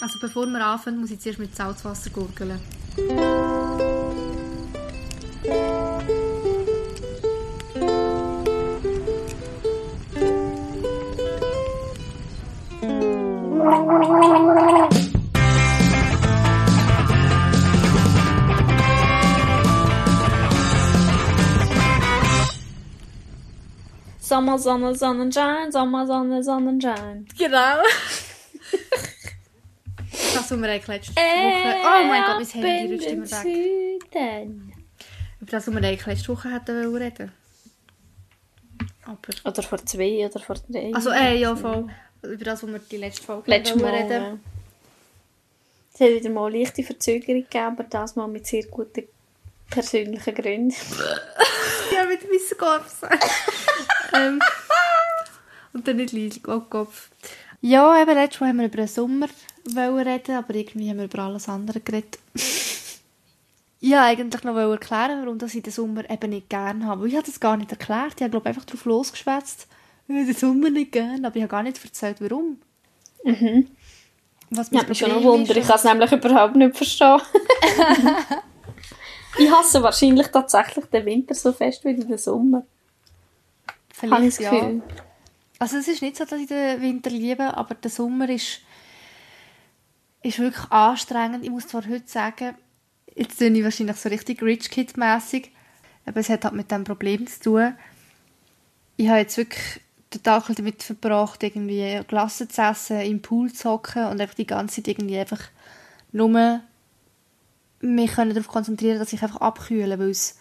Also 0.00 0.18
bevor 0.20 0.46
wir 0.46 0.64
anfangen, 0.64 1.00
muss 1.00 1.10
ich 1.10 1.18
zuerst 1.18 1.40
mit 1.40 1.54
Salzwasser 1.56 2.10
gurgeln. 2.10 2.60
Sommer, 24.20 24.58
Sonne, 24.58 24.94
Sonnenschein, 24.94 25.72
Sommer, 25.72 26.06
Sonne, 26.06 26.44
Sonnenschein. 26.44 27.26
Genau. 27.36 27.78
Was 30.50 30.60
wir 30.60 30.68
letzte 30.68 31.12
Woche... 31.12 31.14
Oh 31.16 32.06
mein 32.06 32.22
Gott, 32.24 32.54
mein 32.54 32.64
Handy 32.64 32.94
rutscht 32.94 33.08
immer 33.08 33.30
weg. 33.30 34.00
Süden. 34.12 34.72
Über 35.40 35.50
das, 35.50 35.66
was 35.66 35.74
wir 35.74 35.82
eigentlich 35.82 36.06
letzte 36.06 36.28
Woche 36.28 36.52
hätten 36.52 36.96
reden. 36.96 37.32
Aber... 39.04 39.18
Oder 39.44 39.62
vor 39.62 39.84
zwei 39.84 40.26
oder 40.26 40.40
vor 40.40 40.56
drei. 40.70 40.92
Also, 40.94 41.10
äh, 41.10 41.38
ja, 41.38 41.54
voll. 41.56 41.88
Über 42.22 42.44
das, 42.44 42.62
was 42.62 42.70
wir 42.70 42.78
die 42.78 42.96
letzte 42.96 43.22
Folge 43.24 43.50
wollen 43.50 43.80
Mal. 43.80 43.94
reden. 43.94 44.22
ja. 44.22 44.38
Es 45.94 46.00
hat 46.00 46.14
wieder 46.14 46.30
mal 46.30 46.52
leichte 46.54 46.84
Verzögerung 46.84 47.42
gegeben, 47.42 47.64
aber 47.66 47.84
das 47.84 48.14
mal 48.14 48.28
mit 48.28 48.46
sehr 48.46 48.64
guten 48.66 49.04
persönlichen 49.70 50.34
Gründen. 50.34 50.74
Ja, 51.90 52.04
mit 52.04 52.20
meinem 52.22 52.58
Kopf. 52.58 53.02
ähm, 54.14 54.38
und 55.72 55.88
dann 55.88 55.96
nicht 55.96 56.12
leise, 56.12 56.38
oh 56.46 56.60
Kopf. 56.60 57.10
Ja, 57.60 58.00
eben, 58.00 58.14
letztes 58.14 58.40
Mal 58.40 58.50
haben 58.50 58.58
wir 58.58 58.66
über 58.66 58.76
den 58.76 58.86
Sommer 58.86 59.26
reden, 59.76 60.36
aber 60.36 60.54
irgendwie 60.54 60.90
haben 60.90 60.98
wir 60.98 61.04
über 61.04 61.20
alles 61.20 61.48
andere 61.48 61.80
geredet. 61.80 62.18
ja, 63.80 64.04
eigentlich 64.04 64.44
noch 64.44 64.54
wollen 64.54 64.72
erklären, 64.72 65.22
warum 65.22 65.38
ich 65.42 65.62
den 65.62 65.72
Sommer 65.72 66.08
eben 66.08 66.30
nicht 66.30 66.48
gerne 66.48 66.86
habe. 66.86 67.02
Weil 67.02 67.08
Ich 67.08 67.16
habe 67.16 67.26
das 67.26 67.40
gar 67.40 67.56
nicht 67.56 67.70
erklärt. 67.70 68.14
Ich 68.16 68.22
habe, 68.22 68.30
glaube 68.30 68.48
einfach 68.48 68.64
drauf 68.64 68.84
losgeschwätzt. 68.84 69.66
Ich 70.06 70.14
habe 70.14 70.24
den 70.24 70.34
Sommer 70.34 70.70
nicht 70.70 70.92
gerne, 70.92 71.26
aber 71.26 71.36
ich 71.36 71.42
habe 71.42 71.50
gar 71.50 71.62
nicht 71.62 71.82
erzählt, 71.84 72.20
warum. 72.20 72.58
Mhm. 73.24 73.68
Was 74.50 74.70
Ja, 74.70 74.82
mich 74.82 74.98
schon 74.98 75.08
noch 75.08 75.16
Problem 75.16 75.40
Wunder. 75.40 75.56
Ich 75.56 75.66
kann 75.66 75.76
es 75.76 75.84
nämlich 75.84 76.12
überhaupt 76.12 76.56
nicht 76.56 76.76
verstehen. 76.76 77.18
ich 79.38 79.50
hasse 79.50 79.82
wahrscheinlich 79.82 80.28
tatsächlich 80.28 80.86
den 80.86 81.04
Winter 81.04 81.34
so 81.34 81.52
fest 81.52 81.84
wie 81.84 81.94
den 81.94 82.16
Sommer. 82.16 82.64
ich 83.90 83.98
vielleicht 83.98 84.40
ja. 84.40 84.50
Gefühl. 84.50 84.82
Also 85.58 85.78
es 85.78 85.88
ist 85.88 86.02
nicht 86.02 86.16
so, 86.16 86.24
dass 86.24 86.38
ich 86.38 86.46
den 86.46 86.80
Winter 86.80 87.10
liebe, 87.10 87.56
aber 87.56 87.74
der 87.74 87.90
Sommer 87.90 88.28
ist, 88.28 88.60
ist 90.22 90.38
wirklich 90.38 90.70
anstrengend. 90.70 91.44
Ich 91.44 91.50
muss 91.50 91.68
zwar 91.68 91.86
heute 91.86 92.06
sagen, 92.08 92.54
jetzt 93.14 93.38
bin 93.38 93.54
ich 93.54 93.64
wahrscheinlich 93.64 93.96
so 93.96 94.08
richtig 94.08 94.42
Rich 94.42 94.70
Kid 94.70 94.96
mäßig, 94.96 95.50
aber 96.06 96.20
es 96.20 96.28
hat 96.28 96.44
halt 96.44 96.54
mit 96.54 96.70
dem 96.70 96.84
Problem 96.84 97.26
zu 97.26 97.40
tun. 97.40 97.74
Ich 98.96 99.08
habe 99.08 99.18
jetzt 99.18 99.36
wirklich 99.36 99.80
den 100.14 100.22
Tag 100.22 100.46
damit 100.54 100.82
verbracht, 100.82 101.42
irgendwie 101.42 102.00
Glasse 102.08 102.48
zu 102.48 102.62
essen, 102.62 103.00
im 103.00 103.22
Pool 103.22 103.52
zu 103.52 103.70
hocken 103.70 104.06
und 104.06 104.20
einfach 104.20 104.34
die 104.34 104.46
ganze 104.46 104.76
Zeit 104.76 104.88
irgendwie 104.88 105.18
einfach 105.18 105.42
nur 106.12 106.60
mich 107.80 108.12
können 108.12 108.34
darauf 108.34 108.48
konzentrieren, 108.48 108.98
dass 108.98 109.12
ich 109.12 109.22
einfach 109.22 109.40
abkühle, 109.40 109.98
weil 109.98 110.10
es 110.10 110.38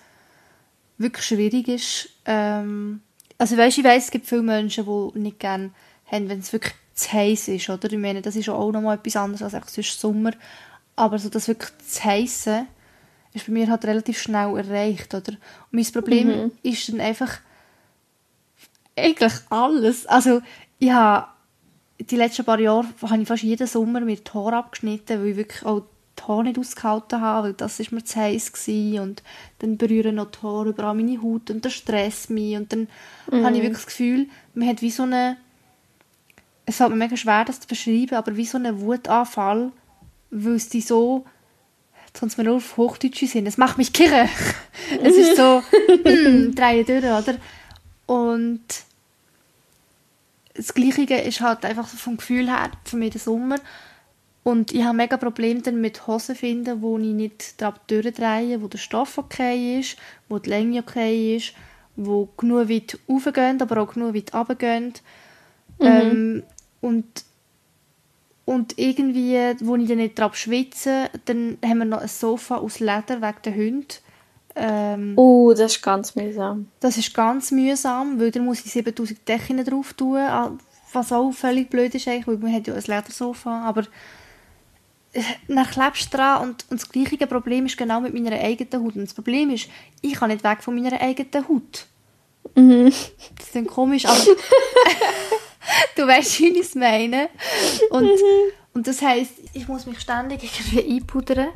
wirklich 0.97 1.25
schwierig 1.25 1.67
ist. 1.67 2.09
Ähm, 2.25 3.01
also 3.37 3.57
weißt, 3.57 3.77
ich 3.77 3.83
weiss, 3.83 4.05
es 4.05 4.11
gibt 4.11 4.25
viele 4.25 4.41
Menschen, 4.41 4.85
die 4.85 5.19
nicht 5.19 5.39
gerne 5.39 5.71
haben, 6.11 6.29
wenn 6.29 6.39
es 6.39 6.51
wirklich 6.51 6.73
zu 6.97 7.13
heiß 7.13 7.49
ist, 7.49 7.69
oder? 7.69 7.91
Ich 7.91 7.97
meine, 7.97 8.21
das 8.21 8.35
ist 8.35 8.49
auch 8.49 8.71
noch 8.71 8.81
mal 8.81 8.95
etwas 8.95 9.15
anderes 9.15 9.43
als 9.43 9.53
einfach 9.53 9.69
sonst 9.69 9.99
Sommer. 9.99 10.31
Aber 10.95 11.19
so 11.19 11.29
das 11.29 11.47
wirklich 11.47 11.71
zu 11.87 12.03
heiße 12.03 12.65
ist 13.33 13.45
bei 13.45 13.53
mir 13.53 13.69
halt 13.69 13.85
relativ 13.85 14.19
schnell 14.19 14.57
erreicht, 14.57 15.13
oder? 15.13 15.33
Und 15.33 15.71
mein 15.71 15.85
Problem 15.85 16.51
ist 16.63 16.89
dann 16.89 16.99
einfach 16.99 17.39
eigentlich 18.95 19.33
alles. 19.49 20.07
Also 20.07 20.41
ich 20.79 20.89
habe 20.89 21.27
die 21.99 22.15
letzten 22.15 22.45
paar 22.45 22.59
Jahre 22.59 22.87
habe 23.03 23.21
ich 23.21 23.27
fast 23.27 23.43
jeden 23.43 23.67
Sommer 23.67 24.01
mir 24.01 24.15
die 24.15 24.31
Haare 24.31 24.57
abgeschnitten, 24.57 25.19
weil 25.19 25.27
ich 25.27 25.37
wirklich 25.37 25.65
auch 25.65 25.83
die 26.17 26.23
Haare 26.23 26.43
nicht 26.43 26.57
ausgehalten 26.57 27.21
habe, 27.21 27.47
weil 27.47 27.53
das 27.53 27.79
ist 27.79 27.91
mir 27.91 28.03
zu 28.03 28.19
heiß 28.19 28.53
gewesen. 28.53 28.99
und 29.01 29.23
dann 29.59 29.77
berühren 29.77 30.15
noch 30.15 30.31
die 30.31 30.39
Haare 30.41 30.69
überall 30.69 30.95
meine 30.95 31.21
Haut 31.21 31.51
und 31.51 31.63
das 31.63 31.73
stresst 31.73 32.31
mich 32.31 32.57
und 32.57 32.73
dann 32.73 32.87
habe 33.31 33.55
ich 33.55 33.61
wirklich 33.61 33.83
das 33.83 33.85
Gefühl, 33.85 34.27
man 34.55 34.67
hat 34.67 34.81
wie 34.81 34.89
so 34.89 35.03
eine 35.03 35.37
es 36.67 36.77
fällt 36.77 36.89
mir 36.89 36.97
mega 36.97 37.15
schwer, 37.15 37.45
das 37.45 37.61
zu 37.61 37.67
beschreiben, 37.67 38.15
aber 38.15 38.35
wie 38.35 38.45
so 38.45 38.57
einen 38.57 38.81
Wutanfall, 38.81 39.71
weil 40.29 40.55
es 40.55 40.69
die 40.69 40.81
so 40.81 41.25
mir 42.35 42.43
nur 42.43 42.55
auf 42.55 42.77
Hochdeutsche 42.77 43.27
Sinn, 43.27 43.45
es 43.45 43.57
macht 43.57 43.77
mich 43.77 43.93
kirre. 43.93 44.27
es 45.03 45.15
ist 45.15 45.37
so, 45.37 45.63
hm, 46.03 46.53
drei 46.53 46.83
durch, 46.83 47.03
oder? 47.03 47.35
Und 48.05 48.63
das 50.55 50.73
Gleiche 50.73 51.03
ist 51.13 51.41
halt 51.41 51.63
einfach 51.63 51.87
so 51.87 51.95
vom 51.95 52.17
Gefühl 52.17 52.49
her 52.49 52.71
für 52.83 52.97
mich 52.97 53.11
der 53.11 53.21
Sommer. 53.21 53.57
Und 54.43 54.73
ich 54.73 54.83
habe 54.83 54.97
mega 54.97 55.17
Probleme 55.17 55.61
dann 55.61 55.79
mit 55.79 56.07
Hosen 56.07 56.35
finden, 56.35 56.81
wo 56.81 56.97
ich 56.97 57.13
nicht 57.13 57.61
drauf 57.61 57.75
durchdrehe, 57.87 58.61
wo 58.61 58.67
der 58.67 58.77
Stoff 58.77 59.17
okay 59.17 59.79
ist, 59.79 59.97
wo 60.27 60.39
die 60.39 60.49
Länge 60.49 60.79
okay 60.79 61.37
ist, 61.37 61.53
wo 61.95 62.27
genug 62.37 62.69
weit 62.69 62.97
raufgehen, 63.07 63.61
aber 63.61 63.81
auch 63.81 63.93
genug 63.93 64.15
weit 64.15 64.33
runtergehen. 64.33 64.93
Ähm, 65.79 66.43
und, 66.81 67.05
und 68.45 68.77
irgendwie, 68.77 69.35
wo 69.61 69.75
ich 69.75 69.87
dann 69.87 69.97
nicht 69.97 70.17
drauf 70.17 70.35
schwitze, 70.35 71.09
dann 71.25 71.57
haben 71.63 71.79
wir 71.79 71.85
noch 71.85 72.01
ein 72.01 72.07
Sofa 72.07 72.57
aus 72.57 72.79
Leder 72.79 73.21
wegen 73.21 73.41
der 73.43 73.55
Hunde. 73.55 73.95
Ähm, 74.55 75.13
Oh, 75.15 75.53
das 75.53 75.73
ist 75.75 75.81
ganz 75.83 76.15
mühsam. 76.15 76.67
das 76.79 76.97
ist 76.97 77.13
ganz 77.13 77.51
mühsam, 77.51 78.19
weil 78.19 78.31
dann 78.31 78.45
muss 78.45 78.65
ich 78.65 78.71
7000 78.71 79.27
Decken 79.27 79.63
drauf 79.63 79.93
tun, 79.93 80.17
ah, 80.17 80.57
was 80.93 81.11
auch 81.11 81.31
völlig 81.31 81.69
blöd 81.69 81.93
ist 81.93 82.07
eigentlich, 82.07 82.27
weil 82.27 82.37
man 82.37 82.53
hat 82.53 82.65
ja 82.65 82.73
ein 82.73 82.81
Ledersofa, 82.81 83.61
aber 83.61 83.83
äh, 85.13 85.21
dann 85.47 85.65
klebst 85.65 86.11
du 86.11 86.17
dran 86.17 86.41
und, 86.41 86.65
und 86.71 86.81
das 86.81 86.89
gleiche 86.89 87.27
Problem 87.27 87.65
ist 87.67 87.77
genau 87.77 88.01
mit 88.01 88.13
meiner 88.13 88.39
eigenen 88.39 88.83
Haut. 88.83 88.95
Und 88.95 89.03
das 89.03 89.13
Problem 89.13 89.49
ist, 89.51 89.69
ich 90.01 90.13
kann 90.13 90.29
nicht 90.29 90.43
weg 90.43 90.63
von 90.63 90.75
meiner 90.75 90.99
eigenen 90.99 91.47
Haut. 91.47 91.85
Mhm. 92.55 92.85
Das 92.85 93.45
ist 93.47 93.55
dann 93.55 93.67
komisch, 93.67 94.05
aber 94.05 94.17
du 95.95 96.07
weißt, 96.07 96.39
wie 96.39 96.47
ich 96.59 96.67
es 96.67 96.75
meine. 96.75 97.29
Und, 97.89 98.09
und 98.73 98.87
das 98.87 99.01
heisst, 99.01 99.33
ich 99.53 99.67
muss 99.67 99.85
mich 99.85 99.99
ständig 99.99 100.43
irgendwie 100.43 100.95
einpudern. 100.95 101.49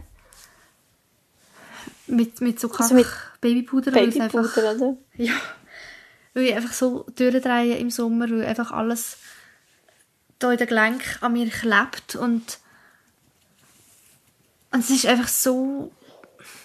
Mit, 2.08 2.42
mit 2.42 2.60
so 2.60 2.70
Also 2.72 2.94
mit 2.96 3.08
Babypuder. 3.40 3.94
einfach- 3.94 4.30
Babypuder, 4.32 4.76
oder? 4.76 4.98
ja. 5.16 5.34
Weil 6.34 6.44
ich 6.46 6.56
einfach 6.56 6.74
so 6.74 7.06
durchdrehe 7.16 7.78
im 7.78 7.90
Sommer, 7.90 8.30
weil 8.30 8.46
einfach 8.46 8.72
alles 8.72 9.18
da 10.40 10.52
in 10.52 10.58
den 10.58 10.68
Gelenk 10.68 11.18
an 11.22 11.34
mir 11.34 11.50
klebt 11.50 12.16
und, 12.16 12.60
und 14.72 14.80
es 14.80 14.90
ist 14.90 15.06
einfach 15.06 15.28
so 15.28 15.92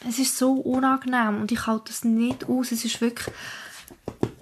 es 0.08 0.18
ist 0.18 0.38
so 0.38 0.52
unangenehm 0.52 1.40
und 1.40 1.50
ich 1.52 1.66
halte 1.66 1.86
das 1.92 2.04
nicht 2.04 2.48
aus. 2.48 2.72
Es 2.72 2.84
ist 2.84 3.00
wirklich 3.00 3.28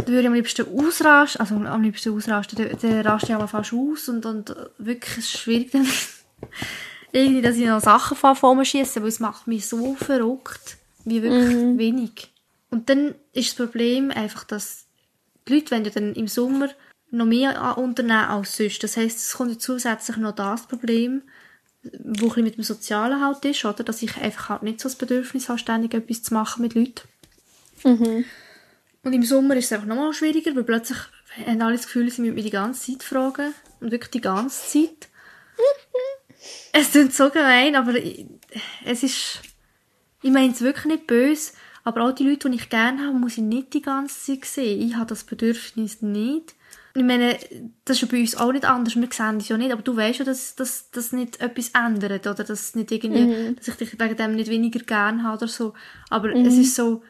da 0.05 0.09
würde 0.09 0.23
ich 0.23 0.27
am 0.27 0.35
liebsten 0.35 0.67
ausrasten, 0.79 1.41
also 1.41 1.55
am 1.55 1.83
liebsten 1.83 2.15
ausrasten, 2.15 2.59
dann, 2.59 2.79
dann 2.81 3.07
raste 3.07 3.29
ich 3.29 3.35
aber 3.35 3.49
fast 3.49 3.73
aus 3.73 4.09
und, 4.09 4.27
und 4.27 4.55
wirklich 4.79 5.19
es 5.19 5.25
ist 5.25 5.39
schwierig 5.39 5.73
dann 5.73 5.87
irgendwie, 7.13 7.43
dass 7.43 7.57
ich 7.57 7.67
noch 7.67 7.81
Sachen 7.81 8.17
vor 8.17 8.65
schieße, 8.65 9.01
weil 9.01 9.09
es 9.09 9.21
macht 9.21 9.47
mich 9.47 9.67
so 9.67 9.95
verrückt, 9.95 10.77
wie 11.05 11.23
wirklich 11.23 11.79
wenig. 11.79 12.33
Und 12.71 12.89
dann 12.89 13.15
ist 13.33 13.51
das 13.51 13.67
Problem 13.67 14.11
einfach, 14.11 14.45
dass 14.45 14.87
die 15.47 15.55
Leute 15.55 15.73
wollen 15.73 15.85
ja 15.85 15.91
dann 15.91 16.15
im 16.15 16.29
Sommer 16.29 16.71
noch 17.11 17.27
mehr 17.27 17.79
unternehmen 17.79 18.25
als 18.25 18.57
sonst. 18.57 18.83
Das 18.83 18.97
heisst, 18.97 19.19
es 19.19 19.35
kommt 19.35 19.53
ja 19.53 19.59
zusätzlich 19.59 20.17
noch 20.17 20.35
das 20.35 20.67
Problem, 20.67 21.23
wo 22.03 22.33
ein 22.33 22.45
mit 22.45 22.57
dem 22.57 22.65
Sozialen 22.65 23.21
halt 23.21 23.45
ist, 23.45 23.65
oder? 23.65 23.85
Dass 23.85 24.03
ich 24.03 24.17
einfach 24.17 24.49
halt 24.49 24.63
nicht 24.63 24.81
so 24.81 24.89
das 24.89 24.97
Bedürfnis 24.97 25.49
habe, 25.49 25.59
ständig 25.59 25.95
etwas 25.95 26.23
zu 26.23 26.35
machen 26.35 26.63
mit 26.63 26.75
Leuten. 26.75 27.03
Mhm. 27.85 28.25
Und 29.05 29.13
im 29.13 29.23
Sommer 29.23 29.57
ist 29.57 29.67
es 29.67 29.73
einfach 29.73 29.87
nochmal 29.87 30.13
schwieriger, 30.15 30.57
weil 30.57 30.65
plötzlich 30.65 30.99
haben 31.47 31.63
alle 31.63 31.77
das 31.77 31.85
Gefühl, 31.85 32.11
sie 32.11 32.23
müssen 32.23 32.35
mich 32.35 32.45
die 32.45 32.51
ganze 32.51 32.93
Zeit 32.93 33.03
fragen. 33.03 33.55
Und 33.81 33.93
wirklich 33.93 34.11
die 34.11 34.21
ganze 34.21 34.67
Zeit. 34.67 35.09
es 36.73 36.91
klingt 36.91 37.15
so 37.15 37.31
gemein, 37.31 37.77
aber 37.77 37.95
ich, 37.95 38.27
es 38.85 39.03
ist... 39.03 39.41
Ich 40.23 40.31
meine 40.31 40.53
es 40.53 40.63
wirklich 40.63 40.87
nicht 40.87 41.07
böse, 41.07 41.53
aber 41.85 42.05
auch 42.05 42.13
die 42.13 42.27
Leute, 42.27 42.49
die 42.49 42.57
ich 42.57 42.71
gerne 42.71 43.07
habe, 43.07 43.19
muss 43.19 43.37
ich 43.37 43.45
nicht 43.45 43.75
die 43.75 43.83
ganze 43.83 44.19
Zeit 44.19 44.47
sehen. 44.47 44.81
Ich 44.81 44.95
habe 44.95 45.07
das 45.07 45.25
Bedürfnis 45.25 46.01
nicht. 46.01 46.55
Ich 46.95 47.03
meine, 47.03 47.37
das 47.85 47.97
ist 47.97 48.03
ja 48.03 48.09
bei 48.11 48.21
uns 48.21 48.37
auch 48.37 48.53
nicht 48.53 48.65
anders. 48.65 48.97
Wir 48.97 49.09
sehen 49.13 49.37
es 49.37 49.49
ja 49.49 49.59
nicht, 49.59 49.71
aber 49.71 49.83
du 49.83 49.95
weißt 49.95 50.21
ja, 50.21 50.25
dass 50.25 50.57
das 50.57 51.13
nicht 51.13 51.43
etwas 51.43 51.73
ändert 51.75 52.27
oder 52.27 52.43
dass, 52.43 52.75
nicht 52.75 52.91
irgendwie, 52.91 53.55
dass 53.55 53.69
ich 53.69 53.75
dich 53.75 54.01
wegen 54.01 54.17
dem 54.17 54.37
nicht 54.37 54.49
weniger 54.49 54.81
gerne 54.81 55.25
habe 55.25 55.37
oder 55.37 55.49
so. 55.49 55.75
Aber 56.09 56.33
es 56.33 56.55
ist 56.55 56.75
so 56.75 57.03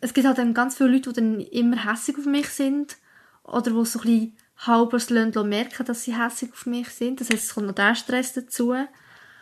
es 0.00 0.14
gibt 0.14 0.26
halt 0.26 0.38
dann 0.38 0.54
ganz 0.54 0.76
viele 0.76 0.90
Leute, 0.90 1.12
die 1.12 1.20
dann 1.20 1.40
immer 1.40 1.90
hässig 1.90 2.18
auf 2.18 2.26
mich 2.26 2.48
sind 2.48 2.96
oder 3.44 3.74
wo 3.74 3.84
so 3.84 4.00
ein 4.00 4.04
bisschen 4.04 4.36
halbers 4.58 5.10
merken, 5.10 5.84
dass 5.84 6.04
sie 6.04 6.16
hässlich 6.16 6.52
auf 6.52 6.66
mich 6.66 6.88
sind. 6.88 7.20
Das 7.20 7.30
heisst, 7.30 7.44
es 7.44 7.54
kommt 7.54 7.66
noch 7.66 7.74
der 7.74 7.94
Stress 7.94 8.32
dazu. 8.32 8.74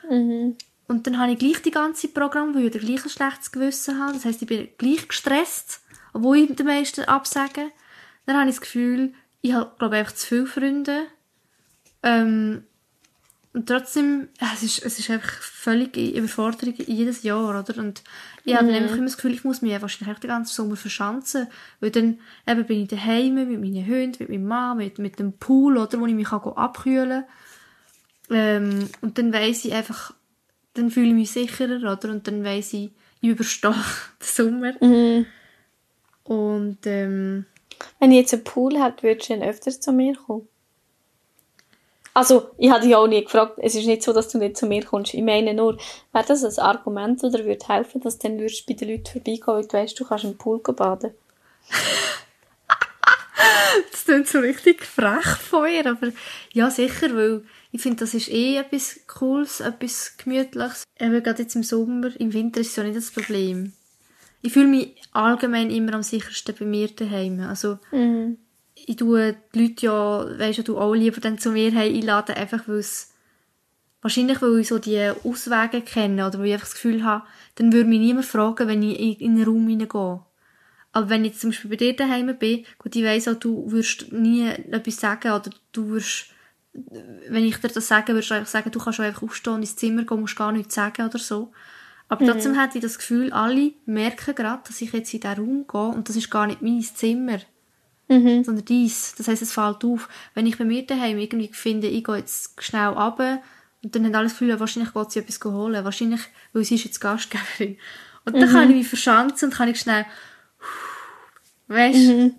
Mhm. 0.08 0.56
Und 0.86 1.06
dann 1.06 1.18
habe 1.18 1.32
ich 1.32 1.38
gleich 1.38 1.62
die 1.62 1.70
ganze 1.70 2.08
Programm, 2.08 2.54
weil 2.54 2.66
ich 2.66 2.72
gleich 2.72 3.04
ein 3.04 3.10
schlechtes 3.10 3.52
Gewissen 3.52 4.00
habe. 4.00 4.14
Das 4.14 4.24
heisst, 4.24 4.42
ich 4.42 4.48
bin 4.48 4.68
gleich 4.76 5.08
gestresst, 5.08 5.80
obwohl 6.12 6.38
ich 6.38 6.54
den 6.54 6.66
meisten 6.66 7.04
absage. 7.04 7.70
Dann 8.26 8.36
habe 8.36 8.48
ich 8.48 8.56
das 8.56 8.60
Gefühl, 8.62 9.14
ich 9.40 9.52
habe, 9.52 9.72
glaube 9.78 9.96
ich, 9.96 10.00
einfach 10.00 10.14
zu 10.14 10.26
viele 10.26 10.46
Freunde. 10.46 11.06
Ähm, 12.02 12.64
und 13.54 13.68
trotzdem, 13.68 14.28
es 14.52 14.62
ist, 14.62 14.84
es 14.84 14.98
ist 14.98 15.10
einfach 15.10 15.30
völlig 15.40 15.96
Überforderung 15.96 16.74
jedes 16.76 17.22
Jahr, 17.22 17.48
oder? 17.48 17.78
Und 17.78 18.02
ich 18.44 18.54
habe 18.54 18.66
dann 18.66 18.82
einfach 18.82 18.96
immer 18.96 19.06
das 19.06 19.16
Gefühl, 19.16 19.32
ich 19.32 19.44
muss 19.44 19.62
mich 19.62 19.72
ja 19.72 19.80
wahrscheinlich 19.80 20.18
den 20.18 20.28
ganzen 20.28 20.54
Sommer 20.54 20.76
verschanzen. 20.76 21.48
Weil 21.80 21.90
dann 21.90 22.18
eben 22.46 22.66
bin 22.66 22.82
ich 22.82 22.88
daheim 22.88 23.34
mit 23.34 23.48
meinen 23.48 23.86
Hunden, 23.86 24.16
mit 24.18 24.28
meinem 24.28 24.46
Mann, 24.46 24.76
mit, 24.76 24.98
mit 24.98 25.18
dem 25.18 25.32
Pool, 25.32 25.78
oder? 25.78 25.98
Wo 25.98 26.06
ich 26.06 26.14
mich 26.14 26.28
kann 26.28 26.40
abkühlen 26.40 27.24
kann. 28.28 28.36
Ähm, 28.36 28.88
und 29.00 29.18
dann 29.18 29.32
weiss 29.32 29.64
ich 29.64 29.72
einfach, 29.72 30.14
dann 30.74 30.90
fühle 30.90 31.08
ich 31.08 31.14
mich 31.14 31.30
sicherer, 31.30 31.90
oder? 31.90 32.10
Und 32.10 32.26
dann 32.26 32.44
weiss 32.44 32.72
ich, 32.74 32.90
ich 33.20 33.30
überstehe 33.30 33.72
den 34.20 34.20
Sommer. 34.20 34.72
Mhm. 34.80 35.26
Und, 36.24 36.78
ähm, 36.84 37.46
Wenn 37.98 38.12
ich 38.12 38.18
jetzt 38.18 38.34
einen 38.34 38.44
Pool 38.44 38.82
hätte, 38.82 39.02
würdest 39.04 39.30
du 39.30 39.34
dann 39.34 39.48
öfters 39.48 39.80
zu 39.80 39.92
mir 39.92 40.14
kommen? 40.16 40.48
Also, 42.14 42.50
ich 42.58 42.70
habe 42.70 42.84
dich 42.84 42.94
auch 42.94 43.08
nie 43.08 43.24
gefragt, 43.24 43.58
es 43.60 43.74
ist 43.74 43.86
nicht 43.86 44.04
so, 44.04 44.12
dass 44.12 44.28
du 44.28 44.38
nicht 44.38 44.56
zu 44.56 44.66
mir 44.66 44.84
kommst. 44.84 45.14
Ich 45.14 45.22
meine 45.22 45.52
nur, 45.52 45.76
wäre 46.12 46.24
das 46.26 46.44
ein 46.44 46.64
Argument 46.64 47.22
oder 47.24 47.44
würde 47.44 47.66
helfen, 47.66 48.00
dass 48.00 48.18
du 48.18 48.28
dann 48.28 48.38
würdest 48.38 48.66
bei 48.66 48.74
den 48.74 48.88
Leuten 48.88 49.06
vorbeigehen, 49.06 49.46
weil 49.46 49.66
du 49.66 49.72
weißt, 49.72 49.98
du 49.98 50.04
kannst 50.04 50.24
im 50.24 50.38
Pool 50.38 50.60
baden? 50.60 51.12
Das 53.90 54.04
klingt 54.04 54.28
so 54.28 54.38
richtig 54.38 54.84
frech 54.84 55.24
von 55.24 55.64
mir, 55.64 55.86
aber 55.86 56.12
ja, 56.52 56.70
sicher, 56.70 57.14
weil 57.16 57.42
ich 57.72 57.82
finde, 57.82 58.00
das 58.00 58.14
ist 58.14 58.28
eh 58.28 58.56
etwas 58.56 59.00
Cooles, 59.06 59.60
etwas 59.60 60.16
Gemütliches. 60.16 60.84
Eben 61.00 61.22
gerade 61.22 61.42
jetzt 61.42 61.56
im 61.56 61.62
Sommer, 61.62 62.08
im 62.20 62.32
Winter 62.32 62.60
ist 62.60 62.68
es 62.68 62.76
ja 62.76 62.84
nicht 62.84 62.96
das 62.96 63.10
Problem. 63.10 63.72
Ich 64.42 64.52
fühle 64.52 64.68
mich 64.68 64.94
allgemein 65.12 65.70
immer 65.70 65.94
am 65.94 66.02
sichersten 66.02 66.54
bei 66.58 66.64
mir 66.64 66.88
daheim. 66.88 67.40
Also, 67.40 67.78
Mhm. 67.90 68.38
Ich 68.86 68.96
tue 68.96 69.36
die 69.54 69.62
Leute 69.62 69.86
ja, 69.86 70.38
weisst 70.38 70.58
du, 70.58 70.62
du 70.62 70.78
auch 70.78 70.94
lieber 70.94 71.20
dann 71.20 71.38
zu 71.38 71.50
mir 71.50 71.74
heim 71.74 71.94
einladen, 71.94 72.34
einfach 72.34 72.66
weil 72.66 72.78
es, 72.78 73.12
wahrscheinlich 74.02 74.40
weil 74.42 74.60
ich 74.60 74.68
so 74.68 74.78
die 74.78 75.10
Auswege 75.24 75.80
kenne 75.80 76.26
oder 76.26 76.38
weil 76.38 76.46
ich 76.46 76.52
einfach 76.54 76.66
das 76.66 76.74
Gefühl 76.74 77.04
habe, 77.04 77.24
dann 77.56 77.72
würde 77.72 77.88
mich 77.88 78.00
niemand 78.00 78.26
fragen, 78.26 78.68
wenn 78.68 78.82
ich 78.82 79.20
in 79.20 79.32
einen 79.32 79.44
Raum 79.44 79.68
hineingehe. 79.68 80.20
Aber 80.92 81.08
wenn 81.08 81.24
ich 81.24 81.32
jetzt 81.32 81.40
zum 81.40 81.50
Beispiel 81.50 81.70
bei 81.70 81.76
dir 81.76 81.96
daheim 81.96 82.36
bin, 82.38 82.64
gut, 82.78 82.94
ich 82.94 83.04
weiss 83.04 83.26
auch, 83.26 83.34
du 83.34 83.70
würdest 83.70 84.12
nie 84.12 84.46
etwas 84.46 84.96
sagen 84.96 85.32
oder 85.32 85.50
du 85.72 85.88
würdest, 85.88 86.26
wenn 86.72 87.44
ich 87.44 87.56
dir 87.56 87.68
das 87.68 87.88
sage, 87.88 88.12
würdest 88.12 88.30
du 88.30 88.34
einfach 88.34 88.50
sagen, 88.50 88.70
du 88.70 88.78
kannst 88.78 89.00
auch 89.00 89.04
einfach 89.04 89.22
aufstehen 89.22 89.54
und 89.54 89.62
ins 89.62 89.76
Zimmer 89.76 90.04
gehen, 90.04 90.20
musst 90.20 90.36
gar 90.36 90.52
nichts 90.52 90.74
sagen 90.74 91.06
oder 91.06 91.18
so. 91.18 91.52
Aber 92.08 92.24
trotzdem 92.24 92.58
hätte 92.60 92.78
ich 92.78 92.82
das 92.82 92.98
Gefühl, 92.98 93.32
alle 93.32 93.72
merken 93.86 94.34
gerade, 94.34 94.62
dass 94.68 94.80
ich 94.80 94.92
jetzt 94.92 95.12
in 95.14 95.20
diesen 95.20 95.36
Raum 95.36 95.66
gehe 95.66 95.96
und 95.96 96.08
das 96.08 96.16
ist 96.16 96.30
gar 96.30 96.46
nicht 96.46 96.62
mein 96.62 96.80
Zimmer 96.82 97.38
Mhm. 98.08 98.44
sondern 98.44 98.64
dies. 98.66 99.14
Das 99.16 99.28
heisst, 99.28 99.42
es 99.42 99.52
fällt 99.52 99.84
auf, 99.84 100.08
wenn 100.34 100.46
ich 100.46 100.58
bei 100.58 100.64
mir 100.64 100.84
daheim 100.86 101.18
irgendwie 101.18 101.48
finde, 101.52 101.86
ich 101.88 102.04
gehe 102.04 102.16
jetzt 102.16 102.62
schnell 102.62 102.88
runter 102.88 103.42
und 103.82 103.94
dann 103.94 104.06
hat 104.06 104.14
alles 104.14 104.32
das 104.32 104.38
Gefühl, 104.40 104.60
wahrscheinlich 104.60 104.92
geht 104.94 105.10
sie 105.10 105.18
etwas 105.20 105.40
holen. 105.44 105.84
Wahrscheinlich, 105.84 106.20
weil 106.52 106.64
sie 106.64 106.74
ist 106.76 106.84
jetzt 106.84 107.00
Gastgeberin. 107.00 107.78
Und 108.26 108.34
dann 108.40 108.48
kann 108.50 108.70
ich 108.70 108.76
mich 108.76 108.88
verschanzen 108.88 109.50
und 109.50 109.54
kann 109.54 109.68
ich 109.68 109.78
schnell 109.80 110.06
weißt 111.68 111.98
Mhm. 112.08 112.34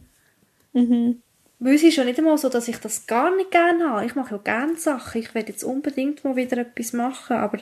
Mhm. 0.74 1.22
weil 1.60 1.76
es 1.76 1.84
ist 1.84 1.96
ja 1.96 2.04
nicht 2.04 2.18
einmal 2.20 2.38
so, 2.38 2.50
dass 2.50 2.68
ich 2.68 2.78
das 2.78 3.08
gar 3.08 3.36
nicht 3.36 3.52
gerne 3.52 3.90
habe. 3.90 4.06
Ich 4.06 4.16
mache 4.16 4.36
ja 4.36 4.38
gerne 4.42 4.76
Sachen. 4.78 5.22
Ich 5.22 5.34
werde 5.34 5.52
jetzt 5.52 5.64
unbedingt 5.64 6.24
mal 6.24 6.36
wieder 6.36 6.58
etwas 6.58 6.94
machen, 6.94 7.38
aber, 7.38 7.60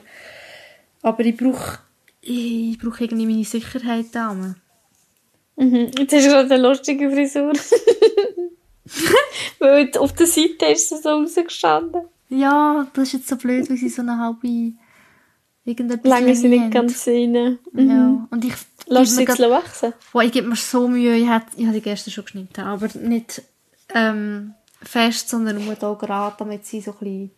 aber 1.02 1.24
ich 1.24 1.36
brauche 1.36 1.78
ich 2.20 2.78
brauche 2.78 3.04
irgendwie 3.04 3.26
meine 3.26 3.44
Sicherheit 3.44 4.06
da. 4.12 4.54
Mhm. 5.56 5.90
Jetzt 5.98 6.12
hast 6.14 6.26
du 6.26 6.30
gerade 6.30 6.54
eine 6.54 6.68
lustige 6.68 7.10
Frisur. 7.10 7.52
Weil 9.58 9.90
auf 9.98 10.12
der 10.12 10.26
Seite 10.26 10.66
ist 10.72 10.88
sie 10.88 10.98
so 10.98 11.08
rausgestanden. 11.10 12.02
Ja, 12.28 12.86
das 12.94 13.08
ist 13.08 13.12
jetzt 13.14 13.28
so 13.28 13.36
blöd, 13.36 13.68
weil 13.70 13.76
sie 13.76 13.88
so 13.88 14.02
eine 14.02 14.18
halbe 14.18 14.72
irgendetwas 15.64 16.10
Lange 16.10 16.34
sie 16.34 16.48
nicht 16.48 16.70
ganz 16.70 17.06
rein. 17.06 17.58
Mhm. 17.72 17.90
Ja, 17.90 18.26
und 18.30 18.44
ich 18.44 18.54
Lass 18.86 19.16
sie 19.16 19.24
grad- 19.24 19.38
wachsen. 19.38 19.94
Boah, 20.12 20.22
ich 20.22 20.32
gebe 20.32 20.48
mir 20.48 20.56
so 20.56 20.88
Mühe, 20.88 21.16
ich 21.16 21.28
habe 21.28 21.44
ich 21.56 21.66
hab 21.66 21.72
die 21.72 21.80
gestern 21.80 22.10
schon 22.12 22.24
geschnitten, 22.24 22.60
aber 22.60 22.88
nicht 23.00 23.42
ähm, 23.94 24.54
fest, 24.82 25.30
sondern 25.30 25.56
nur 25.64 25.74
hier 25.74 25.96
gerade, 25.98 26.34
damit 26.38 26.66
sie 26.66 26.80
so 26.80 26.92
ein 26.92 26.98
bisschen 26.98 27.30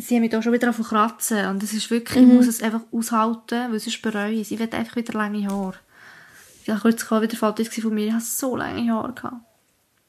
sie 0.00 0.14
haben 0.16 0.22
mich 0.22 0.30
da 0.30 0.42
schon 0.42 0.52
wieder 0.52 0.70
auf 0.70 0.78
kratzen 0.80 1.46
und 1.46 1.62
es 1.62 1.72
ist 1.72 1.90
wirklich, 1.90 2.22
ich 2.22 2.28
muss 2.32 2.46
es 2.46 2.62
einfach 2.62 2.82
aushalten, 2.92 3.70
weil 3.72 3.80
sonst 3.80 4.02
bereue 4.02 4.32
ich 4.32 4.42
es. 4.42 4.50
Ich 4.50 4.58
will 4.58 4.68
einfach 4.70 4.96
wieder 4.96 5.14
lange 5.14 5.46
Haare. 5.48 5.74
Ich 6.66 6.72
habe 6.72 6.80
kürzlich 6.80 7.12
auch 7.12 7.22
wieder 7.22 7.36
Fotos 7.36 7.68
gesehen 7.68 7.84
von 7.84 7.94
mir, 7.94 8.06
ich 8.06 8.12
habe 8.12 8.22
so 8.24 8.56
lange 8.56 8.92
Haare 8.92 9.12
gehabt. 9.12 9.36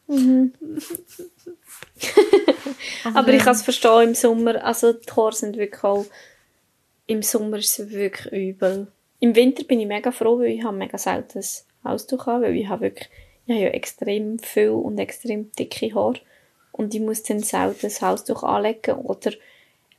Mhm. 0.07 0.54
Aber 3.13 3.31
ich 3.31 3.44
kann 3.44 3.54
es 3.54 3.62
verstehen 3.62 4.09
im 4.09 4.15
Sommer. 4.15 4.65
Also 4.65 4.94
die 4.94 5.12
Haare 5.12 5.33
sind 5.33 5.56
wirklich 5.56 5.83
auch... 5.83 6.07
Im 7.06 7.21
Sommer 7.21 7.57
ist 7.57 7.77
es 7.77 7.92
wirklich 7.92 8.33
übel. 8.33 8.88
Im 9.19 9.36
Winter 9.36 9.65
bin 9.65 9.80
ich 9.80 9.86
mega 9.86 10.12
froh, 10.12 10.39
weil 10.39 10.48
ich 10.48 10.63
habe 10.63 10.75
mega 10.75 10.98
selten 10.98 11.38
ein 11.38 11.92
Haustuch 11.92 12.25
habe, 12.25 12.45
weil 12.45 12.56
ich 12.56 12.68
habe 12.68 12.81
wirklich... 12.81 13.07
Ich 13.45 13.54
habe 13.54 13.63
ja 13.63 13.69
extrem 13.69 14.39
viel 14.39 14.71
und 14.71 14.98
extrem 14.98 15.51
dicke 15.51 15.94
Haare. 15.94 16.21
Und 16.71 16.95
ich 16.95 17.01
muss 17.01 17.21
dann 17.21 17.42
selten 17.42 17.81
das 17.83 18.01
Haustuch 18.01 18.42
anlegen. 18.42 18.95
Oder 18.95 19.31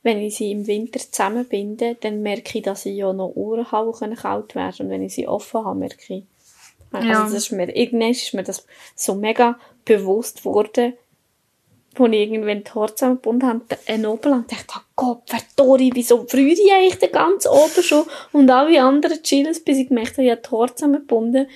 wenn 0.03 0.19
ich 0.19 0.35
sie 0.35 0.51
im 0.51 0.67
Winter 0.67 0.99
zusammenbinde, 0.99 1.95
dann 2.01 2.21
merke 2.21 2.57
ich, 2.57 2.65
dass 2.65 2.81
sie 2.81 2.97
ja 2.97 3.13
noch 3.13 3.31
Ohrenhauen 3.35 3.93
können 3.93 4.17
kalt 4.17 4.55
werden 4.55 4.87
Und 4.87 4.91
wenn 4.91 5.03
ich 5.03 5.13
sie 5.13 5.25
offen 5.25 5.63
habe, 5.63 5.79
merke 5.79 6.15
ich... 6.15 6.23
Also 6.91 7.07
Ja. 7.07 7.23
das 7.23 7.33
ist 7.33 7.51
mir, 7.51 7.75
irgendwann 7.75 8.11
ist 8.11 8.33
mir 8.33 8.43
das 8.43 8.65
so 8.95 9.15
mega 9.15 9.59
bewusst 9.85 10.39
geworden, 10.39 10.93
wo 11.95 12.05
ich 12.05 12.13
irgendwann 12.13 12.63
die 12.63 12.71
Haare 12.71 12.95
zusammengebunden 12.95 13.47
habe, 13.49 13.61
einen 13.87 14.05
oben 14.05 14.29
lang 14.29 14.45
dachte, 14.47 14.73
oh 14.75 14.81
Gott, 14.95 15.23
Dori, 15.55 15.91
wieso 15.93 16.25
früher 16.27 16.51
ich 16.53 16.71
eigentlich 16.71 16.99
den 16.99 17.11
ganz 17.11 17.45
oben 17.47 17.83
schon 17.83 18.05
und 18.31 18.49
alle 18.49 18.81
anderen 18.81 19.21
chillen, 19.21 19.55
bis 19.65 19.77
ich 19.77 19.87
gemerkt 19.89 20.13
habe, 20.13 20.23
ich 20.23 20.31
habe 20.31 20.41
die 20.41 20.49
Haare 20.51 20.75
zusammengebunden, 20.75 21.47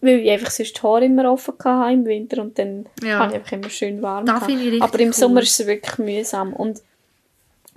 weil 0.00 0.20
ich 0.20 0.30
einfach 0.30 0.50
sonst 0.50 0.76
die 0.76 0.82
Haare 0.82 1.04
immer 1.06 1.30
offen 1.32 1.54
hatte 1.62 1.92
im 1.92 2.04
Winter 2.06 2.42
und 2.42 2.58
dann 2.58 2.88
Ja. 3.02 3.18
habe 3.20 3.32
ich 3.32 3.38
einfach 3.40 3.52
immer 3.52 3.70
schön 3.70 4.02
warm 4.02 4.28
Aber 4.28 5.00
im 5.00 5.08
cool. 5.08 5.12
Sommer 5.12 5.42
ist 5.42 5.58
es 5.58 5.66
wirklich 5.66 5.98
mühsam 5.98 6.52
und 6.52 6.82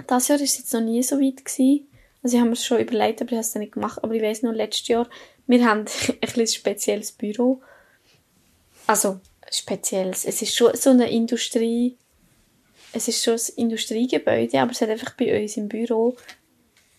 das 0.07 0.27
Jahr 0.27 0.39
ist 0.41 0.53
es 0.53 0.57
jetzt 0.59 0.73
noch 0.73 0.81
nie 0.81 1.01
so 1.03 1.19
weit 1.19 1.45
gewesen. 1.45 1.87
Also 2.23 2.35
ich 2.35 2.39
habe 2.41 2.49
mir 2.49 2.53
es 2.55 2.65
schon 2.65 2.79
überlegt, 2.79 3.21
aber 3.21 3.31
ich 3.31 3.37
habe 3.37 3.41
es 3.41 3.51
dann 3.53 3.61
nicht 3.61 3.73
gemacht. 3.73 4.03
Aber 4.03 4.13
ich 4.13 4.21
weiss 4.21 4.41
noch, 4.43 4.51
letztes 4.51 4.87
Jahr, 4.87 5.07
wir 5.51 5.65
haben 5.65 5.79
ein 6.07 6.19
bisschen 6.19 6.47
spezielles 6.47 7.11
Büro. 7.11 7.61
Also, 8.87 9.19
spezielles. 9.51 10.25
Es 10.25 10.41
ist 10.41 10.55
schon 10.55 10.75
so 10.75 10.89
eine 10.89 11.11
Industrie, 11.11 11.97
es 12.93 13.07
ist 13.07 13.23
schon 13.23 13.35
ein 13.35 13.63
Industriegebäude, 13.63 14.59
aber 14.59 14.71
es 14.71 14.81
hat 14.81 14.89
einfach 14.89 15.13
bei 15.15 15.41
uns 15.41 15.57
im 15.57 15.67
Büro, 15.67 16.15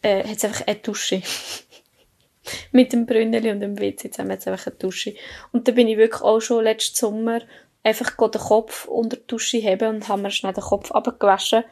äh, 0.03 0.23
hat 0.25 0.37
es 0.37 0.45
einfach 0.45 0.67
eine 0.67 0.77
Dusche. 0.77 1.23
Mit 2.73 2.93
dem 2.93 3.07
Brünneli 3.07 3.51
und 3.51 3.61
dem 3.61 3.79
WC 3.79 4.11
zusammen 4.11 4.33
hat 4.33 4.41
es 4.41 4.49
einfach 4.49 4.67
eine 4.67 4.77
Dusche. 4.77 5.15
Und 5.53 5.67
da 5.67 5.73
bin 5.73 5.89
ich 5.89 5.97
wirklich 5.97 6.23
auch 6.23 6.41
schon 6.41 6.65
letzten 6.65 6.97
Sommer 6.97 7.41
einfach 7.83 8.17
den 8.17 8.41
Kopf 8.41 8.87
unter 8.87 9.17
die 9.17 9.27
Dusche 9.27 9.63
haben 9.63 9.97
und 9.97 10.09
haben 10.09 10.23
mir 10.23 10.31
schnell 10.31 10.53
den 10.53 10.63
Kopf 10.63 10.91
abgewaschen. 10.91 11.65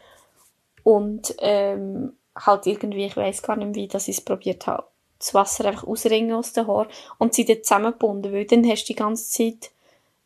Und 0.83 1.35
ähm, 1.41 2.17
halt 2.37 2.67
irgendwie, 2.67 3.07
ich 3.07 3.17
weiß 3.17 3.43
gar 3.43 3.57
nicht 3.57 3.75
wie, 3.75 3.85
ich 3.87 4.09
es 4.09 4.21
probiert 4.21 4.67
habe, 4.67 4.90
das 5.21 5.35
Wasser 5.35 5.67
einfach 5.67 5.87
ausringen 5.87 6.33
aus 6.33 6.53
den 6.53 6.67
Haaren 6.67 6.89
und 7.19 7.35
sie 7.35 7.45
dann 7.45 7.63
zusammengebunden, 7.63 8.33
weil 8.33 8.47
dann 8.47 8.67
hast 8.69 8.85
du 8.85 8.93
die 8.93 8.97
ganze 8.97 9.31
Zeit 9.31 9.71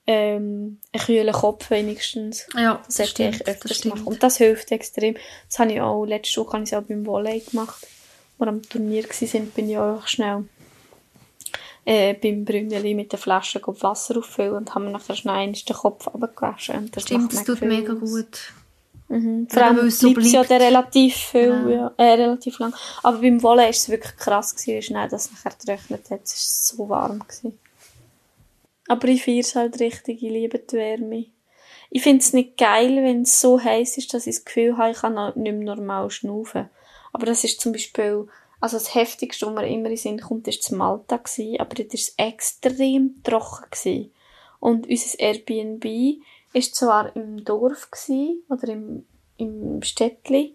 ähm, 0.06 0.78
einen 0.92 1.02
kühlen 1.04 1.32
Kopf 1.32 1.70
wenigstens. 1.70 2.46
Ja, 2.56 2.82
Das 2.86 2.98
hätte 2.98 3.24
ich 3.24 3.38
das 3.38 3.46
öfters 3.46 3.76
stimmt. 3.78 3.96
machen. 3.96 4.06
Und 4.06 4.22
das 4.22 4.36
hilft 4.36 4.70
extrem. 4.72 5.16
Das 5.48 5.58
habe 5.58 5.72
ich 5.72 5.80
auch, 5.80 6.04
letzte 6.04 6.40
Woche 6.40 6.54
habe 6.54 6.64
ich 6.64 6.76
auch 6.76 6.82
beim 6.82 7.04
Volley 7.04 7.40
gemacht. 7.40 7.86
Als 8.38 8.38
wir 8.38 8.48
am 8.48 8.62
Turnier 8.62 9.04
waren, 9.04 9.50
bin 9.50 9.70
ich 9.70 9.78
auch 9.78 10.06
schnell 10.06 10.44
äh, 11.84 12.14
beim 12.14 12.44
Brünneli 12.44 12.94
mit 12.94 13.12
der 13.12 13.18
Flasche 13.18 13.60
Wasser 13.64 14.18
auffüllen 14.18 14.54
und 14.54 14.74
haben 14.74 14.84
mir 14.84 14.90
nachher 14.90 15.16
schnell 15.16 15.52
den 15.52 15.76
Kopf 15.76 16.08
abgewaschen. 16.08 16.90
Das 16.92 17.04
Stimmt, 17.04 17.32
das 17.32 17.44
tut 17.44 17.62
mega 17.62 17.94
gut. 17.94 18.52
Mhm. 19.08 19.48
Vor 19.50 19.62
allem 19.62 19.90
so 19.90 20.12
bleibt 20.12 20.28
ja 20.32 20.44
dann 20.44 20.62
relativ 20.62 21.14
viel, 21.14 21.50
Genau. 21.50 21.68
ja, 21.68 21.92
äh, 21.98 22.12
relativ 22.14 22.58
lang. 22.58 22.74
Aber 23.02 23.18
beim 23.18 23.42
Wolle 23.42 23.62
war 23.62 23.68
es 23.68 23.88
wirklich 23.88 24.16
krass, 24.16 24.54
gewesen, 24.54 24.76
wie 24.76 24.82
schnell 24.82 25.08
das 25.08 25.30
nachher 25.30 25.52
getrocknet 25.58 26.10
hat. 26.10 26.24
Es 26.24 26.76
war 26.78 26.86
so 26.86 26.88
warm. 26.88 27.18
Gewesen. 27.20 27.58
Aber 28.88 29.08
ich 29.08 29.24
feiere 29.24 29.40
es 29.40 29.54
halt 29.54 29.80
richtig, 29.80 30.22
ich 30.22 30.30
liebe 30.30 30.58
die 30.58 30.76
Wärme. 30.76 31.26
Ich 31.90 32.02
finde 32.02 32.18
es 32.18 32.32
nicht 32.32 32.56
geil, 32.56 32.96
wenn 33.02 33.22
es 33.22 33.40
so 33.40 33.62
heiß 33.62 33.98
ist, 33.98 34.12
dass 34.14 34.26
ich 34.26 34.36
das 34.36 34.44
Gefühl 34.44 34.76
habe, 34.76 34.90
ich 34.90 34.98
kann 34.98 35.14
nicht 35.14 35.36
mehr 35.36 35.52
normal 35.52 36.10
schnaufen. 36.10 36.68
Aber 37.12 37.26
das 37.26 37.44
ist 37.44 37.60
zum 37.60 37.72
Beispiel, 37.72 38.26
also 38.60 38.76
das 38.76 38.94
Heftigste, 38.94 39.46
was 39.46 39.54
mir 39.54 39.68
immer 39.68 39.86
in 39.86 39.94
den 39.94 39.96
Sinn 39.96 40.20
kommt, 40.20 40.48
ist 40.48 40.64
das 40.64 40.70
Malta 40.72 41.18
gewesen, 41.18 41.60
aber 41.60 41.74
dort 41.76 41.90
war 41.90 41.94
es 41.94 42.14
extrem 42.16 43.22
trocken 43.22 43.70
gewesen. 43.70 44.10
Und 44.58 44.88
unser 44.88 45.20
Airbnb 45.20 45.84
ist 46.54 46.76
zwar 46.76 47.14
im 47.14 47.44
Dorf 47.44 47.90
oder 48.48 48.68
im, 48.68 49.04
im 49.36 49.82
Städtli, 49.82 50.54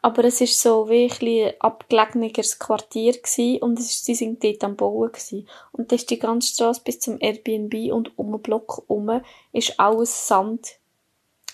aber 0.00 0.24
es 0.24 0.40
ist 0.40 0.60
so 0.60 0.88
wie 0.88 1.10
ein, 1.10 1.54
abgelegeneres 1.60 2.58
Quartier 2.58 3.14
und 3.60 3.78
es 3.78 3.90
ist, 3.90 4.04
sie 4.06 4.14
sind 4.14 4.42
dort 4.42 4.64
am 4.64 4.76
Bauen 4.76 5.12
gsi. 5.12 5.44
Und 5.72 5.92
das 5.92 6.00
ist 6.00 6.10
die 6.10 6.18
ganze 6.18 6.52
Straße 6.54 6.80
bis 6.84 7.00
zum 7.00 7.18
Airbnb 7.20 7.92
und 7.92 8.16
um 8.16 8.32
den 8.32 8.40
Block 8.40 8.78
herum 8.78 9.20
ist 9.52 9.78
alles 9.78 10.26
Sand 10.26 10.78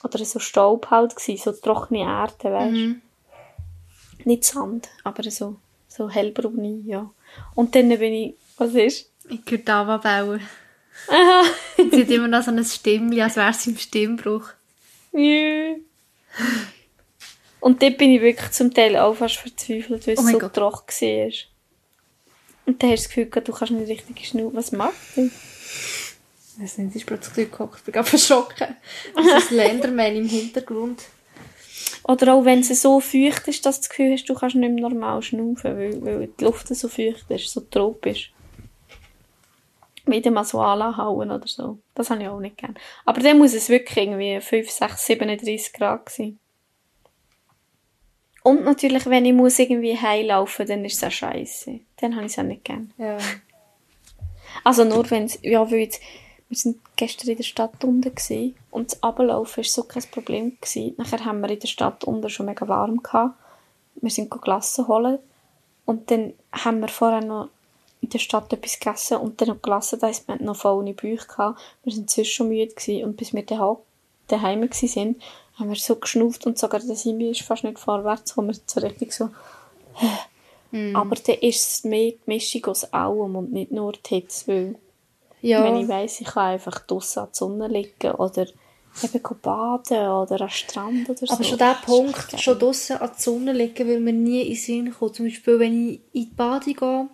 oder 0.02 0.24
so 0.24 0.38
Staub 0.38 0.90
halt 0.90 1.16
gsi, 1.16 1.36
so 1.36 1.52
trockene 1.52 2.00
Erde, 2.00 2.52
weißt 2.52 2.72
Mhm. 2.72 3.02
Nicht 4.24 4.44
Sand, 4.44 4.88
aber 5.02 5.30
so, 5.30 5.56
so 5.88 6.08
hellbraune, 6.08 6.82
ja. 6.86 7.10
Und 7.54 7.74
dann 7.74 7.88
bin 7.88 8.12
ich, 8.14 8.34
was 8.56 8.74
ist? 8.74 9.10
Ich 9.28 9.40
höre 9.50 9.58
Dava 9.58 9.96
bauen. 9.98 10.40
Aha. 11.08 11.42
Sie 11.76 12.02
hat 12.02 12.10
immer 12.10 12.28
noch 12.28 12.42
so 12.42 12.50
ein 12.50 12.64
Stimmchen, 12.64 13.20
als 13.20 13.36
wäre 13.36 13.52
sie 13.52 13.70
im 13.70 13.76
Stimmbruch. 13.78 14.48
Jö. 15.12 15.76
Und 17.60 17.82
dort 17.82 17.96
bin 17.98 18.10
ich 18.10 18.20
wirklich 18.20 18.50
zum 18.50 18.72
Teil 18.74 18.96
auch 18.96 19.14
fast 19.14 19.36
verzweifelt, 19.36 20.06
weil 20.06 20.14
es 20.14 20.20
Oh 20.20 20.28
so 20.28 20.38
Gott. 20.38 20.54
trocken 20.54 21.00
war. 21.00 21.32
Und 22.66 22.82
dann 22.82 22.90
hast 22.90 23.04
du 23.04 23.08
das 23.08 23.08
Gefühl, 23.30 23.42
du 23.42 23.52
kannst 23.52 23.72
nicht 23.72 23.88
richtig 23.88 24.28
schnaufen. 24.28 24.56
Was 24.56 24.72
macht 24.72 24.94
sie? 25.14 25.30
Ich 26.56 26.62
weiß 26.62 26.78
nicht, 26.78 26.92
sie 26.92 26.98
ist 27.00 27.06
plötzlich 27.06 27.50
gehockt. 27.50 27.78
Ich 27.78 27.84
bin 27.84 27.92
gerade 27.92 28.08
verschrocken. 28.08 28.76
Das 29.14 29.44
ist 29.44 29.50
ein 29.50 29.56
Lenderman 29.56 30.16
im 30.16 30.28
Hintergrund. 30.28 31.02
Oder 32.04 32.34
auch 32.34 32.44
wenn 32.44 32.60
es 32.60 32.68
so 32.82 33.00
feucht 33.00 33.48
ist, 33.48 33.64
dass 33.64 33.76
du 33.76 33.80
das 33.82 33.88
Gefühl 33.88 34.12
hast, 34.12 34.26
du 34.28 34.34
kannst 34.34 34.56
nicht 34.56 34.70
mehr 34.70 34.82
normal 34.88 35.22
schnaufen, 35.22 35.76
weil, 35.76 36.04
weil 36.04 36.28
die 36.38 36.44
Luft 36.44 36.68
so 36.68 36.88
feucht 36.88 37.24
ist, 37.30 37.50
so 37.50 37.60
tropisch. 37.60 38.32
Wieder 40.06 40.30
mal 40.30 40.44
so 40.44 40.60
anhauen 40.60 41.30
oder 41.30 41.46
so. 41.46 41.78
Das 41.94 42.10
habe 42.10 42.22
ich 42.22 42.28
auch 42.28 42.40
nicht 42.40 42.58
gern. 42.58 42.76
Aber 43.04 43.20
dann 43.20 43.38
muss 43.38 43.54
es 43.54 43.68
wirklich 43.68 43.96
irgendwie 43.96 44.40
5, 44.40 44.70
6, 44.70 45.06
37 45.06 45.72
Grad 45.72 46.08
sein. 46.08 46.38
Und 48.42 48.64
natürlich, 48.64 49.06
wenn 49.06 49.24
ich 49.24 49.32
muss 49.32 49.58
irgendwie 49.58 49.98
heimlaufen, 49.98 50.66
dann 50.66 50.84
ist 50.84 50.96
es 50.96 51.04
auch 51.04 51.10
scheiße. 51.10 51.80
Dann 51.96 52.14
habe 52.14 52.26
ich 52.26 52.32
es 52.32 52.38
auch 52.38 52.42
nicht 52.42 52.64
gern. 52.64 52.92
Ja. 52.98 53.16
Also 54.62 54.84
nur 54.84 55.10
wenn 55.10 55.24
es, 55.24 55.38
ja, 55.42 55.68
weil 55.70 55.78
jetzt, 55.78 56.02
wir 56.50 56.58
sind 56.58 56.78
gestern 56.96 57.30
in 57.30 57.36
der 57.38 57.44
Stadt 57.44 57.82
unten 57.82 58.14
gewesen, 58.14 58.54
und 58.70 58.92
das 58.92 59.02
Ablaufen 59.02 59.58
war 59.58 59.64
so 59.64 59.84
kein 59.84 60.02
Problem. 60.10 60.58
Gewesen. 60.60 60.94
Nachher 60.98 61.24
haben 61.24 61.40
wir 61.40 61.48
in 61.48 61.58
der 61.58 61.68
Stadt 61.68 62.04
unten 62.04 62.28
schon 62.28 62.46
mega 62.46 62.68
warm 62.68 63.02
gehabt. 63.02 63.34
Wir 63.94 64.10
sind 64.10 64.30
Glassen 64.30 64.88
holen 64.88 65.20
und 65.86 66.10
dann 66.10 66.34
haben 66.52 66.80
wir 66.80 66.88
vorher 66.88 67.24
noch 67.24 67.48
in 68.04 68.10
der 68.10 68.18
Stadt 68.18 68.52
etwas 68.52 68.78
gegessen 68.78 69.16
und 69.18 69.40
dann 69.40 69.48
noch 69.48 69.62
gelassen, 69.62 69.98
das 69.98 70.08
heisst, 70.08 70.28
wir 70.28 70.34
hatten 70.34 70.44
noch 70.44 70.56
volle 70.56 70.92
Bäuche 70.92 71.26
gehabt. 71.26 71.60
Wir 71.84 71.92
sind 71.92 72.10
sonst 72.10 72.28
schon 72.28 72.48
müde 72.48 72.74
gewesen 72.74 73.04
und 73.04 73.16
bis 73.16 73.32
wir 73.32 73.44
daheim, 73.44 73.76
daheim 74.28 74.68
sind, 74.72 75.22
haben 75.58 75.68
wir 75.70 75.76
so 75.76 75.96
geschnauft 75.96 76.46
und 76.46 76.58
sogar 76.58 76.80
der 76.80 76.96
Simi 76.96 77.30
ist 77.30 77.42
fast 77.42 77.64
nicht 77.64 77.78
vorwärts 77.78 78.32
gekommen. 78.32 78.48
Wir 78.54 78.60
so 78.66 78.80
richtig 78.80 79.12
so, 79.12 79.30
Mhm. 80.70 80.96
aber 80.96 81.14
dann 81.16 81.36
ist 81.36 81.70
es 81.70 81.84
mehr 81.84 82.10
die 82.12 82.18
Mischung 82.26 82.66
aus 82.66 82.84
allem 82.92 83.36
und 83.36 83.52
nicht 83.52 83.70
nur 83.70 83.92
die 83.92 84.14
Hitze, 84.16 84.46
weil 84.48 84.76
Ja. 85.40 85.62
wenn 85.64 85.76
ich 85.76 85.88
weiss, 85.88 86.20
ich 86.20 86.26
kann 86.26 86.48
einfach 86.54 86.80
draussen 86.80 87.20
an 87.20 87.26
der 87.26 87.34
Sonne 87.34 87.68
liegen 87.68 88.10
oder 88.16 88.46
eben 89.02 89.20
baden 89.42 90.08
oder 90.08 90.40
am 90.40 90.48
Strand 90.48 91.08
oder 91.10 91.26
so. 91.26 91.32
Aber 91.34 91.44
schon 91.44 91.58
der 91.58 91.76
Punkt, 91.84 92.40
schon 92.40 92.58
draussen 92.58 92.96
an 92.96 93.08
der 93.10 93.18
Sonne 93.18 93.52
liegen, 93.52 93.88
weil 93.88 94.00
mir 94.00 94.12
nie 94.12 94.42
in 94.42 94.48
den 94.48 94.56
Sinn 94.56 94.94
kommt. 94.98 95.16
Zum 95.16 95.26
Beispiel, 95.26 95.58
wenn 95.60 95.88
ich 95.90 96.00
in 96.12 96.22
die 96.28 96.34
Bade 96.34 96.72
gehe, 96.74 97.08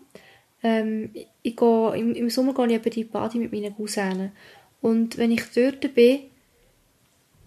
ähm, 0.62 1.10
ich 1.42 1.56
gehe 1.56 1.96
im, 1.96 2.14
im 2.14 2.30
Sommer 2.30 2.54
gehe 2.54 2.66
ich 2.66 2.72
eben 2.74 2.90
die 2.90 3.04
Bade 3.04 3.38
mit 3.38 3.52
meinen 3.52 3.74
Cousinen. 3.74 4.32
Und 4.80 5.18
wenn 5.18 5.30
ich 5.30 5.42
dort 5.54 5.94
bin, 5.94 6.20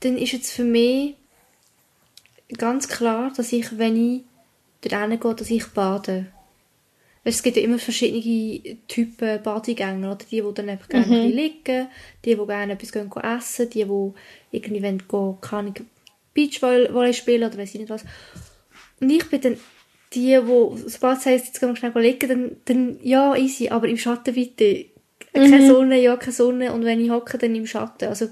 dann 0.01 0.17
ist 0.17 0.34
jetzt 0.34 0.51
für 0.51 0.63
mich 0.63 1.15
ganz 2.58 2.88
klar, 2.88 3.32
dass 3.36 3.53
ich, 3.53 3.77
wenn 3.77 3.96
ich 3.96 4.24
dort 4.82 5.22
gehe, 5.22 5.36
dass 5.36 5.50
ich 5.50 5.67
bade. 5.67 6.27
Es 7.25 7.41
gibt 7.41 7.55
ja 7.55 7.63
immer 7.63 7.79
verschiedene 7.79 8.77
Typen 8.88 9.41
Badegänger, 9.41 10.12
oder? 10.12 10.25
Die, 10.29 10.41
die 10.41 10.53
dann 10.53 10.70
einfach 10.70 10.89
gerne 10.89 11.05
bisschen 11.05 11.32
liegen, 11.32 11.88
die, 12.25 12.36
die 12.36 12.46
gerne 12.46 12.74
etwas 12.74 12.91
gehen, 12.91 13.10
essen, 13.12 13.70
die, 13.70 13.86
die 13.86 14.12
irgendwie 14.51 14.84
wollen, 14.84 15.03
gehen, 15.08 15.38
keine 15.39 15.60
Ahnung, 15.60 15.75
Beachvolley 16.34 17.13
spielen 17.13 17.48
oder 17.48 17.58
weiss 17.58 17.74
ich 17.74 17.79
nicht 17.79 17.89
was. 17.89 18.03
Und 19.00 19.10
ich 19.10 19.29
bin 19.29 19.39
dann 19.39 19.58
die, 20.15 20.39
die, 20.39 20.89
sobald 20.89 21.20
es 21.20 21.25
heisst, 21.25 21.48
jetzt 21.48 21.60
gehen 21.60 21.70
wir 21.70 21.75
schnell 21.75 21.93
liegen, 21.96 22.29
dann, 22.29 22.58
dann, 22.65 23.00
ja, 23.01 23.36
easy, 23.36 23.70
aber 23.70 23.88
im 23.88 23.98
Schatten 23.98 24.34
bitte. 24.34 24.86
Keine 25.34 25.67
Sonne, 25.67 26.00
ja, 26.00 26.15
keine 26.15 26.32
Sonne, 26.32 26.74
und 26.74 26.86
wenn 26.86 27.03
ich 27.03 27.10
hocke, 27.10 27.38
dann 27.38 27.55
im 27.55 27.65
Schatten. 27.65 28.08
Also, 28.08 28.29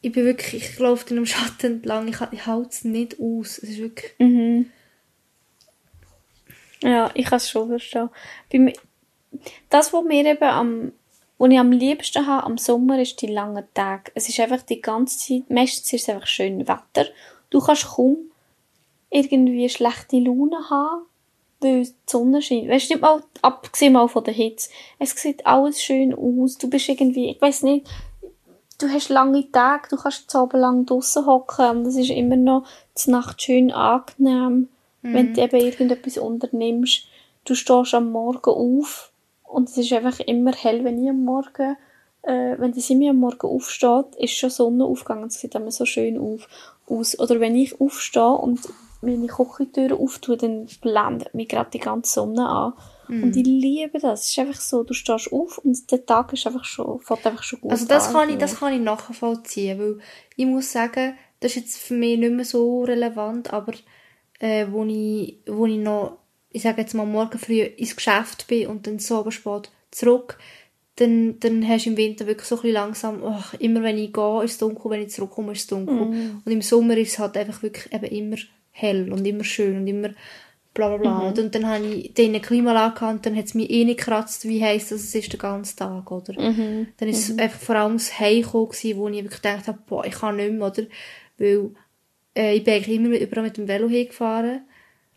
ich 0.00 0.12
bin 0.12 0.24
wirklich, 0.24 0.54
ich 0.54 0.78
laufe 0.78 1.06
dann 1.08 1.18
im 1.18 1.26
Schatten 1.26 1.74
entlang, 1.74 2.08
ich, 2.08 2.20
ich 2.30 2.46
halte 2.46 2.70
es 2.70 2.84
nicht 2.84 3.18
aus. 3.20 3.58
Es 3.58 3.70
ist 3.70 3.78
wirklich, 3.78 4.12
Mhm. 4.18 4.66
Ja, 6.82 7.10
ich 7.14 7.26
kann 7.26 7.36
es 7.36 7.50
schon 7.50 7.68
verstehen. 7.68 8.08
Bei 8.50 8.72
das, 9.68 9.92
was 9.92 10.04
mir 10.04 10.24
eben 10.24 10.42
am, 10.42 10.92
was 11.38 11.50
ich 11.50 11.58
am 11.58 11.72
liebsten 11.72 12.26
habe 12.26 12.44
am 12.44 12.58
Sommer, 12.58 13.00
ist 13.00 13.20
die 13.20 13.26
langen 13.26 13.64
Tage. 13.74 14.10
Es 14.14 14.28
ist 14.28 14.40
einfach 14.40 14.62
die 14.62 14.80
ganze 14.80 15.18
Zeit, 15.18 15.50
meistens 15.50 15.92
ist 15.92 16.02
es 16.02 16.08
einfach 16.08 16.26
schön 16.26 16.66
Wetter. 16.66 17.06
Du 17.50 17.60
kannst 17.60 17.86
kaum 17.86 18.29
irgendwie 19.10 19.68
schlechte 19.68 20.18
Laune 20.18 20.70
haben, 20.70 21.06
weil 21.60 21.84
die 21.84 21.94
Sonne 22.06 22.40
scheint. 22.40 22.68
Weißt 22.68 22.90
du, 22.90 22.94
nicht 22.94 23.02
mal, 23.02 23.22
abgesehen 23.42 23.92
mal 23.92 24.08
von 24.08 24.24
der 24.24 24.34
Hitze. 24.34 24.70
Es 24.98 25.10
sieht 25.10 25.46
alles 25.46 25.82
schön 25.82 26.14
aus. 26.14 26.58
Du 26.58 26.70
bist 26.70 26.88
irgendwie, 26.88 27.30
ich 27.30 27.40
weiß 27.40 27.62
nicht, 27.64 27.86
du 28.78 28.88
hast 28.88 29.08
lange 29.10 29.50
Tage, 29.50 29.88
du 29.90 29.96
kannst 29.96 30.30
zu 30.30 30.48
lang 30.52 30.86
draussen 30.86 31.26
hocken 31.26 31.70
und 31.70 31.86
es 31.86 31.96
ist 31.96 32.10
immer 32.10 32.36
noch 32.36 32.66
die 33.04 33.10
Nacht 33.10 33.42
schön 33.42 33.70
angenehm, 33.70 34.68
wenn 35.02 35.34
du 35.34 35.42
eben 35.42 35.60
irgendetwas 35.60 36.18
unternimmst. 36.18 37.06
Du 37.44 37.54
stehst 37.54 37.94
am 37.94 38.10
Morgen 38.10 38.50
auf 38.50 39.12
und 39.44 39.68
es 39.68 39.76
ist 39.76 39.92
einfach 39.92 40.20
immer 40.20 40.52
hell, 40.52 40.84
wenn 40.84 41.02
ich 41.02 41.10
am 41.10 41.24
Morgen, 41.24 41.76
äh, 42.22 42.54
wenn 42.58 42.72
die 42.72 42.80
Simi 42.80 43.08
am 43.08 43.16
Morgen 43.16 43.46
aufsteht, 43.46 44.14
ist 44.18 44.34
schon 44.34 44.50
Sonnenaufgang 44.50 45.22
und 45.22 45.32
es 45.32 45.40
sieht 45.40 45.54
immer 45.54 45.70
so 45.70 45.84
schön 45.84 46.18
auf, 46.18 46.48
aus. 46.86 47.18
Oder 47.18 47.40
wenn 47.40 47.56
ich 47.56 47.80
aufstehe 47.80 48.30
und 48.30 48.60
meine 49.02 49.26
Küchentür 49.26 49.98
auftue, 49.98 50.36
dann 50.36 50.66
blendet 50.80 51.34
mich 51.34 51.48
gerade 51.48 51.70
die 51.70 51.78
ganze 51.78 52.14
Sonne 52.14 52.48
an. 52.48 52.72
Und 53.08 53.36
ich 53.36 53.44
liebe 53.44 53.98
das. 53.98 54.22
Es 54.22 54.30
ist 54.30 54.38
einfach 54.38 54.60
so, 54.60 54.84
du 54.84 54.94
stehst 54.94 55.32
auf 55.32 55.58
und 55.58 55.90
der 55.90 56.06
Tag 56.06 56.32
ist 56.32 56.46
einfach 56.46 56.64
schon, 56.64 57.00
fängt 57.00 57.26
einfach 57.26 57.42
schon 57.42 57.60
gut 57.60 57.72
Also 57.72 57.86
das 57.86 58.08
an. 58.08 58.12
kann 58.12 58.28
ich, 58.30 58.38
das 58.38 58.60
kann 58.60 58.72
ich 58.72 58.80
nachvollziehen, 58.80 59.78
weil 59.80 59.98
ich 60.36 60.46
muss 60.46 60.70
sagen, 60.70 61.14
das 61.40 61.52
ist 61.52 61.56
jetzt 61.56 61.78
für 61.78 61.94
mich 61.94 62.18
nicht 62.18 62.32
mehr 62.32 62.44
so 62.44 62.84
relevant, 62.84 63.52
aber 63.52 63.72
äh, 64.38 64.66
wo, 64.70 64.84
ich, 64.84 65.38
wo 65.46 65.66
ich 65.66 65.78
noch, 65.78 66.18
ich 66.50 66.62
sage 66.62 66.82
jetzt 66.82 66.94
mal 66.94 67.06
morgen 67.06 67.38
früh 67.38 67.62
ins 67.62 67.96
Geschäft 67.96 68.46
bin 68.46 68.68
und 68.68 68.86
dann 68.86 69.00
so 69.00 69.28
spät 69.30 69.70
zurück, 69.90 70.38
dann, 70.96 71.40
dann 71.40 71.66
hast 71.66 71.86
du 71.86 71.90
im 71.90 71.96
Winter 71.96 72.26
wirklich 72.26 72.46
so 72.46 72.56
ein 72.56 72.62
bisschen 72.62 72.74
langsam, 72.74 73.24
ach, 73.24 73.54
immer 73.54 73.82
wenn 73.82 73.98
ich 73.98 74.12
gehe, 74.12 74.44
ist 74.44 74.52
es 74.52 74.58
dunkel, 74.58 74.90
wenn 74.90 75.02
ich 75.02 75.10
zurückkomme, 75.10 75.52
ist 75.52 75.62
es 75.62 75.66
dunkel. 75.66 75.96
Und 76.44 76.52
im 76.52 76.62
Sommer 76.62 76.96
ist 76.96 77.12
es 77.12 77.18
halt 77.18 77.36
einfach 77.36 77.62
wirklich 77.62 77.92
eben 77.92 78.04
immer 78.04 78.36
hell 78.80 79.12
und 79.12 79.26
immer 79.26 79.44
schön 79.44 79.76
und 79.78 79.86
immer 79.86 80.10
bla 80.74 80.88
bla 80.88 80.96
bla. 80.98 81.28
Und 81.28 81.54
dann 81.54 81.66
habe 81.66 81.84
ich 81.86 82.14
Klimaanlage 82.14 82.94
gehabt 82.94 83.12
und 83.14 83.26
dann 83.26 83.36
hat 83.36 83.46
es 83.46 83.54
mich 83.54 83.70
eh 83.70 83.84
nicht 83.84 83.98
gekratzt, 83.98 84.46
wie 84.48 84.62
heisst 84.62 84.92
das, 84.92 85.00
es 85.00 85.14
ist 85.14 85.32
den 85.32 85.38
ganzen 85.38 85.76
Tag, 85.76 86.10
oder? 86.10 86.32
Dann 86.96 87.08
ist 87.08 87.28
es 87.28 87.38
einfach 87.38 87.58
vor 87.60 87.76
allem 87.76 87.94
das 87.94 88.18
Heimkommen 88.18 88.68
gewesen, 88.68 88.96
wo 88.98 89.08
ich 89.08 89.22
wirklich 89.24 89.42
gedacht 89.42 89.66
habe, 89.66 89.78
boah, 89.86 90.04
ich 90.04 90.12
kann 90.14 90.36
nicht 90.36 90.52
mehr, 90.52 90.66
oder? 90.66 90.82
Weil 91.38 91.70
äh, 92.36 92.54
ich 92.56 92.64
bin 92.64 92.74
eigentlich 92.74 92.96
immer 92.96 93.08
mit- 93.08 93.22
überall 93.22 93.44
mit 93.44 93.56
dem 93.56 93.68
Velo 93.68 93.88
hingefahren, 93.88 94.62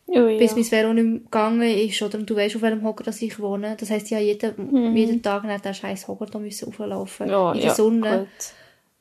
Oh, 0.06 0.28
ja. 0.28 0.38
bis 0.38 0.54
mein 0.56 0.70
Velo 0.70 0.94
nicht 0.94 1.06
mehr 1.06 1.20
gegangen 1.20 1.62
ist, 1.78 2.02
oder? 2.02 2.20
Und 2.20 2.30
du 2.30 2.36
weißt, 2.36 2.58
auf 2.58 2.62
welchem 2.62 2.84
Hocker 2.84 3.06
das 3.06 3.22
ich 3.22 3.40
wohne. 3.40 3.78
Das 3.80 3.90
heisst, 3.90 4.08
ich 4.08 4.14
habe 4.14 4.26
jeden, 4.26 4.96
jeden 4.98 5.22
Tag 5.22 5.46
nach 5.46 5.62
den 5.62 5.74
scheiß 5.74 6.10
Hocker 6.10 6.26
da 6.26 6.40
müssen 6.40 6.68
auflaufen 6.68 7.30
ja, 7.30 7.52
in 7.54 7.60
ja, 7.60 7.66
der 7.68 7.74
Sonne. 7.76 8.20
Gut. 8.20 8.54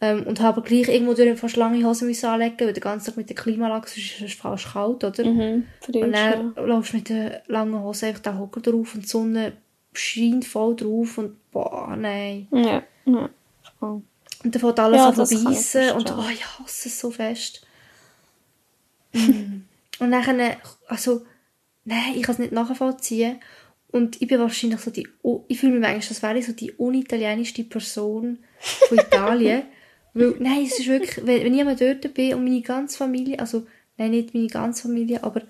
Ähm, 0.04 0.24
und 0.26 0.40
habe 0.40 0.62
gleich 0.62 0.88
irgendwo 0.88 1.14
durch 1.14 1.38
fast 1.38 1.54
lange 1.54 1.86
Hosen 1.86 2.08
müssen 2.08 2.26
anlegen, 2.26 2.56
weil 2.58 2.72
den 2.72 2.80
ganzen 2.82 3.06
Tag 3.06 3.16
mit 3.16 3.28
der 3.28 3.36
Klimaanlage, 3.36 3.86
sonst 3.88 4.20
ist 4.20 4.20
es 4.20 4.34
fast 4.34 4.72
kalt, 4.72 5.04
oder? 5.04 5.24
Mhm, 5.24 5.64
Und 5.86 6.12
dann 6.12 6.54
laufst 6.56 6.92
du 6.92 6.96
mit 6.96 7.08
den 7.08 7.30
langen 7.46 7.80
Hosen 7.80 8.08
einfach 8.08 8.20
den 8.22 8.36
Hocker 8.36 8.60
drauf 8.60 8.96
und 8.96 9.04
die 9.04 9.08
Sonne 9.08 9.52
scheint 9.92 10.44
voll 10.44 10.74
drauf 10.74 11.18
und 11.18 11.36
boah, 11.52 11.94
nein. 11.96 12.48
Ja, 12.50 12.82
ja. 13.04 13.30
voll. 13.78 14.02
Und 14.42 14.52
dann 14.52 14.60
fängt 14.60 14.80
alles 14.80 14.98
Ja, 14.98 15.08
an 15.08 15.26
zu 15.26 15.44
beißen 15.44 15.90
und 15.92 16.10
oh, 16.10 16.24
ich 16.32 16.44
hasse 16.58 16.88
es 16.88 16.98
so 16.98 17.12
fest. 17.12 17.64
Mm. 19.12 19.62
und 20.00 20.10
dann, 20.10 20.56
also, 20.88 21.24
nein, 21.84 22.14
ich 22.16 22.22
kann 22.22 22.32
es 22.32 22.38
nicht 22.40 22.52
nachvollziehen. 22.52 23.38
Und 23.92 24.20
ich 24.20 24.26
bin 24.26 24.40
wahrscheinlich 24.40 24.80
so 24.80 24.90
die, 24.90 25.06
ich 25.46 25.60
fühle 25.60 25.74
mich 25.74 25.80
manchmal, 25.82 26.08
als 26.08 26.22
wäre 26.22 26.38
ich 26.38 26.46
so 26.46 26.52
die 26.54 26.72
unitalienischste 26.72 27.62
Person 27.62 28.38
von 28.88 28.98
Italien. 28.98 29.62
Weil, 30.14 30.34
nein, 30.38 30.64
es 30.64 30.78
ist 30.78 30.88
wirklich, 30.88 31.24
wenn, 31.26 31.44
wenn 31.44 31.54
ich 31.54 31.60
einmal 31.60 31.76
dort 31.76 32.14
bin 32.14 32.34
und 32.34 32.44
meine 32.44 32.60
ganze 32.62 32.98
Familie, 32.98 33.38
also, 33.38 33.66
nein, 33.96 34.10
nicht 34.10 34.34
meine 34.34 34.48
ganze 34.48 34.82
Familie, 34.82 35.22
aber 35.24 35.42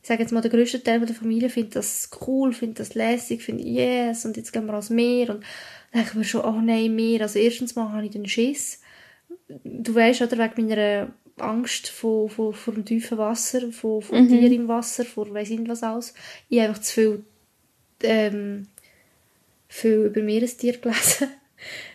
ich 0.00 0.08
sage 0.08 0.22
jetzt 0.22 0.32
mal, 0.32 0.40
der 0.40 0.50
grösste 0.50 0.82
Teil 0.82 1.00
der 1.00 1.14
Familie 1.14 1.50
findet 1.50 1.76
das 1.76 2.10
cool, 2.26 2.52
findet 2.52 2.80
das 2.80 2.94
lässig, 2.94 3.42
findet 3.42 3.66
yes, 3.66 4.24
und 4.24 4.36
jetzt 4.36 4.52
gehen 4.52 4.66
wir 4.66 4.72
ans 4.72 4.90
Meer 4.90 5.30
und 5.30 5.44
dann 5.92 6.02
denke 6.02 6.08
ich 6.10 6.14
mir 6.14 6.24
schon, 6.24 6.44
oh 6.44 6.60
nein, 6.60 6.94
Meer. 6.94 7.22
Also 7.22 7.38
erstens 7.38 7.76
mal 7.76 7.92
habe 7.92 8.06
ich 8.06 8.12
den 8.12 8.26
Schiss, 8.26 8.80
du 9.64 9.94
weißt, 9.94 10.22
oder, 10.22 10.38
wegen 10.38 10.68
meiner 10.68 11.12
Angst 11.38 11.88
vor, 11.88 12.28
vor, 12.28 12.52
vor 12.52 12.74
dem 12.74 12.84
tiefen 12.84 13.18
Wasser, 13.18 13.70
vor, 13.72 14.02
vor 14.02 14.18
mhm. 14.18 14.28
Tieren 14.28 14.52
im 14.52 14.68
Wasser, 14.68 15.04
vor 15.04 15.32
weiss 15.32 15.50
ich 15.50 15.68
was 15.68 15.82
alles. 15.82 16.14
Ich 16.48 16.58
habe 16.58 16.68
einfach 16.68 16.82
zu 16.82 16.92
viel, 16.92 17.24
ähm, 18.02 18.68
viel 19.68 20.06
über 20.06 20.22
Meerestiere 20.22 20.78
gelesen, 20.78 21.28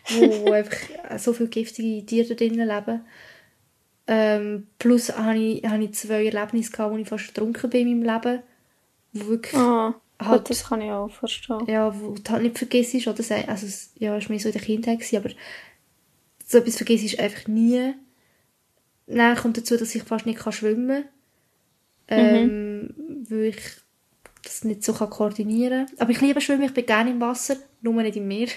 wo, 0.10 0.48
wo 0.48 0.52
einfach 0.52 0.78
so 1.18 1.34
viele 1.34 1.50
giftige 1.50 2.06
Tiere 2.06 2.36
drinnen 2.36 2.68
leben. 2.68 3.02
Ähm, 4.06 4.68
plus 4.80 5.18
habe 5.18 5.38
ich, 5.38 5.64
habe 5.66 5.84
ich 5.84 5.94
zwei 5.94 6.26
Erlebnisse 6.26 6.72
gehabt, 6.72 6.94
wo 6.94 6.98
ich 6.98 7.08
fast 7.08 7.30
ertrunken 7.30 7.70
bin 7.70 7.88
in 7.88 8.04
meinem 8.04 8.16
Leben. 8.16 8.44
Wo 9.14 9.28
wirklich 9.28 9.56
ah, 9.56 9.96
halt, 10.20 10.42
gut, 10.42 10.50
das 10.50 10.66
kann 10.66 10.82
ich 10.82 10.92
auch 10.92 11.10
verstehen. 11.10 11.66
Ja, 11.68 11.98
wo 11.98 12.16
du 12.16 12.32
halt 12.32 12.44
nicht 12.44 12.58
vergisst, 12.58 13.08
oder? 13.08 13.24
Also, 13.48 13.68
ja, 14.00 14.18
es 14.18 14.26
war 14.26 14.32
mir 14.32 14.40
so 14.40 14.50
in 14.50 14.54
der 14.54 14.62
Kindheit, 14.62 15.00
gewesen, 15.00 15.18
aber 15.18 15.30
so 16.46 16.58
etwas 16.58 16.76
vergisst 16.76 17.20
einfach 17.20 17.48
nie. 17.48 17.94
Dann 19.08 19.38
kommt 19.38 19.58
dazu, 19.58 19.78
dass 19.78 19.96
ich 19.96 20.04
fast 20.04 20.26
nicht 20.26 20.42
schwimmen 20.54 21.06
kann. 22.08 22.20
Ähm, 22.20 22.82
mhm. 22.82 23.26
Weil 23.30 23.46
ich 23.46 23.62
das 24.44 24.64
nicht 24.66 24.84
so 24.84 24.94
koordinieren 24.94 25.86
kann. 25.86 26.00
Aber 26.00 26.12
ich 26.12 26.22
liebe 26.22 26.42
Schwimmen, 26.42 26.64
ich 26.64 26.74
bin 26.74 26.86
gerne 26.86 27.12
im 27.12 27.22
Wasser, 27.22 27.56
nur 27.82 28.02
nicht 28.02 28.18
im 28.18 28.28
Meer. 28.28 28.50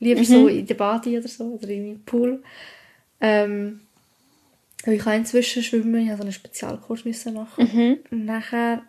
Lieber 0.00 0.20
mhm. 0.20 0.24
so 0.24 0.48
in 0.48 0.66
der 0.66 0.74
Badi 0.74 1.18
oder 1.18 1.28
so, 1.28 1.44
oder 1.44 1.68
im 1.68 2.02
Pool. 2.04 2.42
Ähm, 3.20 3.80
ich 4.84 5.00
kann 5.00 5.14
inzwischen 5.14 5.62
schwimmen, 5.62 5.94
ich 5.94 6.06
musste 6.06 6.16
so 6.16 6.22
einen 6.22 6.32
Spezialkurs 6.32 7.04
müssen 7.04 7.34
machen. 7.34 7.70
Mhm. 7.72 7.98
Und 8.10 8.24
nachher 8.24 8.82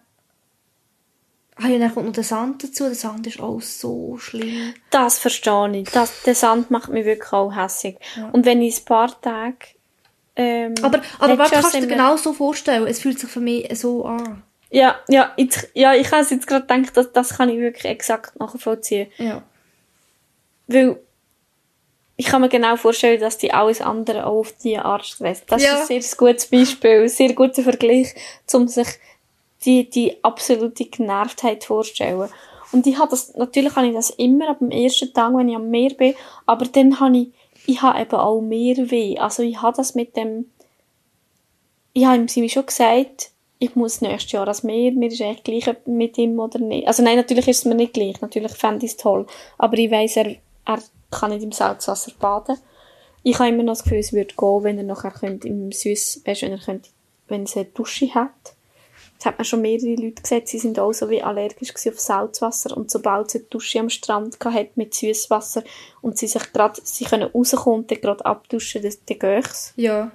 Ah 1.56 1.68
ja, 1.68 1.78
dann 1.78 1.94
kommt 1.94 2.08
noch 2.08 2.14
der 2.14 2.24
Sand 2.24 2.64
dazu. 2.64 2.86
Der 2.86 2.96
Sand 2.96 3.28
ist 3.28 3.40
auch 3.40 3.62
so 3.62 4.18
schlimm. 4.18 4.74
Das 4.90 5.20
verstehe 5.20 5.82
ich. 5.82 5.90
Das, 5.90 6.24
der 6.24 6.36
Sand 6.36 6.72
macht 6.72 6.90
mich 6.90 7.06
wirklich 7.06 7.32
auch 7.32 7.56
hässlich. 7.56 7.98
Ja. 8.16 8.30
Und 8.30 8.46
wenn 8.46 8.62
ich 8.62 8.80
ein 8.80 8.86
paar 8.86 9.22
Tage... 9.22 9.58
Ähm, 10.36 10.74
aber 10.82 11.00
aber 11.20 11.38
was 11.38 11.52
kannst 11.52 11.76
du 11.76 11.82
dir 11.82 11.86
genau 11.86 12.18
so 12.18 12.34
vorstellen? 12.34 12.88
Es 12.88 13.02
fühlt 13.02 13.20
sich 13.20 13.30
für 13.30 13.40
mich 13.40 13.70
so 13.78 14.04
an. 14.04 14.42
Ja, 14.72 14.96
ja, 15.08 15.32
ich, 15.36 15.56
ja, 15.76 15.94
ich 15.94 16.12
habe 16.12 16.26
jetzt 16.28 16.48
gerade 16.48 16.66
gedacht, 16.66 16.98
dass, 16.98 17.14
das 17.14 17.38
kann 17.38 17.50
ich 17.50 17.60
wirklich 17.60 17.86
exakt 17.86 18.40
nachvollziehen. 18.40 19.12
Ja. 19.20 19.44
Weil 20.68 21.00
ich 22.16 22.26
kann 22.28 22.42
mir 22.42 22.50
genau 22.50 22.76
vorstellen, 22.76 23.20
dass 23.20 23.38
die 23.38 23.54
alles 23.54 23.82
andere 23.82 24.26
auch 24.26 24.40
auf 24.40 24.54
diese 24.64 24.86
Art 24.86 25.06
stresst. 25.06 25.46
Das 25.48 25.64
ja. 25.64 25.74
ist 25.74 25.92
ein 25.92 26.02
sehr 26.02 26.18
gutes 26.18 26.46
Beispiel, 26.46 27.02
ein 27.02 27.10
sehr 27.10 27.34
guter 27.34 27.64
Vergleich, 27.64 28.14
um 28.54 28.68
sich 28.68 28.88
die, 29.66 29.90
die 29.90 30.24
absolute 30.24 30.86
Genervtheit 30.86 31.64
vorstellen. 31.64 32.30
Und 32.72 32.88
ich 32.88 32.98
habe 32.98 33.12
das, 33.12 33.34
natürlich 33.36 33.76
habe 33.76 33.88
ich 33.88 33.94
das 33.94 34.10
immer 34.12 34.50
ab 34.50 34.60
dem 34.60 34.72
ersten 34.72 35.14
Tag, 35.14 35.34
wenn 35.36 35.50
ich 35.50 35.56
am 35.56 35.70
Meer 35.70 35.94
bin, 35.94 36.16
aber 36.46 36.66
dann 36.66 37.00
habe 37.00 37.18
ich, 37.18 37.28
ich 37.66 37.82
habe 37.82 38.02
eben 38.02 38.16
auch 38.16 38.42
mehr 38.42 38.76
weh. 38.92 39.18
Also 39.18 39.44
ich 39.44 39.62
habe 39.62 39.78
das 39.78 39.96
mit 39.96 40.16
dem, 40.16 40.52
ich 41.94 42.06
habe 42.06 42.18
ihm 42.18 42.50
schon 42.50 42.66
gesagt, 42.66 43.32
ich 43.60 43.76
muss 43.76 44.02
nächstes 44.02 44.32
Jahr 44.34 44.44
ans 44.44 44.64
Meer, 44.64 44.92
mir 44.92 45.08
ist 45.08 45.22
echt 45.22 45.46
gleich 45.46 45.70
mit 45.86 46.18
ihm 46.18 46.40
oder 46.40 46.60
nicht. 46.60 46.88
Also 46.88 47.02
nein, 47.04 47.16
natürlich 47.16 47.48
ist 47.48 47.60
es 47.60 47.66
mir 47.66 47.76
nicht 47.76 47.94
gleich, 47.94 48.20
natürlich 48.22 48.52
fände 48.52 48.86
ich 48.86 48.94
es 48.94 48.98
toll, 48.98 49.26
aber 49.58 49.78
ich 49.78 49.90
weiss, 49.90 50.18
er, 50.18 50.36
er 50.66 50.80
kann 51.12 51.32
nicht 51.32 51.44
im 51.44 51.52
Salzwasser 51.52 52.12
baden. 52.20 52.58
Ich 53.24 53.40
habe 53.40 53.50
immer 53.50 53.64
noch 53.64 53.74
das 53.74 53.84
Gefühl, 53.84 54.00
es 54.00 54.14
würde 54.14 54.36
gehen, 54.36 54.64
wenn 54.64 54.78
er 54.78 54.84
nachher 54.84 55.12
könnte 55.12 55.48
im 55.48 55.72
Süß, 55.72 56.22
weißt, 56.26 56.42
wenn 56.42 56.52
er 56.52 56.60
könnte, 56.60 56.90
wenn 57.28 57.44
es 57.44 57.56
eine 57.56 57.66
Dusche 57.66 58.14
hat 58.14 58.56
das 59.24 59.32
hat 59.32 59.38
man 59.38 59.46
schon 59.46 59.62
mehrere 59.62 59.96
Leute 59.96 60.22
gesagt, 60.22 60.50
sie 60.50 60.60
sind 60.60 60.78
auch 60.80 60.92
so 60.92 61.10
wie 61.10 61.24
allergisch 61.24 61.74
auf 61.88 62.00
Salzwasser 62.00 62.76
und 62.76 62.92
sobald 62.92 63.32
sie 63.32 63.40
eine 63.40 63.48
Dusche 63.48 63.80
am 63.80 63.90
Strand 63.90 64.38
hatte 64.44 64.72
mit 64.76 64.94
Süßwasser 64.94 65.64
und 66.02 66.18
sie 66.18 66.28
sich 66.28 66.52
gerade, 66.52 66.82
sie 66.84 67.06
können 67.06 67.30
rauskommen 67.34 67.86
und 67.90 68.02
gerade 68.02 68.26
abduschen, 68.26 68.82
dann, 68.82 68.94
dann 69.06 69.20
geht 69.20 69.46
es. 69.46 69.74
Ja. 69.78 70.12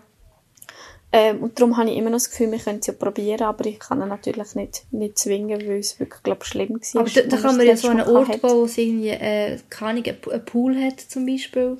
Ähm, 1.11 1.43
und 1.43 1.59
darum 1.59 1.77
habe 1.79 1.91
ich 1.91 1.97
immer 1.97 2.11
noch 2.11 2.17
das 2.17 2.31
Gefühl, 2.31 2.53
wir 2.53 2.59
können 2.59 2.81
es 2.81 2.87
ja 2.87 2.93
probieren, 2.93 3.43
aber 3.43 3.65
ich 3.65 3.79
kann 3.79 4.03
ihn 4.03 4.09
natürlich 4.09 4.55
nicht, 4.55 4.85
nicht 4.91 5.19
zwingen, 5.19 5.61
weil 5.67 5.79
es 5.79 5.99
wirklich, 5.99 6.23
glaube 6.23 6.45
schlimm 6.45 6.81
war. 6.81 7.01
Aber 7.01 7.11
da, 7.11 7.23
da 7.23 7.37
kann 7.39 7.57
man 7.57 7.67
ja 7.67 7.77
so 7.77 7.89
einen 7.89 8.07
Ort 8.07 8.43
bauen, 8.43 8.59
wo 8.59 8.65
es 8.65 8.77
irgendwie, 8.77 9.09
äh, 9.09 9.59
keine 9.71 9.91
Ahnung, 9.91 10.05
einen 10.05 10.45
Pool 10.45 10.77
hat 10.77 11.01
zum 11.01 11.25
Beispiel. 11.25 11.79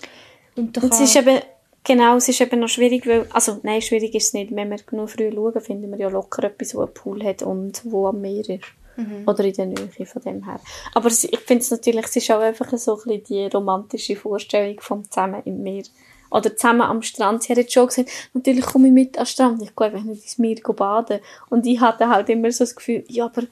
Und, 0.57 0.77
da 0.77 0.81
und 0.81 0.93
es 0.93 1.01
ist 1.01 1.17
eben 1.17 1.41
Genau, 1.89 2.17
es 2.17 2.29
ist 2.29 2.39
eben 2.43 2.61
noch 2.61 2.69
schwierig, 2.69 3.07
weil, 3.07 3.27
also 3.33 3.61
nein, 3.63 3.81
schwierig 3.81 4.15
ist 4.15 4.27
es 4.27 4.33
nicht. 4.35 4.55
Wenn 4.55 4.69
wir 4.69 4.77
genug 4.77 5.09
früh 5.09 5.33
schauen, 5.33 5.61
finden 5.63 5.91
wir 5.91 5.99
ja 5.99 6.09
locker 6.09 6.45
etwas, 6.45 6.75
wo 6.75 6.83
einen 6.83 6.93
Pool 6.93 7.25
hat 7.25 7.41
und 7.41 7.81
wo 7.85 8.09
am 8.09 8.21
Meer 8.21 8.47
ist. 8.47 8.65
Mhm. 8.97 9.23
Oder 9.27 9.45
in 9.45 9.53
der 9.55 9.67
Nähe 9.67 10.07
von 10.07 10.23
dem 10.23 10.45
her. 10.45 10.61
Aber 10.93 11.09
ich 11.09 11.39
finde 11.47 11.63
es 11.63 11.71
natürlich, 11.71 12.05
es 12.05 12.17
ist 12.17 12.31
auch 12.31 12.41
einfach 12.41 12.71
so 12.77 12.93
ein 12.93 13.05
bisschen 13.05 13.25
die 13.25 13.47
romantische 13.47 14.17
Vorstellung 14.17 14.79
vom 14.81 15.05
Zusammen 15.05 15.41
im 15.47 15.63
Meer. 15.63 15.85
Oder 16.31 16.57
zusammen 16.57 16.83
am 16.83 17.03
Strand. 17.03 17.43
Sie 17.43 17.51
hat 17.51 17.59
jetzt 17.59 17.73
schon 17.73 17.87
gesagt, 17.87 18.11
natürlich 18.35 18.67
komme 18.67 18.89
ich 18.89 18.93
mit 18.93 19.19
am 19.19 19.27
Strand. 19.27 19.63
Ich 19.63 19.75
gehe 19.75 19.87
einfach 19.87 20.03
nicht 20.03 20.23
ins 20.23 20.39
Meer 20.39 20.57
baden. 20.63 21.21
Und 21.49 21.67
ich 21.67 21.81
hatte 21.81 22.09
halt 22.09 22.29
immer 22.29 22.51
so 22.53 22.65
das 22.65 22.77
Gefühl, 22.77 23.05
ja, 23.09 23.27
aber 23.27 23.43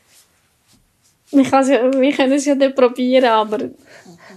wir, 1.30 1.42
ja, 1.42 2.00
wir 2.00 2.12
können 2.12 2.32
es 2.32 2.44
ja 2.44 2.54
nicht 2.54 2.76
probieren, 2.76 3.24
aber 3.24 3.58
das 3.58 3.70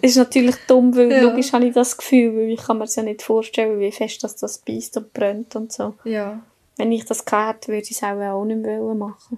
ist 0.01 0.17
natürlich 0.17 0.55
dumm, 0.67 0.95
weil 0.95 1.11
ja. 1.11 1.21
logisch 1.21 1.53
habe 1.53 1.67
ich 1.67 1.73
das 1.73 1.97
Gefühl, 1.97 2.35
weil 2.35 2.49
ich 2.49 2.61
kann 2.61 2.77
mir 2.77 2.87
ja 2.87 3.03
nicht 3.03 3.21
vorstellen, 3.21 3.79
wie 3.79 3.91
fest 3.91 4.23
das, 4.23 4.35
das 4.35 4.57
beißt 4.59 4.97
und 4.97 5.13
brennt 5.13 5.55
und 5.55 5.71
so. 5.71 5.95
Ja. 6.03 6.41
Wenn 6.77 6.91
ich 6.91 7.05
das 7.05 7.25
gehabt 7.25 7.67
würde 7.67 7.83
ich 7.83 7.91
es 7.91 8.03
auch, 8.03 8.19
auch 8.19 8.45
nicht 8.45 8.61
mehr 8.61 8.81
machen. 8.81 9.37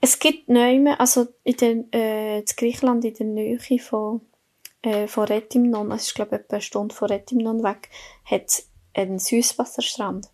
Es 0.00 0.18
gibt 0.18 0.48
Neume, 0.48 0.98
also 0.98 1.28
in 1.44 1.56
den, 1.56 1.92
äh, 1.92 2.38
in 2.38 2.44
Griechenland 2.56 3.04
in 3.04 3.14
der 3.14 3.26
Nähe 3.26 3.58
von, 3.78 4.22
äh, 4.82 5.06
von 5.06 5.24
Retimnon, 5.24 5.92
also 5.92 6.04
ich 6.06 6.14
glaube 6.14 6.36
etwa 6.36 6.56
eine 6.56 6.62
Stunde 6.62 6.94
von 6.94 7.08
Retimnon 7.08 7.62
weg, 7.62 7.90
hat 8.24 8.46
es 8.46 8.68
einen 8.94 9.18
Süßwasserstrand. 9.18 10.28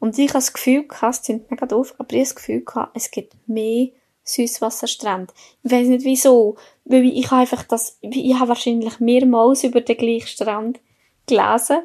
Und 0.00 0.18
ich 0.18 0.28
habe 0.28 0.38
das 0.38 0.52
Gefühl 0.52 0.86
gehabt, 0.86 1.14
es 1.14 1.22
klingt 1.22 1.50
mega 1.50 1.66
doof, 1.66 1.94
aber 1.98 2.12
ich 2.12 2.18
habe 2.18 2.24
das 2.28 2.36
Gefühl 2.36 2.64
gehabt, 2.64 2.92
es 2.94 3.10
gibt 3.10 3.34
mehr 3.48 3.88
Süßwasserstrände. 4.24 5.32
Ich 5.62 5.72
weiß 5.72 5.88
nicht 5.88 6.04
wieso, 6.04 6.56
weil 6.84 7.04
ich, 7.06 7.18
ich 7.18 7.30
habe 7.30 7.40
einfach 7.40 7.64
das, 7.64 7.98
ich 8.00 8.34
habe 8.34 8.48
wahrscheinlich 8.48 9.00
mehrmals 9.00 9.64
über 9.64 9.80
den 9.80 9.96
gleichen 9.96 10.28
Strand 10.28 10.80
gelesen. 11.26 11.78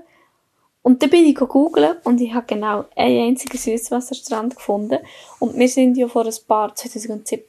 Und 0.82 1.02
dann 1.02 1.10
bin 1.10 1.26
ich 1.26 1.36
gegoogelt 1.36 2.06
und 2.06 2.20
ich 2.20 2.34
habe 2.34 2.46
genau 2.46 2.86
einen 2.96 3.30
einzigen 3.30 3.58
Süßwasserstrand 3.58 4.56
gefunden. 4.56 5.00
Und 5.40 5.58
wir 5.58 5.70
sind 5.70 5.98
ja 5.98 6.08
vor 6.08 6.26
ein 6.26 6.36
paar, 6.46 6.76
2017, 6.76 7.40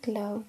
glaube 0.00 0.44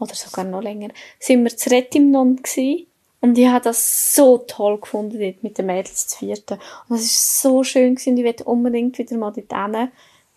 oder 0.00 0.14
sogar 0.14 0.44
noch 0.44 0.62
länger, 0.62 0.88
sind 1.18 1.44
wir 1.44 1.56
zu 1.56 1.70
Retimnon 1.70 2.36
gewesen. 2.36 2.86
Und 3.20 3.36
ich 3.36 3.46
habe 3.46 3.62
das 3.62 4.14
so 4.14 4.38
toll 4.38 4.80
gefunden 4.80 5.20
dort 5.20 5.42
mit 5.42 5.58
den 5.58 5.66
Mädels 5.66 6.08
zu 6.08 6.18
vierten. 6.18 6.54
Und 6.88 6.96
das 6.96 7.02
ist 7.02 7.42
so 7.42 7.62
schön 7.62 7.94
gewesen. 7.94 8.16
Ich 8.16 8.24
werde 8.24 8.44
unbedingt 8.44 8.96
wieder 8.98 9.16
mal 9.18 9.30
dort 9.30 9.52
hin 9.52 9.90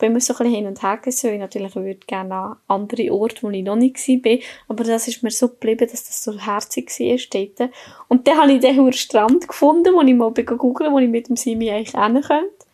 bin 0.04 0.12
immer 0.12 0.19
so 0.19 0.34
ein 0.34 0.38
bisschen 0.38 0.54
hin 0.54 0.67
und 0.67 0.84
her 0.84 0.99
weil 1.04 1.34
ich 1.34 1.39
natürlich 1.39 1.76
würde 1.76 2.06
gerne 2.06 2.34
an 2.34 2.58
andere 2.67 3.12
Orte, 3.13 3.43
wo 3.43 3.49
ich 3.49 3.63
noch 3.63 3.78
nicht 3.78 3.95
war. 4.08 4.38
Aber 4.67 4.84
das 4.84 5.08
ist 5.08 5.23
mir 5.23 5.32
so 5.32 5.47
geblieben, 5.47 5.88
dass 5.89 6.06
das 6.06 6.23
so 6.23 6.38
herzig 6.38 6.89
war 6.99 7.17
dort. 7.32 7.71
Und 8.10 8.28
dann 8.28 8.38
habe 8.38 8.52
ich 8.52 8.60
den 8.60 8.76
Strand 8.93 9.47
gefunden, 9.47 9.93
wo 9.93 10.02
ich 10.02 10.13
mal 10.13 10.32
googeln 10.32 10.91
wo 10.91 10.99
ich 10.99 11.08
mit 11.08 11.30
dem 11.30 11.38
Simi 11.38 11.71
eigentlich 11.71 11.95
hin 11.95 12.21
könnte. 12.21 12.65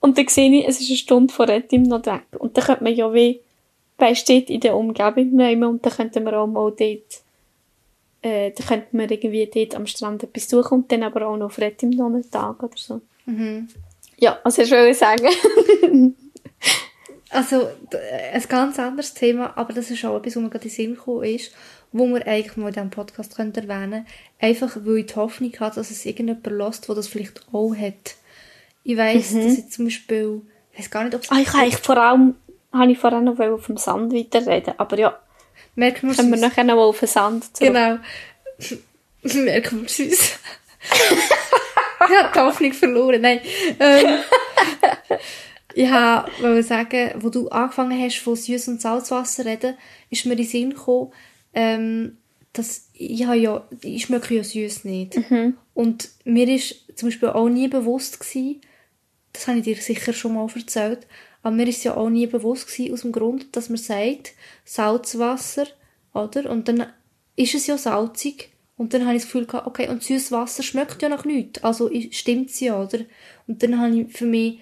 Und 0.00 0.18
dann 0.18 0.28
sehe 0.28 0.52
ich, 0.52 0.68
es 0.68 0.80
ist 0.80 0.90
eine 0.90 0.98
Stunde 0.98 1.32
vor 1.32 1.48
Retim 1.48 1.88
weg. 2.06 2.26
Und 2.38 2.56
dann 2.56 2.64
könnte 2.64 2.84
man 2.84 2.94
ja 2.94 3.12
wie, 3.14 3.40
du, 3.98 4.32
in 4.32 4.60
der 4.60 4.76
Umgebung 4.76 5.30
nehmen 5.36 5.64
und 5.64 5.84
dann 5.84 5.92
könnten 5.92 6.24
wir 6.24 6.38
auch 6.38 6.46
mal 6.46 6.70
dort 6.70 7.22
äh, 8.22 8.50
dann 8.50 8.66
könnten 8.66 8.98
wir 8.98 9.10
irgendwie 9.10 9.48
dort 9.52 9.74
am 9.74 9.86
Strand 9.86 10.22
etwas 10.22 10.48
suchen 10.48 10.80
und 10.80 10.92
dann 10.92 11.02
aber 11.02 11.26
auch 11.26 11.36
noch 11.36 11.46
auf 11.46 11.58
Retim 11.58 11.90
noch 11.90 12.06
einen 12.06 12.28
Tag 12.28 12.62
oder 12.62 12.76
so. 12.76 13.00
Mhm. 13.26 13.68
Ja, 14.18 14.38
was 14.42 14.58
ich 14.58 14.70
will 14.70 14.94
sagen. 14.94 15.28
Also, 17.28 17.68
ein 18.32 18.44
ganz 18.48 18.78
anderes 18.78 19.12
Thema, 19.12 19.52
aber 19.58 19.72
das 19.72 19.90
ist 19.90 20.04
auch 20.04 20.16
etwas, 20.16 20.36
was 20.36 20.42
mir 20.42 20.48
gerade 20.48 20.64
in 20.64 20.70
den 20.70 20.74
Sinn 20.74 20.94
gekommen 20.94 21.24
ist, 21.24 21.52
wo 21.92 22.06
wir 22.06 22.26
eigentlich 22.26 22.56
mal 22.56 22.68
in 22.68 22.74
diesem 22.74 22.90
Podcast 22.90 23.34
können 23.36 23.52
erwähnen 23.52 24.06
Einfach, 24.38 24.76
weil 24.84 24.98
ich 24.98 25.06
die 25.06 25.16
Hoffnung 25.16 25.52
habe, 25.58 25.74
dass 25.74 25.90
es 25.90 26.06
irgendjemand 26.06 26.46
lässt, 26.46 26.88
der 26.88 26.94
das 26.94 27.08
vielleicht 27.08 27.44
auch 27.52 27.74
hat. 27.74 28.14
Ich 28.84 28.96
weiss, 28.96 29.32
mhm. 29.32 29.42
dass 29.42 29.58
ich 29.58 29.68
zum 29.68 29.86
Beispiel, 29.86 30.42
ich 30.72 30.78
weiß 30.78 30.90
gar 30.90 31.02
nicht, 31.02 31.16
ob 31.16 31.24
es... 31.24 31.30
Ah, 31.30 31.40
ich 31.40 31.52
habe 31.52 31.70
vor 31.72 31.96
allem, 31.96 32.36
habe 32.78 32.92
ich 32.92 32.98
vorher 32.98 33.20
noch 33.20 33.38
auf 33.38 33.66
dem 33.66 33.76
Sand 33.76 34.12
weiterreden, 34.12 34.74
aber 34.78 34.98
ja, 34.98 35.18
Merken 35.76 36.08
wir 36.08 36.16
können 36.16 36.30
wir 36.30 36.38
nachher 36.40 36.64
noch 36.64 36.76
auf 36.76 37.00
den 37.00 37.08
Sand 37.08 37.56
zurück. 37.56 37.74
Genau. 37.74 37.98
Merken 39.44 39.82
wir 39.82 39.88
süß. 39.88 40.38
ich 42.08 42.16
habe 42.16 42.32
die 42.34 42.40
Hoffnung 42.40 42.72
verloren, 42.72 43.20
nein. 43.20 43.40
Ähm, 43.78 44.18
ich 45.74 45.90
wollte 45.90 46.62
sagen, 46.62 47.10
wo 47.18 47.28
du 47.28 47.48
angefangen 47.48 48.00
hast, 48.02 48.18
von 48.18 48.34
Süß- 48.34 48.70
und 48.70 48.80
Salzwasser 48.80 49.44
reden, 49.44 49.76
ist 50.08 50.24
mir 50.24 50.32
in 50.32 50.38
den 50.38 50.46
Sinn 50.46 50.70
gekommen, 50.70 51.12
ähm, 51.52 52.16
dass 52.54 52.88
ich 52.94 53.20
ja, 53.20 53.66
ich 53.82 54.04
schmecke 54.04 54.34
ja 54.34 54.42
süß 54.42 54.84
nicht. 54.84 55.30
Mhm. 55.30 55.58
Und 55.74 56.08
mir 56.24 56.48
ist 56.48 56.96
zum 56.96 57.08
Beispiel 57.08 57.28
auch 57.28 57.50
nie 57.50 57.68
bewusst 57.68 58.18
gewesen, 58.18 58.62
das 59.34 59.46
habe 59.46 59.58
ich 59.58 59.64
dir 59.64 59.76
sicher 59.76 60.14
schon 60.14 60.32
mal 60.32 60.48
erzählt, 60.54 61.06
aber 61.46 61.54
mir 61.54 61.68
ist 61.68 61.84
ja 61.84 61.96
auch 61.96 62.10
nie 62.10 62.26
bewusst 62.26 62.66
gewesen, 62.66 62.92
aus 62.92 63.02
dem 63.02 63.12
Grund, 63.12 63.54
dass 63.54 63.68
man 63.68 63.78
sagt, 63.78 64.32
Salzwasser, 64.64 65.68
oder? 66.12 66.50
Und 66.50 66.66
dann 66.66 66.88
ist 67.36 67.54
es 67.54 67.68
ja 67.68 67.78
salzig 67.78 68.50
Und 68.76 68.92
dann 68.92 69.06
habe 69.06 69.14
ich 69.14 69.22
das 69.22 69.30
Gefühl 69.30 69.46
gehabt, 69.46 69.68
okay, 69.68 69.88
und 69.88 70.02
süßes 70.02 70.32
Wasser 70.32 70.64
schmeckt 70.64 71.02
ja 71.02 71.08
nach 71.08 71.24
nichts. 71.24 71.62
Also 71.62 71.88
stimmt's 72.10 72.58
ja, 72.58 72.82
oder? 72.82 72.98
Und 73.46 73.62
dann 73.62 73.78
habe 73.78 73.96
ich 73.96 74.12
für 74.12 74.26
mich 74.26 74.58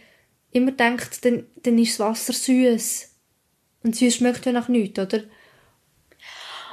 immer 0.53 0.73
gedacht, 0.73 1.25
dann, 1.25 1.47
dann 1.63 1.79
ist 1.79 1.99
das 1.99 2.07
Wasser 2.07 2.35
süß. 2.35 3.15
Und 3.83 3.97
süß 3.97 4.17
schmeckt 4.17 4.45
ja 4.45 4.53
nach 4.53 4.69
nichts, 4.69 4.99
oder? 4.99 5.23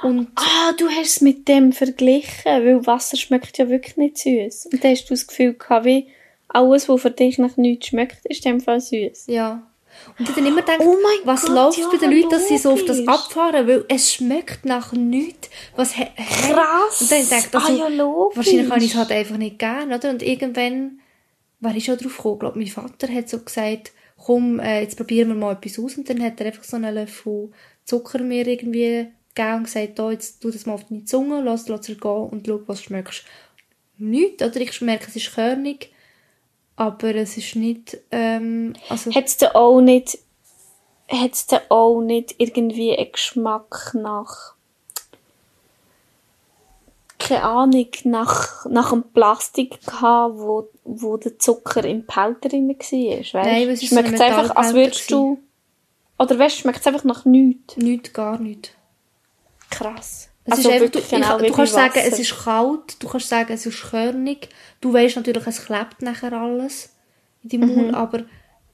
Und 0.02 0.28
ah, 0.34 0.72
du 0.76 0.90
hast 0.90 1.08
es 1.08 1.20
mit 1.22 1.48
dem 1.48 1.72
verglichen, 1.72 2.44
weil 2.44 2.86
Wasser 2.86 3.16
schmeckt 3.16 3.56
ja 3.56 3.70
wirklich 3.70 3.96
nicht 3.96 4.18
süß. 4.18 4.66
Und 4.66 4.84
dann 4.84 4.90
hast 4.90 5.06
du 5.06 5.14
das 5.14 5.26
Gefühl 5.26 5.54
gehabt, 5.54 5.86
wie 5.86 6.08
alles, 6.48 6.90
was 6.90 7.00
für 7.00 7.10
dich 7.10 7.38
nach 7.38 7.56
nichts 7.56 7.86
schmeckt, 7.86 8.26
ist 8.26 8.44
in 8.44 8.58
dem 8.58 8.60
Fall 8.60 8.82
süß. 8.82 9.28
Ja. 9.28 9.71
Und 10.18 10.28
ich 10.28 10.34
dann 10.34 10.46
immer 10.46 10.60
gedacht, 10.60 10.80
Oh 10.80 10.96
was 11.24 11.42
Gott, 11.42 11.54
läuft 11.54 11.78
ja, 11.78 11.88
bei 11.90 11.98
den 11.98 12.10
Leuten, 12.12 12.30
dass 12.30 12.48
sie 12.48 12.58
so 12.58 12.72
auf 12.72 12.84
das 12.84 13.06
abfahren, 13.06 13.66
weil 13.66 13.84
es 13.88 14.12
schmeckt 14.12 14.64
nach 14.64 14.92
nichts. 14.92 15.48
Was? 15.76 15.92
Krass. 15.92 17.00
Und 17.00 17.10
dann 17.10 17.28
denke 17.28 17.48
ich, 17.48 17.54
also, 17.54 17.84
ah, 17.84 17.88
ja, 17.88 18.06
wahrscheinlich 18.34 18.70
habe 18.70 18.84
ich 18.84 18.90
es 18.90 18.96
halt 18.96 19.12
einfach 19.12 19.36
nicht 19.36 19.58
gern, 19.58 19.92
oder? 19.92 20.10
Und 20.10 20.22
irgendwann, 20.22 21.00
war 21.60 21.74
ich 21.74 21.84
schon 21.84 21.96
drauf 21.96 22.16
gekommen, 22.16 22.34
ich 22.34 22.40
glaube, 22.40 22.58
mein 22.58 22.68
Vater 22.68 23.12
hat 23.12 23.28
so 23.28 23.38
gesagt, 23.38 23.92
komm, 24.16 24.60
äh, 24.60 24.82
jetzt 24.82 24.96
probieren 24.96 25.28
wir 25.28 25.34
mal 25.34 25.52
etwas 25.52 25.78
aus. 25.78 25.96
Und 25.96 26.08
dann 26.10 26.22
hat 26.22 26.40
er 26.40 26.46
einfach 26.46 26.64
so 26.64 26.76
einen 26.76 26.94
Löffel 26.94 27.50
Zucker 27.84 28.18
mir 28.18 28.46
irgendwie 28.46 29.08
gegeben 29.34 29.56
und 29.56 29.64
gesagt, 29.64 29.98
da, 29.98 30.10
jetzt 30.10 30.40
tu 30.40 30.50
das 30.50 30.66
mal 30.66 30.74
auf 30.74 30.84
deine 30.88 31.04
Zunge, 31.04 31.40
lass, 31.42 31.68
lass 31.68 31.88
es 31.88 32.00
gehen 32.00 32.10
und 32.10 32.46
schau, 32.46 32.60
was 32.66 32.78
du 32.78 32.84
schmeckst. 32.84 33.24
Nichts, 33.98 34.42
oder? 34.42 34.60
Ich 34.60 34.80
merke, 34.80 35.06
es 35.08 35.16
ist 35.16 35.34
körnig, 35.34 35.91
aber 36.76 37.14
es 37.14 37.36
ist 37.36 37.56
nicht, 37.56 37.98
ähm, 38.10 38.74
also... 38.88 39.14
Hat 39.14 39.26
es 39.26 39.36
denn 39.36 39.50
auch 39.50 39.80
nicht, 39.80 40.18
hat's 41.08 41.46
denn 41.46 41.60
auch 41.68 42.00
nicht 42.00 42.34
irgendwie 42.38 42.96
einen 42.96 43.12
Geschmack 43.12 43.94
nach, 43.94 44.54
keine 47.18 47.44
Ahnung, 47.44 47.88
nach, 48.04 48.66
nach 48.66 48.92
einem 48.92 49.04
Plastik 49.12 49.84
gehabt, 49.84 50.34
wo, 50.38 50.68
wo 50.84 51.16
der 51.16 51.38
Zucker 51.38 51.84
im 51.84 52.06
Pelter 52.06 52.48
drin 52.48 52.68
war, 52.68 52.74
weißt? 52.76 53.32
Nein, 53.32 53.68
es 53.68 53.82
ist 53.82 53.90
so 53.90 53.96
Schmeckt 53.96 54.20
einfach, 54.20 54.56
als 54.56 54.74
würdest 54.74 55.10
du, 55.10 55.38
oder 56.18 56.38
weißt, 56.38 56.58
schmeckt 56.58 56.80
es 56.80 56.86
einfach 56.86 57.04
nach 57.04 57.24
nichts. 57.24 57.76
Nichts, 57.76 58.12
gar 58.12 58.38
nichts. 58.38 58.70
Krass. 59.70 60.31
Es 60.44 60.58
Also 60.58 60.70
ist 60.70 60.74
einfach, 60.82 60.90
du, 60.90 61.00
genau 61.08 61.38
ich, 61.38 61.46
du 61.46 61.52
kannst 61.54 61.72
bei 61.74 61.80
sagen, 61.82 61.98
es 61.98 62.12
Wasser. 62.12 62.22
ist 62.22 62.44
kalt, 62.44 63.02
du 63.02 63.08
kannst 63.08 63.28
sagen, 63.28 63.52
es 63.52 63.66
ist 63.66 63.82
körnig. 63.82 64.48
Du 64.80 64.92
weißt 64.92 65.16
natürlich, 65.16 65.46
es 65.46 65.64
klebt 65.64 66.02
nachher 66.02 66.32
alles 66.32 66.90
in 67.42 67.48
deinem 67.50 67.74
Mund, 67.76 67.94
aber 67.94 68.24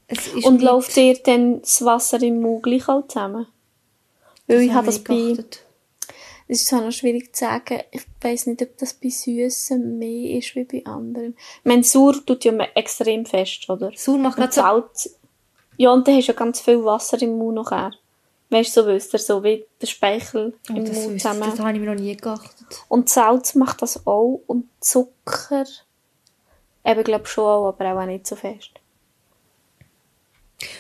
es 0.07 0.29
ist 0.29 0.35
Mhm. 0.37 0.45
Und 0.45 0.63
läuft 0.63 0.97
dir 0.97 1.15
dann 1.23 1.61
das 1.61 1.85
Wasser 1.85 2.23
im 2.23 2.41
Mund 2.41 2.63
gleich 2.63 2.89
auch 2.89 3.07
zusammen? 3.07 3.47
Weil 4.47 4.63
ich 4.63 4.73
habe 4.73 4.87
das 4.87 4.99
bei, 5.01 5.15
geachtet. 5.15 5.63
es 6.47 6.63
ist 6.63 6.73
auch 6.73 6.81
noch 6.81 6.91
schwierig 6.91 7.37
zu 7.37 7.45
sagen, 7.45 7.81
ich 7.91 8.03
weiss 8.23 8.47
nicht, 8.47 8.63
ob 8.63 8.79
das 8.79 8.95
bei 8.95 9.11
Süßen 9.11 9.99
mehr 9.99 10.39
ist 10.39 10.55
wie 10.55 10.65
bei 10.65 10.87
anderen. 10.87 11.37
Ich 11.59 11.65
meine, 11.65 11.85
Sauer 11.85 12.15
tut 12.25 12.45
ja 12.45 12.53
extrem 12.75 13.27
fest, 13.27 13.69
oder? 13.69 13.93
Sauer 13.95 14.17
macht 14.17 14.39
gerade 14.39 14.53
so... 14.53 14.63
Ja, 15.77 15.93
und 15.93 16.09
dann 16.09 16.17
hast 16.17 16.29
du 16.29 16.33
ja 16.33 16.39
ganz 16.39 16.61
viel 16.61 16.83
Wasser 16.83 17.21
im 17.21 17.37
Mund 17.37 17.57
nachher. 17.57 17.93
Weißt 18.51 18.77
du, 18.77 18.83
so 18.83 18.87
wisst 18.89 19.13
ihr, 19.15 19.19
so 19.19 19.43
wie 19.45 19.67
der 19.81 19.87
Speichel 19.87 20.55
Oh, 20.71 20.75
im 20.75 20.85
das, 20.87 20.97
Mund 20.97 21.21
zusammen. 21.21 21.41
das 21.51 21.59
habe 21.59 21.73
ich 21.73 21.81
mir 21.81 21.95
noch 21.95 22.01
nie 22.01 22.17
geachtet. 22.17 22.67
Und 22.89 23.09
Salz 23.11 23.55
macht 23.55 23.83
das 23.83 24.07
auch 24.07 24.41
und 24.47 24.67
Zucker 24.81 25.65
eben 26.85 27.05
glaub 27.05 27.27
schon 27.29 27.45
auch, 27.45 27.69
aber 27.69 27.93
auch 28.03 28.07
nicht 28.07 28.27
so 28.27 28.37
fest. 28.37 28.71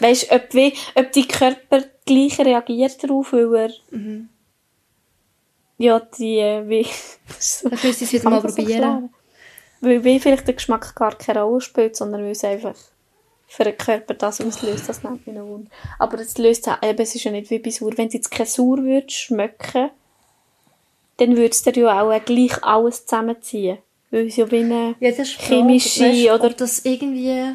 Weißt 0.00 0.30
du, 0.30 0.34
ob, 0.36 0.54
wie, 0.54 0.72
ob 0.94 1.12
die 1.12 1.28
Körper 1.28 1.82
gleich 2.04 2.38
reagiert 2.40 3.02
darauf, 3.04 3.32
weil 3.32 3.54
er 3.54 3.70
Mhm. 3.90 4.28
ja 5.76 6.00
die 6.00 6.38
äh, 6.38 6.68
wie 6.68 6.86
so, 7.38 7.68
Dann 7.68 7.78
müsste 7.82 8.04
ich 8.04 8.12
es 8.12 8.12
wieder 8.14 8.30
mal 8.30 8.40
probieren. 8.40 8.70
erklären? 8.70 9.14
Weil 9.80 10.02
wie 10.04 10.18
vielleicht 10.18 10.46
der 10.48 10.54
Geschmack 10.54 10.94
gar 10.96 11.14
keine 11.14 11.42
Rolle 11.42 11.60
spielt, 11.60 11.94
sondern 11.96 12.22
weil 12.22 12.32
es 12.32 12.42
einfach 12.42 12.74
für 13.50 13.64
den 13.64 13.76
Körper 13.78 14.14
das 14.14 14.40
auslöst, 14.40 14.88
das 14.88 15.02
nennt 15.02 15.26
mich 15.26 15.34
noch 15.34 15.46
Wunder. 15.46 15.70
Aber 15.98 16.20
es 16.20 16.36
löst 16.38 16.68
auch, 16.68 16.82
eben, 16.82 17.00
es 17.00 17.14
ist 17.14 17.24
ja 17.24 17.30
nicht 17.32 17.50
wie 17.50 17.58
bei 17.58 17.70
Sauer. 17.70 17.96
Wenn 17.96 18.08
du 18.08 18.14
jetzt 18.16 18.30
kein 18.30 18.46
Sauer 18.46 18.78
würdest 18.78 19.16
schmecken, 19.16 19.90
dann 21.16 21.36
würdest 21.36 21.66
du 21.66 21.72
dir 21.72 21.84
ja 21.84 22.02
auch 22.02 22.24
gleich 22.24 22.62
alles 22.62 23.06
zusammenziehen. 23.06 23.78
Weil 24.10 24.28
es 24.28 24.36
ja 24.36 24.50
wie 24.50 24.60
eine 24.60 24.94
Ja, 25.00 25.10
chemische 25.12 26.04
weißt, 26.04 26.30
oder 26.40 26.50
das 26.50 26.84
irgendwie... 26.84 27.54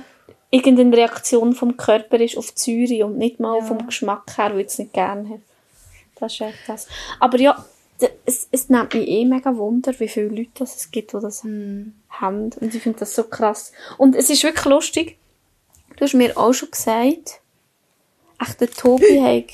irgendeine 0.51 0.97
Reaktion 0.97 1.53
vom 1.53 1.77
Körper 1.77 2.19
ist 2.19 2.37
auf 2.37 2.51
die 2.51 2.85
Säure 2.87 3.05
und 3.05 3.17
nicht 3.17 3.39
mal 3.39 3.59
Ja. 3.59 3.63
vom 3.65 3.85
Geschmack 3.85 4.37
her, 4.37 4.51
weil 4.55 4.65
es 4.65 4.77
nicht 4.77 4.93
gerne 4.93 5.29
hat. 5.29 5.39
Das 6.19 6.33
ist 6.33 6.41
echt 6.41 6.57
das. 6.67 6.87
Aber 7.19 7.39
ja, 7.39 7.63
es, 8.25 8.47
es 8.51 8.69
nimmt 8.69 8.93
mich 8.93 9.07
eh 9.07 9.25
mega 9.25 9.55
Wunder, 9.55 9.93
wie 9.99 10.07
viele 10.07 10.27
Leute 10.27 10.49
das 10.55 10.75
es 10.75 10.91
gibt, 10.91 11.13
die 11.13 11.19
das 11.19 11.43
Hm. 11.43 11.93
haben. 12.09 12.51
Und 12.59 12.75
ich 12.75 12.81
finde 12.83 12.99
das 12.99 13.15
so 13.15 13.23
krass. 13.23 13.71
Und 13.97 14.15
es 14.15 14.29
ist 14.29 14.43
wirklich 14.43 14.65
lustig. 14.65 15.17
Du 15.95 16.03
hast 16.03 16.13
mir 16.13 16.37
auch 16.37 16.53
schon 16.53 16.71
gesagt, 16.71 17.41
echt, 18.41 18.61
der 18.61 18.69
Tobi 18.69 19.21
hat, 19.21 19.51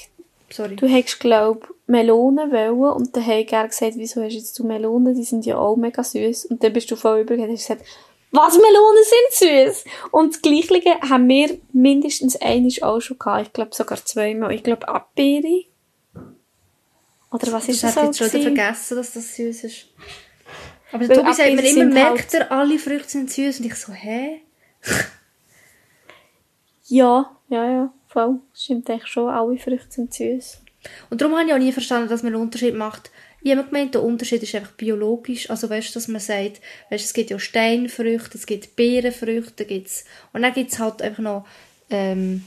Sorry. 0.52 0.75
du 0.75 0.88
hättest, 0.88 1.19
glaub, 1.19 1.73
Melonen 1.88 2.52
wollen 2.52 2.93
und 2.95 3.15
dann 3.15 3.25
hat 3.25 3.52
er 3.52 3.67
gesagt, 3.67 3.93
wieso 3.97 4.21
hast 4.23 4.34
jetzt 4.34 4.58
du 4.60 4.63
Melonen? 4.63 5.15
Die 5.15 5.23
sind 5.23 5.45
ja 5.45 5.58
auch 5.58 5.75
mega 5.75 6.04
süß. 6.04 6.45
Und 6.45 6.63
dann 6.63 6.71
bist 6.73 6.89
du 6.91 6.95
voll 6.95 7.21
übergegangen 7.21 7.49
und 7.52 7.58
hast 7.58 7.67
gesagt, 7.67 7.86
was, 8.32 8.54
Melonen 8.54 9.04
sind 9.04 9.75
süß? 9.75 9.86
Und 10.12 10.36
das 10.36 10.41
Gleiche 10.43 10.99
haben 11.10 11.28
wir 11.28 11.58
mindestens 11.73 12.36
einmal 12.39 12.71
auch 12.84 12.99
schon 13.02 13.17
gehabt. 13.17 13.47
Ich 13.47 13.54
glaube 13.54 13.73
sogar 13.73 14.04
zweimal. 14.06 14.54
Ich 14.54 14.63
glaube 14.63 14.88
Abbeere. 14.88 15.63
Oder 17.32 17.52
was 17.52 17.67
ist 17.69 17.75
ich 17.78 17.82
das 17.82 17.95
habe 17.95 18.08
auch 18.08 18.13
jetzt 18.13 18.32
schon 18.32 18.41
vergessen, 18.43 18.97
dass 18.97 19.13
das 19.13 19.36
süß 19.36 19.63
ist. 19.63 19.86
Aber 20.91 21.08
der 21.08 21.17
Tobi 21.17 21.34
sagt 21.34 21.56
mir 21.56 21.69
immer, 21.69 21.86
merkt 21.86 22.34
halt- 22.34 22.34
er, 22.34 22.52
alle 22.52 22.78
Früchte 22.78 23.10
sind 23.10 23.32
süß 23.32 23.60
Und 23.62 23.65
ich 23.65 23.75
so, 23.75 23.93
hä? 23.93 24.41
Ja, 26.89 27.36
ja, 27.49 27.71
ja, 27.71 27.93
voll. 28.08 28.39
Stimmt 28.54 28.89
eigentlich 28.89 29.08
schon. 29.08 29.30
Alle 29.30 29.58
Früchte 29.58 29.89
sind 29.89 30.13
süß. 30.13 30.62
Und 31.10 31.21
darum 31.21 31.36
habe 31.38 31.47
ich 31.47 31.54
auch 31.54 31.60
nie 31.60 31.71
verstanden, 31.71 32.10
dass 32.10 32.23
man 32.23 32.34
einen 32.34 32.41
Unterschied 32.41 32.75
macht. 32.75 33.12
Ich 33.41 33.52
habe 33.52 33.63
gemeint, 33.63 33.93
der 33.95 34.04
Unterschied 34.04 34.43
ist 34.43 34.56
einfach 34.56 34.71
biologisch. 34.71 35.49
Also 35.49 35.69
weißt 35.69 35.89
du, 35.89 35.93
dass 35.93 36.08
man 36.08 36.19
sagt, 36.19 36.62
weißt, 36.89 37.06
es 37.06 37.13
gibt 37.13 37.30
ja 37.30 37.39
Steinfrüchte, 37.39 38.38
es 38.38 38.45
gibt 38.45 38.75
Beerenfrüchte, 38.75 39.65
gibt's, 39.65 40.06
und 40.34 40.41
dann 40.41 40.54
gibt 40.54 40.71
es 40.71 40.80
halt 40.80 41.02
einfach 41.02 41.23
noch, 41.23 41.47
ähm, 41.89 42.45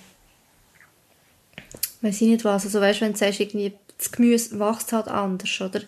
weiß 2.02 2.20
ich 2.20 2.28
nicht 2.28 2.44
was, 2.44 2.64
also 2.64 2.80
weißt 2.80 3.00
du, 3.00 3.04
wenn 3.06 3.12
du 3.12 3.18
sagst, 3.18 3.40
irgendwie, 3.40 3.72
das 3.96 4.12
Gemüse 4.12 4.58
wächst 4.58 4.92
halt 4.92 5.08
anders, 5.08 5.60
oder? 5.60 5.80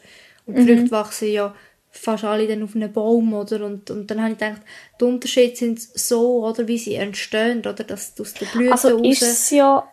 Und 0.46 0.56
die 0.56 0.64
Früchte 0.64 0.90
wachsen 0.90 1.28
ja 1.28 1.54
fast 1.94 2.24
alle 2.24 2.46
dann 2.46 2.62
auf 2.62 2.74
einem 2.74 2.92
Baum, 2.92 3.32
oder? 3.32 3.64
Und, 3.64 3.90
und 3.90 4.10
dann 4.10 4.20
habe 4.20 4.32
ich 4.32 4.38
gedacht, 4.38 4.62
die 5.00 5.04
Unterschiede 5.04 5.56
sind 5.56 5.80
so, 5.80 6.44
oder, 6.44 6.66
wie 6.66 6.78
sie 6.78 6.96
entstehen, 6.96 7.60
oder? 7.60 7.72
Dass 7.72 8.18
aus 8.20 8.34
der 8.34 8.46
Blüte 8.46 8.72
Also 8.72 8.96
raus... 8.96 9.06
ist 9.06 9.22
es 9.22 9.50
ja, 9.50 9.88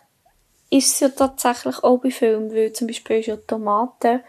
ist 0.70 0.94
es 0.94 1.00
ja 1.00 1.08
tatsächlich 1.08 1.82
auch 1.82 1.98
bei 1.98 2.10
Filmen, 2.10 2.52
weil 2.52 2.72
zum 2.72 2.88
Beispiel 2.88 3.20
ist 3.20 3.26
ja 3.26 3.36
Tomaten, 3.36 4.20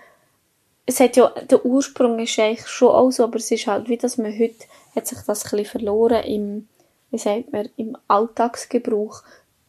es 0.85 0.99
hat 0.99 1.15
ja, 1.15 1.29
der 1.29 1.65
Ursprung 1.65 2.19
ist 2.19 2.37
eigentlich 2.39 2.67
schon 2.67 2.89
auch 2.89 3.11
so, 3.11 3.23
aber 3.23 3.37
es 3.37 3.49
ist 3.49 3.67
halt 3.67 3.89
wie, 3.89 3.97
dass 3.97 4.17
man 4.17 4.37
heute, 4.37 4.65
hat 4.95 5.07
sich 5.07 5.19
das 5.25 5.45
ein 5.45 5.49
bisschen 5.49 5.65
verloren 5.65 6.23
im, 6.25 6.67
wie 7.09 7.17
sagt 7.17 7.51
man, 7.51 7.69
im 7.77 7.97
Alltagsgebrauch. 8.07 9.23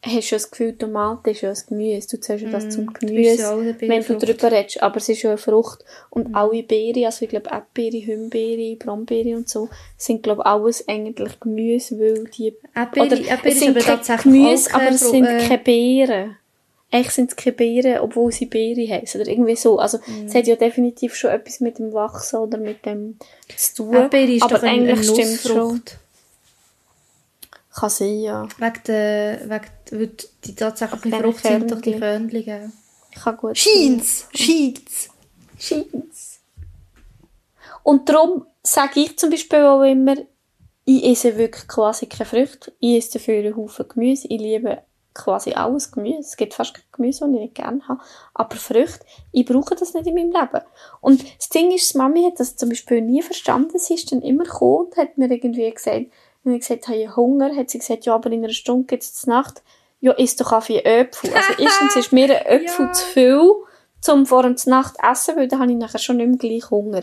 Hast 0.07 0.13
du 0.31 0.35
ja 0.35 0.37
das 0.39 0.51
Gefühl, 0.51 0.77
Tomate 0.77 1.31
ist 1.31 1.41
ja 1.41 1.51
ein 1.51 1.57
Gemüse. 1.69 2.09
Du 2.09 2.21
zählst 2.21 2.45
ja 2.45 2.51
das 2.51 2.69
zum 2.69 2.85
Mm, 2.85 2.87
du 3.01 3.07
eine 3.07 3.13
Gemüse, 3.15 3.79
wenn 3.81 4.05
du 4.05 4.19
drüber 4.19 4.53
redest. 4.53 4.83
Aber 4.83 4.97
es 4.99 5.09
ist 5.09 5.23
ja 5.23 5.31
eine 5.31 5.39
Frucht. 5.39 5.83
Und 6.11 6.31
Mm. 6.31 6.35
alle 6.35 6.63
Beeren, 6.63 7.05
also 7.07 7.25
ich 7.25 7.31
glaube 7.31 7.49
Erdbeere, 7.51 7.97
Himbeere, 8.05 8.77
Brombeere 8.77 9.37
und 9.37 9.49
so, 9.49 9.71
sind 9.97 10.23
glaube 10.23 10.43
ich 10.43 10.47
alles 10.47 10.87
eigentlich 10.89 11.41
Gemüse, 11.41 11.99
weil 11.99 12.25
die 12.25 12.55
Erdbeere- 12.75 13.07
oder 13.07 13.17
Erdbeere 13.25 13.55
es 13.55 13.59
sind 13.61 13.75
keine 13.79 13.85
tatsächlich 13.87 14.23
Gemüse, 14.35 14.69
keine 14.71 14.83
aber 14.87 14.95
es 14.95 15.01
sind 15.11 15.25
äh, 15.25 15.39
keine 15.49 15.59
Beeren. 15.59 16.37
Eigentlich 16.93 17.11
sind 17.15 17.31
es 17.31 17.37
keine 17.37 17.57
Beeren, 17.57 17.99
obwohl 18.01 18.31
sie 18.31 18.47
Beere 18.47 18.87
heißen. 19.01 19.21
Oder 19.21 19.31
irgendwie 19.31 19.57
so. 19.57 19.79
Also, 19.79 19.99
Mm. 20.07 20.27
es 20.27 20.35
hat 20.35 20.47
ja 20.47 20.55
definitiv 20.57 21.15
schon 21.17 21.31
etwas 21.31 21.61
mit 21.61 21.79
dem 21.79 21.93
Wachsen 21.95 22.37
oder 22.41 22.59
mit 22.59 22.85
dem 22.85 23.17
zu 23.57 23.75
tun. 23.85 23.95
Erdbeere 23.95 24.33
ist 24.33 24.43
aber 24.43 24.57
doch 24.57 24.63
eigentlich 24.65 25.11
eine 25.11 25.23
stimmt 25.25 25.41
schon. 25.41 25.83
Kann 27.75 27.91
sein, 27.91 28.21
ja. 28.21 28.49
Wegen 28.59 28.81
der, 28.87 29.41
wegen, 29.49 30.01
weil 30.01 30.11
die 30.45 30.55
tatsächliche 30.55 31.17
Frucht 31.17 31.43
sind 31.43 31.71
doch 31.71 31.81
die 31.81 31.99
gell? 31.99 32.71
Kann 33.23 33.37
gut 33.37 33.59
Scheint's! 33.59 34.29
Scheint's! 34.33 35.09
Scheint's. 35.59 36.41
Und 37.83 38.09
darum 38.09 38.47
sage 38.63 39.01
ich 39.01 39.19
zum 39.19 39.31
Beispiel 39.31 39.65
auch 39.65 39.83
immer, 39.83 40.17
ich 40.85 41.05
esse 41.05 41.37
wirklich 41.37 41.67
quasi 41.67 42.07
keine 42.07 42.27
Früchte. 42.27 42.73
Ich 42.79 42.97
esse 42.99 43.19
dafür 43.19 43.39
einen 43.39 43.57
Haufen 43.57 43.89
Gemüse. 43.89 44.29
Ich 44.29 44.41
liebe 44.41 44.83
quasi 45.13 45.53
alles 45.53 45.91
Gemüse. 45.91 46.21
Es 46.21 46.37
gibt 46.37 46.55
fast 46.55 46.75
kein 46.75 46.85
Gemüse, 46.93 47.21
das 47.21 47.31
ich 47.31 47.41
nicht 47.41 47.55
gerne 47.55 47.87
habe. 47.89 48.01
Aber 48.35 48.57
Früchte, 48.57 49.05
ich 49.33 49.47
brauche 49.47 49.75
das 49.75 49.95
nicht 49.95 50.07
in 50.07 50.15
meinem 50.15 50.33
Leben. 50.33 50.65
Und 51.01 51.25
das 51.39 51.49
Ding 51.49 51.73
ist, 51.73 51.95
die 51.95 51.99
Mami 51.99 52.25
hat 52.25 52.41
das 52.41 52.57
zum 52.57 52.69
Beispiel 52.69 53.01
nie 53.01 53.23
verstanden. 53.23 53.79
Sie 53.79 53.95
ist 53.95 54.13
dann 54.13 54.23
immer 54.23 54.45
gekommen 54.45 54.87
und 54.87 54.97
hat 54.97 55.17
mir 55.19 55.31
irgendwie 55.31 55.71
gesagt, 55.71 56.07
wenn 56.45 56.55
ich 56.55 56.61
gesagt 56.61 56.89
habe, 56.89 56.99
ich 56.99 57.17
Hunger, 57.17 57.55
hat 57.57 57.71
sie 57.71 57.79
gesagt, 57.79 58.05
ja, 58.07 58.15
aber 58.15 58.31
in 58.31 58.45
einer 58.45 58.53
Stunde 58.53 58.87
gibt 58.87 59.03
es 59.03 59.27
Nacht. 59.27 59.63
Ja, 60.01 60.13
isst 60.13 60.41
doch 60.41 60.51
Kaffee 60.51 60.79
Äpfel. 60.81 61.33
Also 61.35 61.53
erstens 61.59 61.97
ist 61.97 62.13
mir 62.13 62.25
ein 62.25 62.47
Äpfel 62.63 62.87
Ja. 62.87 62.93
zu 62.93 63.05
viel, 63.07 63.51
zum 64.01 64.27
vor 64.27 64.43
der 64.43 64.55
Nacht 64.67 64.97
essen, 65.03 65.37
weil 65.37 65.49
dann 65.49 65.61
habe 65.61 65.73
ich 65.73 65.79
nachher 65.79 65.99
schon 65.99 66.19
nicht 66.19 66.29
mehr 66.29 66.39
gleich 66.39 66.71
Hunger. 66.71 67.03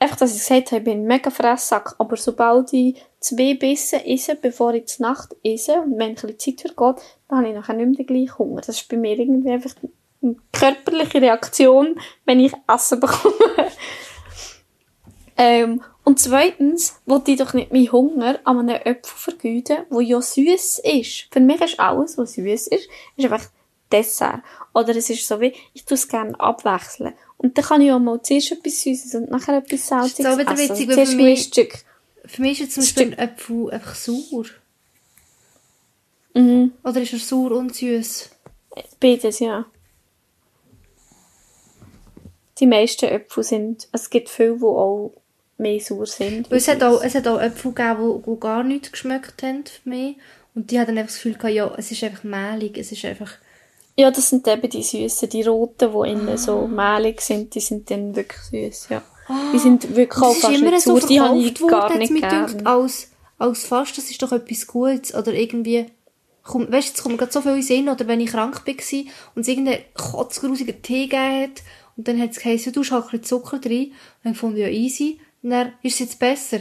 einfach, 0.00 0.16
dass 0.16 0.32
ich 0.34 0.40
gesagt 0.40 0.72
habe, 0.72 0.78
ich 0.78 0.84
bin 0.84 1.02
ein 1.02 1.06
mega 1.06 1.30
Fresssack, 1.30 1.94
aber 1.98 2.16
sobald 2.16 2.72
ich 2.72 3.00
zwei 3.20 3.54
Bissen 3.54 4.00
esse, 4.04 4.34
bevor 4.34 4.74
ich 4.74 4.86
zur 4.86 5.06
Nacht 5.06 5.34
esse, 5.44 5.80
und 5.80 5.92
wenn 5.98 6.10
ein 6.10 6.14
bisschen 6.14 6.38
Zeit 6.38 6.60
vergeht, 6.60 7.02
dann 7.28 7.38
habe 7.38 7.48
ich 7.48 7.54
nachher 7.54 7.74
nicht 7.74 7.86
mehr 7.86 8.04
den 8.04 8.06
gleichen 8.06 8.38
Hunger. 8.38 8.60
Das 8.60 8.76
ist 8.76 8.88
bei 8.88 8.96
mir 8.96 9.16
irgendwie 9.18 9.50
einfach 9.52 9.70
eine 10.22 10.36
körperliche 10.52 11.22
Reaktion, 11.22 11.98
wenn 12.24 12.40
ich 12.40 12.52
Essen 12.66 12.98
bekomme. 13.00 13.34
ähm, 15.36 15.82
und 16.04 16.20
zweitens 16.20 17.00
wollte 17.06 17.30
ich 17.32 17.38
doch 17.38 17.54
nicht 17.54 17.72
meinen 17.72 17.90
Hunger 17.90 18.38
an 18.44 18.58
einem 18.60 18.76
Apfel 18.84 19.02
vergeuden, 19.04 19.84
wo 19.90 20.00
ja 20.00 20.20
süß 20.20 20.80
ist. 20.80 21.28
Für 21.30 21.40
mich 21.40 21.60
ist 21.60 21.80
alles, 21.80 22.18
was 22.18 22.34
süß 22.34 22.66
ist, 22.68 22.88
ist 23.16 23.24
einfach 23.24 23.48
Dessert. 23.92 24.42
Oder 24.74 24.96
es 24.96 25.08
ist 25.10 25.26
so 25.26 25.40
wie, 25.40 25.54
ich 25.72 25.84
tue 25.84 25.94
es 25.94 26.08
gerne 26.08 26.38
abwechseln. 26.40 27.14
Und 27.36 27.56
dann 27.56 27.64
kann 27.64 27.80
ich 27.80 27.92
auch 27.92 27.98
mal 28.00 28.20
zuerst 28.22 28.52
etwas 28.52 28.82
Süßes 28.82 29.14
und 29.14 29.30
nachher 29.30 29.58
etwas 29.58 29.86
Salziges 29.86 30.18
ist 30.20 30.26
auch 30.26 30.38
wieder 30.38 30.52
essen. 30.52 30.70
witzig, 30.70 30.90
Zuerst 30.92 31.12
für 31.12 31.16
mich- 31.22 31.42
Stück. 31.44 31.84
Für 32.26 32.42
mich 32.42 32.52
ist 32.52 32.58
jetzt 32.60 32.74
zum 32.74 32.82
Beispiel 32.82 33.14
ein 33.14 33.28
Apfel 33.28 33.70
einfach 33.70 33.94
sauer. 33.94 34.44
Mhm. 36.34 36.72
Oder 36.82 37.00
ist 37.02 37.12
er 37.12 37.18
sauer 37.18 37.52
und 37.52 37.74
süß? 37.76 38.30
Beides, 39.00 39.38
ja. 39.38 39.66
Die 42.58 42.66
meisten 42.66 43.06
Äpfel 43.06 43.42
sind, 43.44 43.88
es 43.92 44.10
gibt 44.10 44.28
viele, 44.28 44.56
die 44.56 44.64
auch 44.64 45.12
mehr 45.58 45.80
sauer 45.80 46.06
sind. 46.06 46.50
Weil 46.50 46.58
es 46.58 46.68
hat 46.68 46.82
auch, 46.82 47.02
es 47.02 47.14
hat 47.14 47.26
auch 47.28 47.40
Äpfel 47.40 47.72
gegeben, 47.72 48.22
die, 48.24 48.30
die 48.30 48.40
gar 48.40 48.64
nicht 48.64 48.92
geschmeckt 48.92 49.42
haben 49.42 49.64
für 49.64 49.88
mich. 49.88 50.16
Und 50.54 50.70
die 50.70 50.78
hatten 50.78 50.96
einfach 50.96 51.06
das 51.12 51.16
Gefühl 51.16 51.34
gehabt, 51.34 51.54
ja, 51.54 51.74
es 51.76 51.90
ist 51.90 52.04
einfach 52.04 52.24
mehlig, 52.24 52.78
es 52.78 52.92
ist 52.92 53.04
einfach... 53.04 53.32
Ja, 53.96 54.10
das 54.10 54.30
sind 54.30 54.46
eben 54.48 54.68
die 54.68 54.82
süßen, 54.82 55.28
die 55.28 55.42
roten, 55.42 55.92
die 55.92 56.10
innen 56.10 56.28
Ah. 56.30 56.36
so 56.36 56.66
mehlig 56.66 57.20
sind, 57.20 57.54
die 57.54 57.60
sind 57.60 57.90
dann 57.90 58.16
wirklich 58.16 58.40
süß, 58.72 58.88
ja. 58.90 59.02
Die 59.52 59.58
sind 59.58 59.94
wirklich 59.96 60.22
auch 60.22 60.34
fast 60.34 60.54
immer 60.54 60.80
so 60.80 60.98
sauer, 60.98 61.08
die 61.08 61.20
habe 61.20 61.38
ich 61.38 61.54
gar 61.54 61.96
nicht 61.96 62.14
gern. 62.14 62.66
als, 62.66 63.10
als 63.38 63.64
fast, 63.64 63.96
das 63.96 64.10
ist 64.10 64.20
doch 64.22 64.32
etwas 64.32 64.66
Gutes. 64.66 65.14
Oder 65.14 65.32
irgendwie, 65.32 65.86
komm, 66.42 66.70
weißt, 66.70 66.88
jetzt 66.88 67.02
kommt 67.02 67.18
gerade 67.18 67.32
so 67.32 67.40
viel 67.40 67.52
in 67.52 67.58
den 67.58 67.62
Sinn, 67.64 67.88
oder 67.88 68.06
wenn 68.06 68.20
ich 68.20 68.30
krank 68.30 68.66
war 68.66 69.04
und 69.34 69.42
es 69.42 69.48
irgendeinen 69.48 69.82
kotzgrusigen 69.94 70.82
Tee 70.82 71.06
gegeben 71.06 71.42
hat, 71.42 71.62
und 71.96 72.08
dann 72.08 72.20
hat 72.20 72.32
es 72.32 72.40
geheißen, 72.40 72.72
du 72.72 72.80
hast 72.80 72.90
halt 72.90 73.26
Zucker 73.26 73.58
drin, 73.60 73.92
und 73.92 74.24
dann 74.24 74.34
fand 74.34 74.56
ich, 74.56 74.62
ja, 74.62 74.68
easy, 74.68 75.20
und 75.44 75.50
dann 75.50 75.74
ist 75.82 75.94
es 75.94 75.98
jetzt 76.00 76.18
besser. 76.18 76.58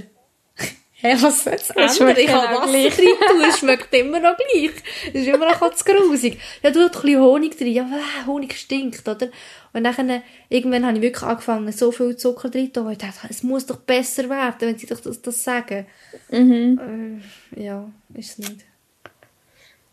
Hä, 0.94 1.16
was 1.20 1.44
soll 1.44 1.54
es 1.54 1.70
ändern? 1.72 2.16
Ich 2.18 2.30
habe 2.30 2.44
genau 2.48 2.62
Wasser 2.62 2.72
gleich. 2.72 2.96
drin 2.96 3.08
tun, 3.28 3.42
es 3.50 3.58
schmeckt 3.60 3.94
immer 3.94 4.20
noch 4.20 4.38
gleich. 4.38 4.72
Es 5.08 5.22
ist 5.22 5.28
immer 5.28 5.50
noch 5.52 5.60
kotzgrusig. 5.60 6.40
Ja, 6.62 6.70
du 6.72 6.80
hast 6.82 6.96
ein 6.96 7.02
bisschen 7.02 7.20
Honig 7.22 7.58
drin. 7.58 7.74
Ja, 7.74 7.84
äh, 7.84 8.26
Honig 8.26 8.56
stinkt, 8.58 9.06
oder? 9.08 9.30
Und 9.74 9.84
dann, 9.84 10.10
äh, 10.10 10.22
irgendwann 10.50 10.86
habe 10.86 10.96
ich 10.98 11.02
wirklich 11.02 11.24
angefangen, 11.24 11.72
so 11.74 11.92
viel 11.92 12.16
Zucker 12.16 12.50
drin 12.50 12.68
zu 12.74 12.82
tun, 12.84 12.92
ich 12.92 13.00
dachte, 13.00 13.28
es 13.30 13.42
muss 13.44 13.66
doch 13.66 13.78
besser 13.78 14.30
werden, 14.30 14.56
wenn 14.62 14.78
sie 14.78 14.86
doch 14.86 15.00
das, 15.02 15.22
das 15.22 15.44
sagen. 15.44 15.88
Mhm. 16.30 17.20
Äh, 17.58 17.64
ja, 17.64 17.90
ist 18.14 18.30
es 18.32 18.38
nicht. 18.38 18.62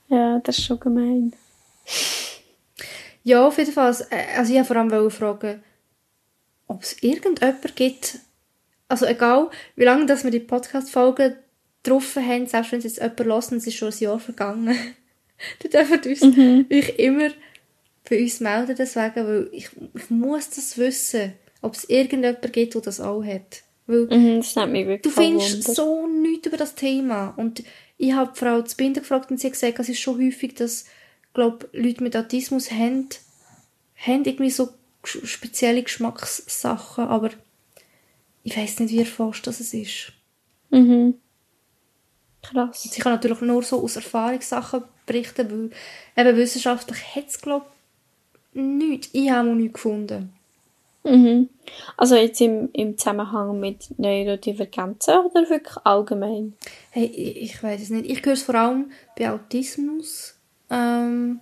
Ja, 0.09 0.39
das 0.45 0.59
ist 0.59 0.67
schon 0.67 0.79
gemein. 0.81 1.33
Ja, 3.23 3.47
auf 3.47 3.59
jeden 3.59 3.73
Fall. 3.73 3.97
äh, 4.11 4.37
Also 4.39 4.53
ich 4.53 4.59
wollte 4.59 4.67
vor 4.67 4.77
allem 4.77 5.11
fragen, 5.11 5.63
ob 6.69 6.83
es 6.83 7.03
irgendjemand 7.03 7.75
gibt, 7.75 8.19
also 8.91 9.07
egal, 9.07 9.51
wie 9.77 9.85
lange 9.85 10.07
dass 10.07 10.25
wir 10.25 10.31
die 10.31 10.41
Podcast-Folgen 10.41 11.37
drauf 11.83 12.17
haben, 12.17 12.47
selbst 12.47 12.73
wenn 12.73 12.79
es 12.79 12.85
jetzt 12.85 12.99
jemand 12.99 13.21
hört 13.21 13.53
und 13.53 13.59
es 13.59 13.67
ist 13.67 13.77
schon 13.77 13.89
ein 13.93 13.99
Jahr 13.99 14.19
vergangen, 14.21 14.77
dann 15.61 15.87
dürft 15.87 16.07
ihr 16.07 16.13
uns, 16.13 16.71
euch 16.73 16.99
immer 16.99 17.31
bei 18.09 18.23
uns 18.23 18.41
melden 18.41 18.75
deswegen, 18.77 19.27
weil 19.27 19.49
ich, 19.53 19.71
ich 19.95 20.11
muss 20.11 20.51
das 20.51 20.77
wissen, 20.77 21.33
ob 21.63 21.75
es 21.75 21.85
irgendjemand 21.85 22.53
gibt, 22.53 22.75
der 22.75 22.81
das 22.83 23.01
auch 23.01 23.25
hat. 23.25 23.63
Weil 23.87 24.07
Mhm, 24.07 24.39
das 24.39 24.57
nimmt 24.57 24.73
mich 24.73 24.87
wirklich 24.87 25.03
Du 25.15 25.21
findest 25.21 25.69
Wunder. 25.69 25.75
so 25.75 26.07
nichts 26.07 26.47
über 26.47 26.57
das 26.57 26.75
Thema. 26.75 27.35
Und 27.37 27.63
ich 27.99 28.13
habe 28.13 28.35
Frau 28.35 28.63
Zbinder 28.63 29.01
gefragt 29.01 29.31
und 29.31 29.39
sie 29.39 29.47
hat 29.47 29.55
gesagt, 29.55 29.79
es 29.79 29.89
ist 29.89 30.01
schon 30.01 30.19
häufig, 30.19 30.55
dass, 30.55 30.87
glaub, 31.35 31.69
Leute 31.73 32.03
mit 32.03 32.17
Autismus 32.17 32.71
haben, 32.71 33.09
haben 33.97 34.25
irgendwie 34.25 34.51
so 34.51 34.71
spezielle 35.05 35.83
Geschmackssachen, 35.83 37.05
aber 37.05 37.31
ich 38.51 38.57
weiß 38.57 38.81
nicht, 38.81 38.91
wie 38.93 38.99
erforscht 38.99 39.47
das 39.47 39.61
es 39.61 39.73
ist. 39.73 40.13
Mhm. 40.71 41.15
Krass. 42.43 42.85
Ich 42.85 42.99
kann 42.99 43.13
natürlich 43.13 43.41
nur 43.43 43.63
so 43.63 43.83
aus 43.83 43.95
Erfahrungssachen 43.95 44.83
berichten, 45.07 45.71
weil 46.17 46.27
eben 46.27 46.37
wissenschaftlich 46.37 47.15
hat 47.15 47.29
es, 47.29 47.41
glaube 47.41 47.67
ich, 48.55 48.61
nichts. 48.61 49.11
Ich 49.13 49.31
habe 49.31 49.51
nichts 49.51 49.75
gefunden. 49.75 50.33
Mhm. 51.05 51.49
Also 51.97 52.17
jetzt 52.17 52.41
im, 52.41 52.71
im 52.73 52.99
Zusammenhang 52.99 53.61
mit 53.61 53.99
Neurodivergenzen 53.99 55.19
oder 55.19 55.49
wirklich 55.49 55.77
allgemein? 55.85 56.55
Hey, 56.91 57.05
ich, 57.05 57.37
ich 57.37 57.63
weiß 57.63 57.81
es 57.83 57.91
nicht. 57.91 58.11
Ich 58.11 58.25
höre 58.25 58.33
es 58.33 58.43
vor 58.43 58.57
allem 58.57 58.91
bei 59.17 59.31
Autismus. 59.31 60.35
Ähm, 60.71 61.39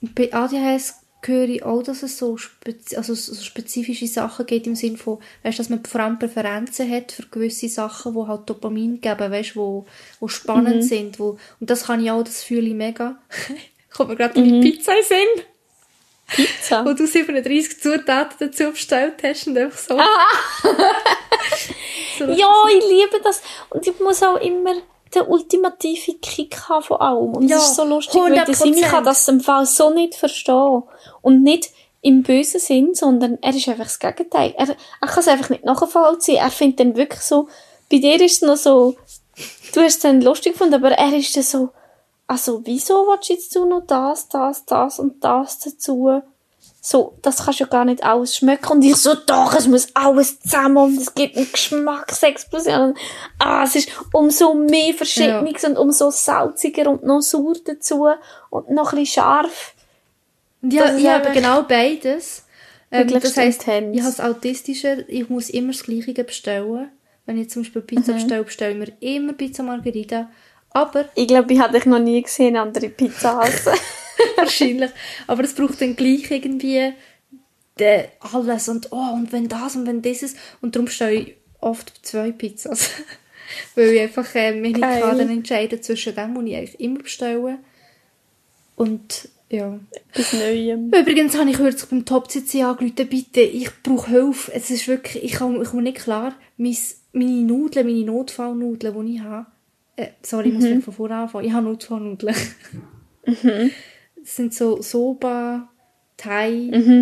bei 0.00 0.32
ADHS 0.32 1.03
höre 1.28 1.48
ich 1.48 1.62
auch, 1.62 1.82
dass 1.82 2.02
es 2.02 2.18
so, 2.18 2.36
spezi 2.36 2.96
also 2.96 3.14
so 3.14 3.34
spezifische 3.34 4.06
Sachen 4.06 4.46
gibt 4.46 4.66
im 4.66 4.74
Sinne 4.74 4.96
von, 4.96 5.18
weißt, 5.42 5.58
dass 5.58 5.68
man 5.68 5.84
vor 5.84 6.00
allem 6.00 6.18
Präferenzen 6.18 6.90
hat 6.90 7.12
für 7.12 7.26
gewisse 7.26 7.68
Sachen, 7.68 8.14
die 8.14 8.28
halt 8.28 8.48
Dopamin 8.48 9.00
geben, 9.00 9.30
weißt, 9.30 9.56
wo, 9.56 9.86
wo 10.20 10.28
spannend 10.28 10.84
sind. 10.84 11.18
Wo, 11.18 11.38
und 11.60 11.70
das 11.70 11.84
kann 11.84 12.04
ich 12.04 12.10
auch, 12.10 12.22
das 12.22 12.42
fühle 12.42 12.68
ich 12.68 12.74
mega. 12.74 13.16
Kommt 13.92 14.10
mir 14.10 14.16
gerade 14.16 14.40
meine 14.40 14.60
Pizza 14.60 14.96
in 14.96 15.04
Sinn, 15.04 15.44
Pizza. 16.26 16.84
wo 16.86 16.92
du 16.92 17.06
37 17.06 17.80
Zutaten 17.80 18.36
dazu 18.40 18.70
bestellt 18.70 19.22
hast 19.22 19.46
und 19.46 19.56
einfach 19.56 19.78
so. 19.78 19.96
so 22.18 22.24
Ja, 22.24 22.64
ich 22.76 22.84
liebe 22.84 23.20
das. 23.22 23.42
Und 23.70 23.86
ich 23.86 23.98
muss 24.00 24.22
auch 24.22 24.40
immer 24.40 24.74
den 25.14 25.26
ultimativen 25.26 26.20
Kick 26.20 26.68
haben 26.68 26.82
von 26.82 27.00
allem. 27.00 27.34
Und 27.34 27.48
Ja, 27.48 27.56
es 27.56 27.64
ist 27.64 27.76
so 27.76 27.84
lustig, 27.84 28.20
weil 28.20 28.34
der 28.34 28.46
100%. 28.46 28.54
Simi 28.54 28.80
kann 28.82 29.04
das 29.04 29.26
im 29.28 29.40
Fall 29.40 29.66
so 29.66 29.90
nicht 29.90 30.14
verstehen. 30.14 30.82
Und 31.22 31.42
nicht 31.42 31.70
im 32.02 32.22
bösen 32.22 32.60
Sinn, 32.60 32.94
sondern 32.94 33.38
er 33.40 33.54
ist 33.54 33.66
einfach 33.68 33.84
das 33.84 33.98
Gegenteil. 33.98 34.54
Er, 34.58 34.68
er 34.68 35.08
kann 35.08 35.20
es 35.20 35.28
einfach 35.28 35.48
nicht 35.50 35.64
nachvollziehen. 35.64 36.36
Er 36.36 36.50
findet 36.50 36.80
dann 36.80 36.96
wirklich 36.96 37.22
so, 37.22 37.48
bei 37.90 37.98
dir 37.98 38.20
ist 38.20 38.42
es 38.42 38.42
noch 38.42 38.56
so, 38.56 38.96
du 39.72 39.80
hast 39.80 39.96
es 39.96 39.98
dann 40.00 40.20
lustig 40.20 40.52
gefunden, 40.52 40.74
aber 40.74 40.92
er 40.92 41.14
ist 41.14 41.34
dann 41.36 41.42
so, 41.42 41.70
also 42.26 42.60
wieso 42.64 43.06
willst 43.06 43.28
du 43.28 43.32
jetzt 43.32 43.54
du 43.54 43.64
noch 43.64 43.86
das, 43.86 44.28
das, 44.28 44.64
das 44.64 44.98
und 44.98 45.22
das 45.24 45.60
dazu? 45.60 46.22
So, 46.86 47.16
das 47.22 47.42
kannst 47.42 47.60
du 47.60 47.64
ja 47.64 47.70
gar 47.70 47.86
nicht 47.86 48.04
alles 48.04 48.36
schmecken. 48.36 48.72
Und 48.72 48.82
ich 48.82 48.96
so, 48.96 49.14
doch, 49.14 49.54
es 49.54 49.66
muss 49.66 49.88
alles 49.94 50.38
zusammen 50.40 50.76
und 50.76 50.98
es 51.00 51.14
gibt 51.14 51.34
eine 51.34 51.46
Geschmacksexplosion. 51.46 52.94
Ah, 53.38 53.64
es 53.64 53.74
ist 53.76 53.88
umso 54.12 54.52
mehr 54.52 54.92
Verschiedenes 54.92 55.64
und 55.64 55.78
umso 55.78 56.10
salziger 56.10 56.90
und 56.90 57.02
noch 57.02 57.22
sauer 57.22 57.54
dazu 57.64 58.06
und 58.50 58.68
noch 58.70 58.92
ein 58.92 58.98
bisschen 58.98 59.22
scharf. 59.22 59.72
Und 60.60 60.74
ich, 60.74 60.78
habe- 60.80 61.30
genau 61.32 61.62
beides. 61.62 62.44
Ähm, 62.92 63.08
das 63.08 63.34
heisst, 63.34 63.62
ich 63.62 63.68
habe 63.68 63.90
das 63.92 64.20
Autistische, 64.20 65.06
ich 65.08 65.30
muss 65.30 65.48
immer 65.48 65.72
das 65.72 65.84
Gleiche 65.84 66.22
bestellen. 66.22 66.90
Wenn 67.24 67.38
ich 67.38 67.48
zum 67.48 67.62
Beispiel 67.62 67.80
Pizza 67.80 68.12
Mhm. 68.12 68.16
bestelle, 68.16 68.44
bestelle 68.44 68.72
ich 68.72 68.78
mir 68.78 68.92
immer 69.16 69.32
Pizza 69.32 69.62
Margherita. 69.62 70.28
Aber, 70.68 71.06
Ich 71.14 71.28
glaube, 71.28 71.50
ich 71.54 71.60
habe 71.60 71.72
dich 71.72 71.86
noch 71.86 71.98
nie 71.98 72.20
gesehen, 72.22 72.58
andere 72.58 72.90
Pizza 72.90 73.40
essen. 73.42 73.72
wahrscheinlich, 74.36 74.90
aber 75.26 75.44
es 75.44 75.54
braucht 75.54 75.80
dann 75.80 75.96
gleich 75.96 76.30
irgendwie 76.30 76.92
de, 77.78 78.04
alles 78.20 78.68
und 78.68 78.92
oh, 78.92 79.14
und 79.14 79.32
wenn 79.32 79.48
das 79.48 79.76
und 79.76 79.86
wenn 79.86 80.02
dieses. 80.02 80.34
Und 80.60 80.74
darum 80.74 80.86
bestelle 80.86 81.14
ich 81.14 81.34
oft 81.60 81.92
zwei 82.02 82.32
Pizzas. 82.32 82.90
Weil 83.74 83.90
ich 83.90 84.00
einfach 84.00 84.34
äh, 84.34 84.52
mich 84.52 84.74
nicht 84.74 84.82
kann 84.82 85.18
dann 85.18 85.28
entscheiden 85.28 85.82
zwischen 85.82 86.14
dem, 86.14 86.36
was 86.36 86.44
ich 86.44 86.56
eigentlich 86.56 86.80
immer 86.80 86.98
bestelle. 87.00 87.58
Und, 88.76 89.28
ja. 89.50 89.78
Bis 90.14 90.32
Neuem. 90.32 90.90
Übrigens 90.92 91.38
habe 91.38 91.50
ich 91.50 91.56
kürzlich 91.56 91.90
beim 91.90 92.04
Top 92.04 92.30
CC 92.30 92.62
angerufen, 92.62 93.08
bitte, 93.08 93.40
ich 93.42 93.70
brauche 93.82 94.10
Hilfe. 94.10 94.52
Es 94.52 94.70
ist 94.70 94.88
wirklich, 94.88 95.22
ich 95.22 95.36
komme, 95.36 95.62
ich 95.62 95.68
komme 95.68 95.82
nicht 95.82 95.98
klar. 95.98 96.34
Mein, 96.56 96.76
meine 97.12 97.42
Nudeln, 97.42 97.86
meine 97.86 98.04
Notfallnudeln, 98.04 99.06
die 99.06 99.16
ich 99.16 99.20
habe, 99.20 99.46
äh, 99.96 100.08
sorry, 100.22 100.48
ich 100.48 100.54
muss 100.54 100.64
mhm. 100.64 100.82
von 100.82 100.94
vorne 100.94 101.16
anfangen. 101.16 101.46
Ich 101.46 101.52
habe 101.52 101.66
Notfallnudeln. 101.66 102.34
Das 104.24 104.36
sind 104.36 104.54
so 104.54 104.80
Soba, 104.80 105.68
Thai, 106.16 106.50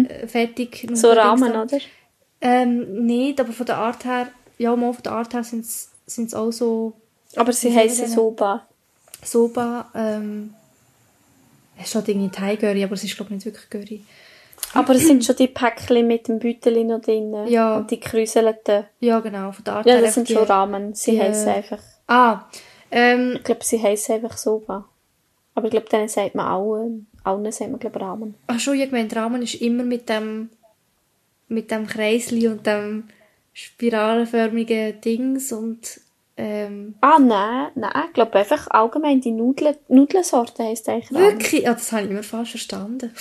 äh, 0.08 0.26
fertig. 0.26 0.88
So 0.92 1.12
Rahmen, 1.12 1.52
oder? 1.54 1.78
Ähm, 2.40 3.06
nicht, 3.06 3.40
aber 3.40 3.52
von 3.52 3.64
der 3.66 3.76
Art 3.78 4.04
her, 4.04 4.26
ja, 4.58 4.74
mal 4.74 4.92
von 4.92 5.02
der 5.04 5.12
Art 5.12 5.32
her 5.32 5.44
sind 5.44 5.64
es 5.64 6.34
auch 6.34 6.50
so 6.50 6.92
Aber 7.36 7.52
sie 7.52 7.72
heißen 7.74 8.08
Soba. 8.08 8.66
Soba, 9.24 9.88
ähm, 9.94 10.52
es 11.80 11.90
steht 11.90 12.08
irgendwie 12.08 12.30
Thai-Curry, 12.30 12.82
aber 12.84 12.94
es 12.94 13.04
ist, 13.04 13.14
glaube 13.16 13.30
ich, 13.30 13.36
nicht 13.36 13.46
wirklich 13.46 13.70
Curry. 13.70 14.02
Aber 14.74 14.94
es 14.94 15.06
sind 15.06 15.24
schon 15.24 15.36
die 15.36 15.46
Päckchen 15.48 16.06
mit 16.06 16.26
dem 16.28 16.38
Büteli 16.40 16.82
noch 16.84 17.00
drin. 17.00 17.32
Ja. 17.46 17.76
Und 17.76 17.90
die 17.90 18.00
gekräuselten. 18.00 18.84
Ja, 19.00 19.20
genau, 19.20 19.52
von 19.52 19.64
der 19.64 19.74
Art 19.74 19.86
Ja, 19.86 20.00
das 20.00 20.14
sind 20.14 20.24
echt 20.28 20.32
schon 20.36 20.44
die- 20.46 20.50
Ramen. 20.52 20.94
Sie 20.94 21.12
die- 21.12 21.20
heißen 21.22 21.48
einfach. 21.48 21.78
Ah, 22.08 22.42
ähm, 22.90 23.34
Ich 23.36 23.44
glaube, 23.44 23.64
sie 23.64 23.80
heißen 23.80 24.16
einfach 24.16 24.36
Soba. 24.36 24.88
Aber 25.54 25.66
ich 25.66 25.70
glaube, 25.70 25.88
denen 25.88 26.08
sagt 26.08 26.34
man 26.34 26.46
allen. 26.46 27.06
Allen 27.24 27.50
sagt 27.52 27.70
man, 27.70 27.80
glaube 27.80 27.98
ich, 27.98 28.04
Ramen. 28.04 28.34
ach 28.46 28.58
schon, 28.60 28.74
ich 28.78 28.88
gemeint, 28.90 29.14
Ramen 29.16 29.42
ist 29.42 29.54
immer 29.56 29.84
mit 29.84 30.08
dem, 30.08 30.50
mit 31.48 31.70
dem 31.70 31.86
Kreisli 31.86 32.48
und 32.48 32.66
dem, 32.66 33.04
spiralenförmigen 33.52 35.00
Dings 35.00 35.52
und 35.52 36.00
ähm, 36.36 36.94
Ah, 37.02 37.18
nein, 37.18 37.68
nein, 37.74 37.92
ich 38.08 38.12
glaube 38.14 38.38
einfach 38.38 38.66
allgemein 38.70 39.20
die 39.20 39.30
Nudeln, 39.32 39.76
Nudelsorte 39.88 40.64
heisst 40.64 40.88
eigentlich 40.88 41.12
Ramen. 41.12 41.32
wirklich, 41.38 41.62
ja, 41.64 41.74
das 41.74 41.92
habe 41.92 42.04
ich 42.04 42.10
immer 42.10 42.22
falsch 42.22 42.50
verstanden. 42.52 43.12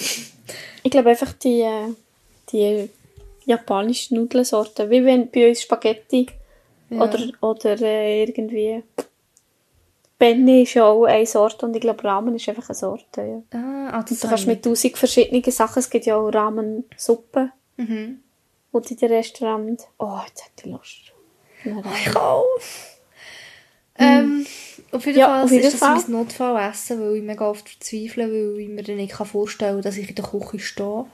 Ich 0.84 0.92
glaube 0.92 1.10
einfach 1.10 1.34
die, 1.34 1.62
äh, 1.62 1.90
die 2.52 2.90
japanischen 3.46 4.16
Nudelsorten, 4.18 4.90
wie 4.90 5.04
wenn 5.04 5.30
bei 5.30 5.50
uns 5.50 5.62
Spaghetti 5.62 6.28
Ja. 6.90 7.02
oder, 7.04 7.20
oder 7.42 7.82
äh, 7.82 8.24
irgendwie 8.24 8.82
Benne 10.22 10.62
ist 10.62 10.76
ja 10.76 10.86
auch 10.86 11.06
eine 11.06 11.26
Sorte 11.26 11.66
und 11.66 11.76
ich 11.76 11.82
glaube 11.82 12.04
Ramen 12.04 12.36
ist 12.36 12.48
einfach 12.48 12.70
eine 12.70 12.76
Sorte. 12.76 13.44
Ja. 13.52 13.60
Ah, 13.92 14.06
das 14.08 14.20
Du 14.20 14.28
kannst 14.28 14.46
mit 14.46 14.64
tausend 14.64 14.96
verschiedenen 14.96 15.42
Sachen, 15.52 15.80
es 15.80 15.90
gibt 15.90 16.06
ja 16.06 16.16
auch 16.16 16.30
Ramensuppe. 16.30 17.50
Mhm. 17.78 18.20
die 18.72 18.94
in 18.94 18.98
den 19.00 19.12
Restaurant... 19.14 19.82
Oh, 19.98 20.20
jetzt 20.28 20.46
hätte 20.46 20.68
ich 20.68 20.72
Lust. 20.72 21.12
Ramen. 21.66 21.84
Ich 22.06 22.16
auch. 22.16 22.46
Ähm, 23.98 24.46
auf 24.92 25.06
jeden 25.08 25.18
Ja, 25.20 25.26
Fall 25.28 25.44
auf 25.46 25.52
jeden 25.52 25.64
ist 25.66 25.74
das 25.74 25.80
Fall. 25.80 25.96
mein 25.96 26.12
Notfallessen, 26.12 27.02
weil 27.02 27.16
ich 27.18 27.24
mega 27.24 27.50
oft 27.50 27.68
verzweifle, 27.68 28.32
weil 28.32 28.60
ich 28.60 28.70
mir 28.70 28.84
dann 28.84 28.98
nicht 28.98 29.14
vorstellen 29.14 29.74
kann, 29.74 29.82
dass 29.82 29.98
ich 29.98 30.08
in 30.08 30.16
der 30.16 30.26
Küche 30.26 30.60
stehe. 30.60 31.06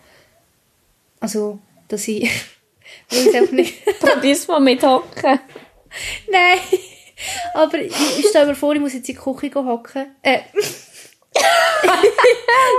Also, 1.22 1.60
dass 1.88 2.08
ich... 2.10 2.30
weil 3.10 3.44
ich 3.46 3.52
nicht... 3.52 3.86
Probier's 4.02 4.48
mal 4.50 4.60
mit 4.60 4.84
Hocken. 4.84 5.40
Nein! 6.30 6.60
Aber 7.54 7.80
ich, 7.80 7.94
ich 8.20 8.28
stelle 8.28 8.48
mir 8.48 8.56
vor, 8.56 8.74
ich 8.74 8.82
muss 8.82 8.94
jetzt 8.94 9.10
in 9.10 9.16
die 9.16 9.22
Küche 9.22 9.54
hocken. 9.56 10.08
Äh. 10.22 10.40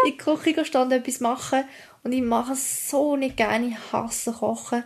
in 0.05 0.13
die 0.13 0.17
Küche 0.17 0.65
stehen 0.65 0.83
und 0.83 0.93
etwas 0.93 1.21
machen. 1.21 1.65
Und 2.03 2.13
ich 2.13 2.23
mache 2.23 2.53
es 2.53 2.89
so 2.89 3.17
nicht 3.17 3.37
gerne. 3.37 3.69
Ich 3.69 3.93
hasse 3.93 4.33
Kochen. 4.33 4.85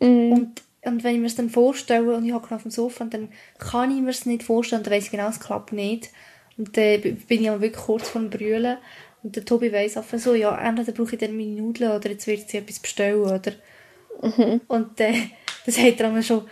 Mm. 0.00 0.32
Und, 0.32 0.62
und 0.82 1.04
wenn 1.04 1.14
ich 1.14 1.20
mir 1.20 1.26
es 1.26 1.36
dann 1.36 1.50
vorstelle 1.50 2.16
und 2.16 2.24
ich 2.24 2.32
hocke 2.32 2.54
auf 2.54 2.62
dem 2.62 2.70
Sofa, 2.70 3.04
und 3.04 3.14
dann 3.14 3.28
kann 3.58 3.94
ich 3.94 4.02
mir 4.02 4.10
es 4.10 4.26
nicht 4.26 4.42
vorstellen. 4.42 4.82
Dann 4.82 4.92
weiss 4.92 5.04
ich 5.04 5.10
genau, 5.10 5.28
es 5.28 5.40
klappt 5.40 5.72
nicht. 5.72 6.10
Und 6.56 6.76
dann 6.76 7.00
bin 7.00 7.42
ich 7.42 7.50
auch 7.50 7.60
wirklich 7.60 7.84
kurz 7.84 8.08
vor 8.08 8.20
dem 8.20 8.30
Brüllen. 8.30 8.78
Und 9.22 9.36
der 9.36 9.44
Tobi 9.44 9.72
weiss 9.72 9.96
einfach 9.96 10.18
so, 10.18 10.34
ja, 10.34 10.56
entweder 10.56 10.92
brauche 10.92 11.14
ich 11.14 11.20
dann 11.20 11.36
meine 11.36 11.60
Nudeln 11.60 11.92
oder 11.92 12.10
jetzt 12.10 12.26
wird 12.26 12.48
sie 12.48 12.58
etwas 12.58 12.78
bestellen, 12.78 13.22
oder? 13.22 13.52
Und 14.68 15.00
äh, 15.00 15.12
dann 15.64 15.74
sagt 15.74 16.00
er 16.00 16.06
einmal 16.06 16.22
schon, 16.22 16.44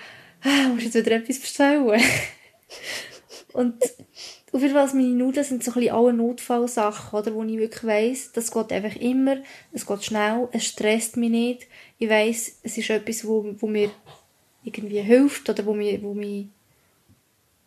ah, 0.42 0.68
musst 0.68 0.85
jetzt 0.85 0.94
wieder 0.94 1.16
etwas 1.16 1.38
bestellen. 1.38 1.87
und 3.52 3.74
auf 4.52 4.61
jeden 4.61 4.74
Fall, 4.74 4.83
also 4.83 4.96
meine 4.96 5.09
Nudeln 5.09 5.44
sind 5.44 5.64
so 5.64 5.70
ein 5.70 5.74
bisschen 5.74 5.94
alle 5.94 6.12
Notfallsachen, 6.12 7.18
oder, 7.18 7.35
wo 7.35 7.42
ich 7.42 7.57
wirklich 7.57 7.85
weiss, 7.85 8.33
das 8.33 8.50
geht 8.50 8.70
einfach 8.70 8.96
immer, 8.96 9.38
es 9.72 9.87
geht 9.87 10.05
schnell, 10.05 10.48
es 10.52 10.66
stresst 10.66 11.16
mich 11.16 11.31
nicht. 11.31 11.66
Ich 11.98 12.11
weiss, 12.11 12.59
es 12.62 12.76
ist 12.76 12.90
etwas, 12.90 13.26
wo, 13.26 13.55
wo 13.59 13.66
mir 13.66 13.90
irgendwie 14.62 15.00
hilft 15.00 15.48
oder 15.48 15.64
wo 15.64 15.72
mich, 15.72 16.02
wo 16.02 16.12
mich 16.12 16.46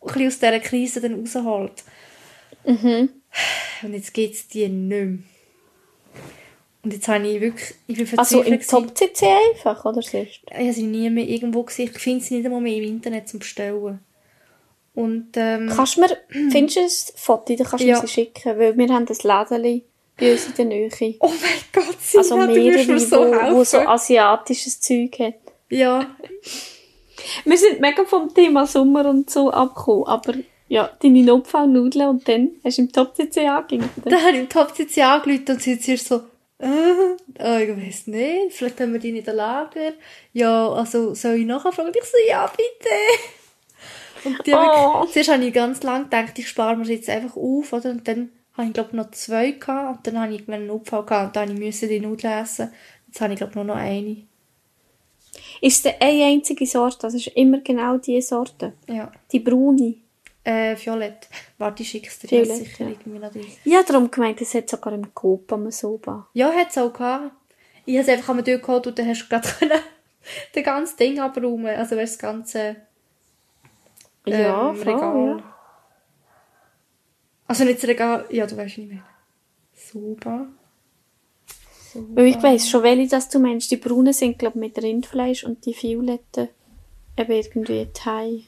ein 0.00 0.06
bisschen 0.06 0.28
aus 0.28 0.38
dieser 0.38 0.60
Krise 0.60 1.00
dann 1.00 1.18
rausholt. 1.18 1.82
Mhm. 2.64 3.08
Und 3.82 3.92
jetzt 3.92 4.14
geht 4.14 4.34
es 4.34 4.48
dir 4.48 4.68
nicht 4.68 4.88
mehr. 4.88 5.18
Und 6.86 6.92
jetzt 6.92 7.08
habe 7.08 7.26
ich 7.26 7.40
wirklich, 7.40 7.74
ich 7.88 7.96
bin 7.96 8.08
Also 8.16 8.42
im. 8.42 8.60
Top-CC 8.60 9.26
einfach, 9.52 9.84
oder 9.84 10.02
sonst? 10.02 10.12
Ich 10.48 10.54
habe 10.54 10.72
sie 10.72 10.84
nie 10.84 11.10
mehr 11.10 11.26
irgendwo 11.26 11.64
gesehen. 11.64 11.90
Ich 11.92 11.98
finde 12.00 12.24
sie 12.24 12.36
nicht 12.36 12.46
einmal 12.46 12.60
mehr 12.60 12.76
im 12.76 12.84
Internet 12.84 13.28
zum 13.28 13.40
Bestellen. 13.40 13.98
Und, 14.94 15.30
ähm, 15.34 15.68
Kannst 15.74 15.96
du 15.96 16.02
mir, 16.02 16.16
findest 16.52 16.76
du 16.76 16.80
ein 16.82 17.16
Foto, 17.16 17.56
dann 17.56 17.66
kannst 17.66 17.82
du 17.84 17.88
Ja. 17.88 17.96
mir 17.96 18.06
sie 18.06 18.12
schicken, 18.12 18.56
weil 18.56 18.78
wir 18.78 18.88
haben 18.88 19.04
ein 19.08 19.16
Lädeli 19.50 19.82
bei 20.16 20.30
uns 20.30 20.46
in 20.46 20.54
der 20.54 20.64
Nähe. 20.66 20.90
oh 21.18 21.26
mein 21.28 21.84
Gott, 21.84 21.96
sie 22.00 22.18
Also 22.18 22.36
würdest 22.36 22.56
mehrere, 22.56 22.92
mir 22.92 23.00
so 23.00 23.16
wo, 23.16 23.56
wo 23.56 23.64
so 23.64 23.78
helfen. 23.78 23.88
asiatisches 23.88 24.80
Zeug 24.80 25.18
hat. 25.18 25.34
Ja, 25.70 26.06
Wir 27.44 27.58
sind 27.58 27.80
mega 27.80 28.04
vom 28.04 28.32
Thema 28.32 28.64
Sommer 28.64 29.06
und 29.10 29.28
so 29.28 29.50
abgekommen, 29.50 30.06
aber 30.06 30.34
ja, 30.68 30.88
deine 31.02 31.22
Notfallnudeln 31.24 32.08
und 32.08 32.28
dann 32.28 32.50
hast 32.64 32.78
du 32.78 32.82
im 32.82 32.92
Top-CC 32.92 33.46
angegeben. 33.48 33.88
dann 34.04 34.20
habe 34.22 34.30
ich 34.32 34.38
im 34.40 34.48
Top 34.48 34.74
CC 34.76 35.02
angerufen 35.02 35.44
und 35.48 35.62
sie 35.62 35.74
hier 35.76 35.98
so, 35.98 36.22
oh, 36.58 37.56
ich 37.58 37.68
weiß 37.76 38.06
nicht, 38.08 38.52
vielleicht 38.52 38.80
haben 38.80 38.92
wir 38.92 39.00
die 39.00 39.12
nicht 39.12 39.28
im 39.28 39.36
Lager. 39.36 39.92
Ja, 40.32 40.68
also, 40.70 41.14
soll 41.14 41.34
ich 41.36 41.46
nachfragen? 41.46 41.92
Ich 41.94 42.04
so, 42.04 42.16
ja, 42.28 42.46
bitte. 42.46 42.94
Und 44.24 44.46
die 44.46 44.52
Oh. 44.54 44.56
haben 44.56 45.08
zuerst 45.10 45.30
habe 45.30 45.44
ich 45.44 45.52
ganz 45.54 45.82
lange 45.82 46.04
gedacht, 46.04 46.38
ich 46.38 46.48
spare 46.48 46.76
mir 46.76 46.84
jetzt 46.86 47.08
einfach 47.08 47.36
auf, 47.36 47.72
oder? 47.72 47.90
Und 47.90 48.08
dann 48.08 48.30
habe 48.54 48.68
ich, 48.68 48.72
glaube 48.72 48.90
ich, 48.90 48.96
noch 48.96 49.10
zwei 49.10 49.52
gehabt. 49.52 49.98
Und 49.98 50.06
dann 50.06 50.22
habe 50.22 50.34
ich 50.34 50.48
einen 50.48 50.70
Unfall 50.70 51.04
gehabt 51.04 51.26
und 51.28 51.36
dann 51.36 51.54
habe 51.54 51.64
ich 51.64 51.78
die 51.80 52.00
Nudeln 52.00 52.32
essen. 52.42 52.72
Jetzt 53.06 53.20
habe 53.20 53.32
ich, 53.34 53.38
glaube 53.38 53.50
ich, 53.50 53.56
nur 53.56 53.64
noch 53.64 53.76
eine. 53.76 54.26
Ist 55.60 55.86
es 55.86 55.92
eine 56.00 56.24
einzige 56.24 56.66
Sorte? 56.66 56.98
Das 57.02 57.14
ist 57.14 57.28
immer 57.28 57.60
genau 57.60 57.98
die 57.98 58.20
Sorte. 58.20 58.72
Ja. 58.88 59.12
Die 59.32 59.40
braune. 59.40 59.96
Äh, 60.46 60.76
Violett. 60.76 61.28
Warte, 61.58 61.82
ich 61.82 61.90
schick's 61.90 62.20
dir 62.20 62.30
Violett, 62.30 62.58
sicher 62.58 62.84
ja. 62.84 62.90
irgendwie 62.90 63.18
noch 63.18 63.34
rein. 63.34 63.46
Ich 63.64 63.74
habe 63.74 63.84
darum 63.84 64.08
gemeint, 64.08 64.40
es 64.40 64.54
hat 64.54 64.70
sogar 64.70 64.92
im 64.92 65.12
Coop 65.12 65.52
am 65.52 65.68
Soba. 65.72 66.28
Ja, 66.34 66.52
hat 66.52 66.70
es 66.70 66.78
auch 66.78 66.92
gehabt. 66.92 67.32
Ich 67.84 67.96
habe 67.96 68.02
es 68.04 68.08
einfach 68.08 68.28
einmal 68.28 68.44
durchgeholt 68.44 68.86
und 68.86 68.96
dann 68.96 69.08
hast 69.08 69.24
du 69.24 69.28
gerade 69.28 69.48
können 69.58 69.80
das 70.54 70.62
ganze 70.62 70.96
Ding 70.96 71.18
abräumen. 71.18 71.74
Also 71.76 71.96
das 71.96 72.16
ganze 72.16 72.76
ähm, 74.24 74.40
Ja, 74.40 74.72
voll, 74.72 74.94
Regal. 74.94 75.26
ja. 75.26 75.54
Also 77.48 77.64
nicht 77.64 77.82
das 77.82 77.88
Regal, 77.88 78.26
ja, 78.30 78.46
du 78.46 78.56
weißt 78.56 78.78
nicht 78.78 78.92
mehr. 78.92 79.02
Super. 79.74 80.46
Weil 81.94 82.26
ich 82.26 82.40
weiss 82.40 82.68
schon, 82.68 82.84
welche 82.84 83.08
das 83.08 83.28
du 83.30 83.40
meinst. 83.40 83.68
Die 83.72 83.78
braunen 83.78 84.12
sind, 84.12 84.38
glaube 84.38 84.58
ich, 84.58 84.60
mit 84.60 84.80
Rindfleisch 84.80 85.42
und 85.42 85.66
die 85.66 85.74
violetten 85.74 86.50
eben 87.16 87.32
irgendwie 87.32 87.88
Thai. 87.92 88.44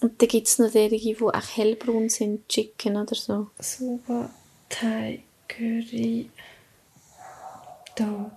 Und 0.00 0.20
dann 0.20 0.28
gibt 0.28 0.46
es 0.46 0.58
noch 0.58 0.70
derige, 0.70 1.14
die 1.14 1.24
echt 1.34 1.56
hellbraun 1.56 2.08
sind, 2.08 2.48
Chicken 2.48 2.96
oder 2.96 3.14
so. 3.14 3.48
Super. 3.58 4.30
Thai 4.68 5.22
Curry. 5.48 6.30
Da. 7.94 8.30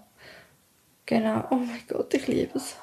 Genau. 1.05 1.47
Oh 1.51 1.55
mein 1.55 1.83
Gott, 1.87 2.13
ich 2.13 2.27
liebe 2.27 2.57
es. 2.57 2.75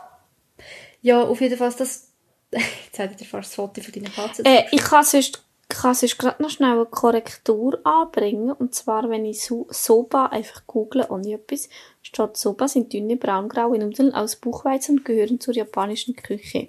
Ja, 1.02 1.22
auf 1.22 1.40
jeden 1.40 1.58
Fall 1.58 1.72
das. 1.76 2.08
Jetzt 2.52 2.98
hätte 2.98 3.12
ich 3.12 3.18
dir 3.18 3.24
fast 3.24 3.50
das 3.50 3.54
Foto 3.54 3.80
von 3.80 3.92
deiner 3.92 4.10
Katze. 4.10 4.44
Äh, 4.44 4.64
ich 4.72 4.82
kann 4.82 5.04
sonst, 5.04 5.42
kann 5.68 5.94
sonst 5.94 6.18
gerade 6.18 6.42
noch 6.42 6.50
schnell 6.50 6.72
eine 6.72 6.86
Korrektur 6.86 7.80
anbringen. 7.84 8.50
Und 8.52 8.74
zwar, 8.74 9.08
wenn 9.08 9.24
ich 9.24 9.44
so 9.44 9.66
Soba 9.70 10.26
einfach 10.26 10.66
google 10.66 11.06
ohne 11.08 11.34
etwas, 11.34 11.68
steht 12.02 12.36
Soba 12.36 12.68
sind 12.68 12.92
dünne 12.92 13.16
braungraue 13.16 13.78
Nudeln 13.78 14.14
aus 14.14 14.36
Buchweizen 14.36 14.98
und 14.98 15.04
gehören 15.04 15.40
zur 15.40 15.54
japanischen 15.54 16.16
Küche. 16.16 16.68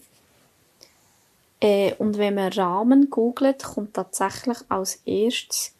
Äh, 1.61 1.93
und 1.99 2.17
wenn 2.17 2.35
man 2.35 2.51
Ramen 2.51 3.09
googelt, 3.09 3.63
kommt 3.63 3.93
tatsächlich 3.93 4.57
als 4.67 5.01
erstes 5.05 5.73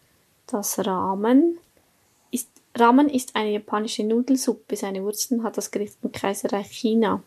das 0.46 0.78
Ramen. 0.86 1.58
Ist, 2.30 2.48
Ramen 2.78 3.08
ist 3.10 3.34
eine 3.34 3.50
japanische 3.50 4.04
Nudelsuppe. 4.04 4.76
Seine 4.76 5.02
Wurzeln 5.02 5.42
hat 5.42 5.56
das 5.56 5.70
Gericht 5.70 5.96
im 6.02 6.12
Kaiserreich 6.12 6.70
China. 6.70 7.22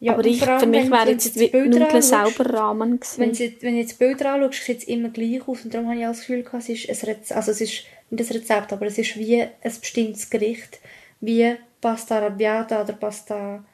ja, 0.00 0.14
Aber 0.14 0.24
ich, 0.24 0.46
allem, 0.46 0.60
für 0.60 0.66
mich 0.66 0.90
wäre 0.90 1.10
jetzt 1.10 1.34
Bilder 1.34 1.80
Nudeln 1.80 2.02
selber 2.02 2.52
Ramen 2.52 2.98
gewesen. 2.98 3.20
Wenn, 3.20 3.34
sie, 3.34 3.56
wenn 3.60 3.74
du 3.74 3.80
jetzt 3.80 3.98
Bilder 3.98 4.34
anschaust, 4.34 4.64
sieht 4.64 4.78
es 4.78 4.84
immer 4.84 5.10
gleich 5.10 5.46
aus. 5.46 5.64
Und 5.64 5.72
darum 5.72 5.88
habe 5.88 6.00
ich 6.00 6.04
auch 6.04 6.10
das 6.10 6.20
Gefühl, 6.20 6.42
gehabt, 6.42 6.68
es 6.68 6.68
ist 6.68 6.88
ein 6.88 7.10
Rezept, 7.10 7.32
also 7.32 7.52
es 7.52 7.60
ist 7.60 7.84
nicht 8.10 8.30
ein 8.30 8.36
Rezept, 8.36 8.72
aber 8.72 8.86
es 8.86 8.98
ist 8.98 9.16
wie 9.16 9.40
ein 9.40 9.50
bestimmtes 9.62 10.28
Gericht, 10.30 10.80
wie 11.20 11.54
Pasta 11.80 12.16
Arrabbiata 12.16 12.82
oder 12.82 12.92
Pasta 12.92 13.64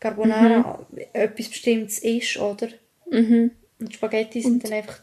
Carbonara 0.00 0.86
etwas 1.12 1.48
Bestimmtes 1.48 1.98
ist, 1.98 2.38
oder? 2.38 2.68
Mhm. 3.10 3.50
Und 3.78 3.94
Spaghetti 3.94 4.40
sind 4.40 4.64
dann 4.64 4.72
einfach 4.72 5.00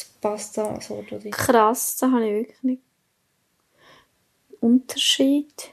die 0.00 0.04
Pasta 0.20 0.80
so 0.80 0.94
oder. 0.94 1.18
Krass, 1.30 1.96
da 1.96 2.10
habe 2.10 2.26
ich 2.26 2.32
wirklich 2.32 2.62
nicht. 2.62 2.82
Unterschied. 4.60 5.70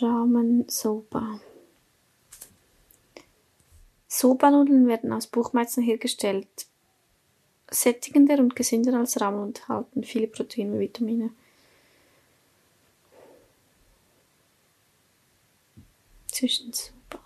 Ramen, 0.00 0.68
Soba. 0.68 1.40
Soba-Nudeln 4.06 4.86
werden 4.86 5.12
aus 5.12 5.26
Buchweizen 5.26 5.82
hergestellt. 5.82 6.48
Sättigender 7.70 8.38
und 8.38 8.56
gesünder 8.56 8.98
als 8.98 9.20
Ramen 9.20 9.40
und 9.40 9.58
enthalten 9.58 10.02
viele 10.02 10.28
Proteine 10.28 10.72
und 10.72 10.80
Vitamine. 10.80 11.30
Zwischen 16.38 16.72
Soba. 16.72 17.20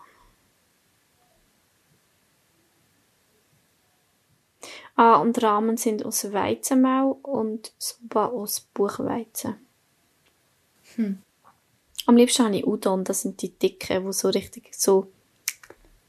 Ah, 4.96 5.16
und 5.16 5.42
Ramen 5.42 5.76
sind 5.76 6.02
aus 6.02 6.32
Weizenmehl 6.32 7.14
und 7.22 7.74
Soba 7.76 8.26
aus 8.28 8.60
Buchweizen. 8.60 9.56
Am 12.06 12.16
liebsten 12.16 12.44
habe 12.46 12.56
ich 12.56 12.66
Udon, 12.66 13.04
das 13.04 13.20
sind 13.20 13.42
die 13.42 13.50
dicken, 13.50 14.06
die 14.06 14.12
so 14.14 14.30
richtig 14.30 14.74
so 14.74 15.12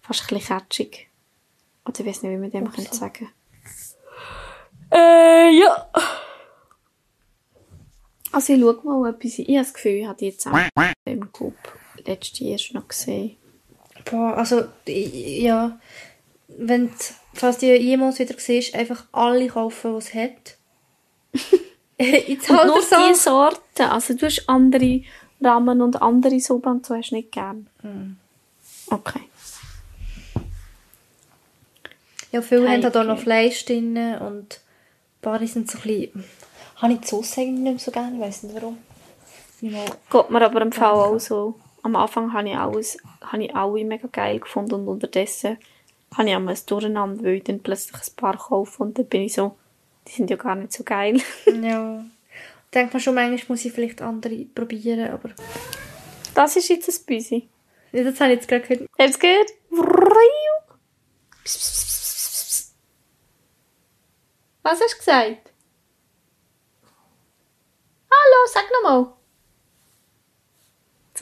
fast 0.01 0.21
ein 0.21 0.37
bisschen 0.37 0.59
catchig. 0.59 1.09
Oder 1.85 1.99
ich 1.99 2.05
weiß 2.05 2.21
nicht, 2.21 2.31
wie 2.31 2.37
man 2.37 2.51
dem 2.51 2.67
Upsa. 2.67 2.75
könnte 2.77 2.95
sagen 2.95 3.29
Äh, 4.93 5.59
ja. 5.59 5.89
Also 8.31 8.53
ich 8.53 8.61
schaue 8.61 8.81
mal 8.85 9.09
etwas. 9.09 9.39
Ich 9.39 9.47
habe 9.49 9.57
das 9.57 9.73
Gefühl, 9.73 9.91
ich 9.91 10.07
habe 10.07 10.17
die 10.17 10.27
jetzt 10.27 10.47
auch 10.47 10.57
im 11.03 11.33
Club 11.33 11.55
letztes 12.05 12.39
Jahr 12.39 12.59
noch 12.81 12.87
gesehen. 12.87 13.37
Boah, 14.05 14.37
also, 14.37 14.65
ja, 14.87 15.79
wenn 16.47 16.91
falls 17.33 17.57
du 17.59 17.65
jemals 17.77 18.19
wieder 18.19 18.35
siehst, 18.37 18.75
einfach 18.75 19.05
alle 19.11 19.47
kaufen, 19.47 19.95
was 19.95 20.09
es 20.09 20.13
hat. 20.13 20.57
Jetzt 22.27 22.49
halt 22.49 22.67
nur 22.67 22.81
so. 22.81 22.95
diese 23.07 23.21
Sorten. 23.21 23.83
Also 23.83 24.13
du 24.13 24.25
hast 24.25 24.47
andere 24.47 25.01
Ramen 25.41 25.81
und 25.81 26.01
andere 26.01 26.39
Suppe 26.39 26.69
und 26.69 26.85
so 26.85 26.95
hast 26.95 27.11
du 27.11 27.15
nicht 27.15 27.31
gern. 27.31 27.67
Okay. 28.87 29.21
Ja, 32.31 32.41
viele 32.41 32.67
haben 32.67 32.83
halt 32.83 32.97
auch 32.97 33.03
noch 33.03 33.19
Fleisch 33.19 33.63
drin 33.65 33.95
und 33.95 34.53
ein 34.55 35.21
paar 35.21 35.45
sind 35.47 35.69
so 35.69 35.77
ein 35.77 35.83
bisschen... 35.83 36.23
Habe 36.77 36.93
ich 36.93 36.99
die 37.01 37.07
Sauce 37.07 37.37
eigentlich 37.37 37.59
nicht 37.59 37.63
mehr 37.63 37.79
so 37.79 37.91
gerne, 37.91 38.15
ich 38.15 38.21
weiss 38.21 38.43
nicht 38.43 38.55
warum. 38.55 38.79
Mal- 39.61 39.85
Geht 40.11 40.29
mir 40.29 40.41
aber 40.41 40.61
im 40.61 40.71
Fall 40.71 40.91
auch 40.91 41.19
so. 41.19 41.55
Am 41.83 41.95
Anfang 41.95 42.33
habe 42.33 42.49
ich, 42.49 42.55
alles, 42.55 42.97
habe 43.21 43.43
ich 43.43 43.55
alle 43.55 43.83
mega 43.83 44.07
geil 44.11 44.39
gefunden 44.39 44.73
und 44.75 44.87
unterdessen 44.87 45.57
habe 46.17 46.29
ich 46.29 46.35
einmal 46.35 46.55
ein 46.55 46.61
Durcheinander, 46.65 47.23
weil 47.23 47.35
ich 47.35 47.43
dann 47.43 47.59
plötzlich 47.59 47.93
ein 47.93 48.15
paar 48.15 48.37
kaufe 48.37 48.81
und 48.83 48.97
dann 48.97 49.05
bin 49.05 49.23
ich 49.23 49.33
so, 49.33 49.57
die 50.07 50.13
sind 50.13 50.29
ja 50.29 50.37
gar 50.37 50.55
nicht 50.55 50.73
so 50.73 50.83
geil. 50.83 51.21
Ja. 51.61 52.03
Denkt 52.73 52.93
man 52.93 53.01
schon, 53.01 53.13
manchmal 53.13 53.39
muss 53.49 53.65
ich 53.65 53.71
vielleicht 53.71 54.01
andere 54.01 54.45
probieren, 54.45 55.11
aber... 55.11 55.29
Das 56.33 56.55
ist 56.55 56.69
jetzt 56.69 56.89
ein 56.89 57.05
Büsi. 57.05 57.47
Ja, 57.91 58.03
das 58.03 58.19
habe 58.19 58.31
ich 58.31 58.37
jetzt 58.37 58.47
gerade 58.47 58.65
gehört. 58.65 58.89
Es 58.97 59.19
pss, 59.19 59.53
pss. 61.45 62.73
Was 64.63 64.81
hast 64.81 64.93
du 64.93 64.97
gesagt? 64.97 65.51
Hallo, 68.09 68.47
sag 68.51 68.63
nochmal. 68.71 69.13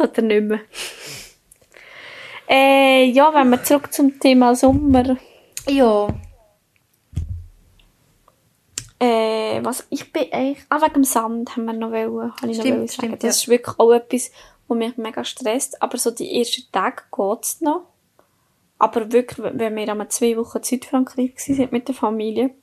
Das 0.02 0.10
hat 0.10 0.18
er 0.18 0.24
nicht 0.24 0.44
mehr. 0.44 0.60
äh, 2.50 3.06
ja, 3.12 3.32
wenn 3.34 3.50
wir 3.52 3.64
zurück 3.64 3.94
zum 3.94 4.20
Thema 4.20 4.56
Sommer. 4.56 5.18
Ja. 5.70 6.08
Äh, 9.00 9.64
was, 9.64 9.86
ich 9.92 10.12
bin 10.12 10.26
eigentlich, 10.32 10.66
ah, 10.70 10.82
wegen 10.82 10.94
dem 10.94 11.04
Sand 11.04 11.56
haben 11.56 11.66
wir 11.66 11.74
noch 11.74 11.92
wollen, 11.92 12.34
habe 12.36 12.52
ich 12.52 12.58
noch 12.58 12.64
Stimmt, 12.64 12.78
wollen 12.78 12.88
sagen. 12.88 13.08
stimmt, 13.08 13.24
Das 13.24 13.24
ja. 13.24 13.30
ist 13.30 13.48
wirklich 13.48 13.80
auch 13.80 13.92
etwas, 13.92 14.32
was 14.68 14.78
mich 14.78 14.98
mega 14.98 15.24
stresst, 15.24 15.82
aber 15.82 15.98
so 15.98 16.10
die 16.12 16.40
ersten 16.40 16.64
Tage 16.72 17.04
geht's 17.16 17.62
noch. 17.62 17.88
Aber 18.80 19.12
wirklich, 19.12 19.40
wenn 19.54 19.76
wir 19.76 19.90
einmal 19.92 20.10
zwei 20.10 20.36
Wochen 20.38 20.58
in 20.58 20.64
Südfrankreich 20.64 21.34
waren 21.36 21.70
mit 21.72 21.88
der 21.88 21.96
Familie, 21.96 22.56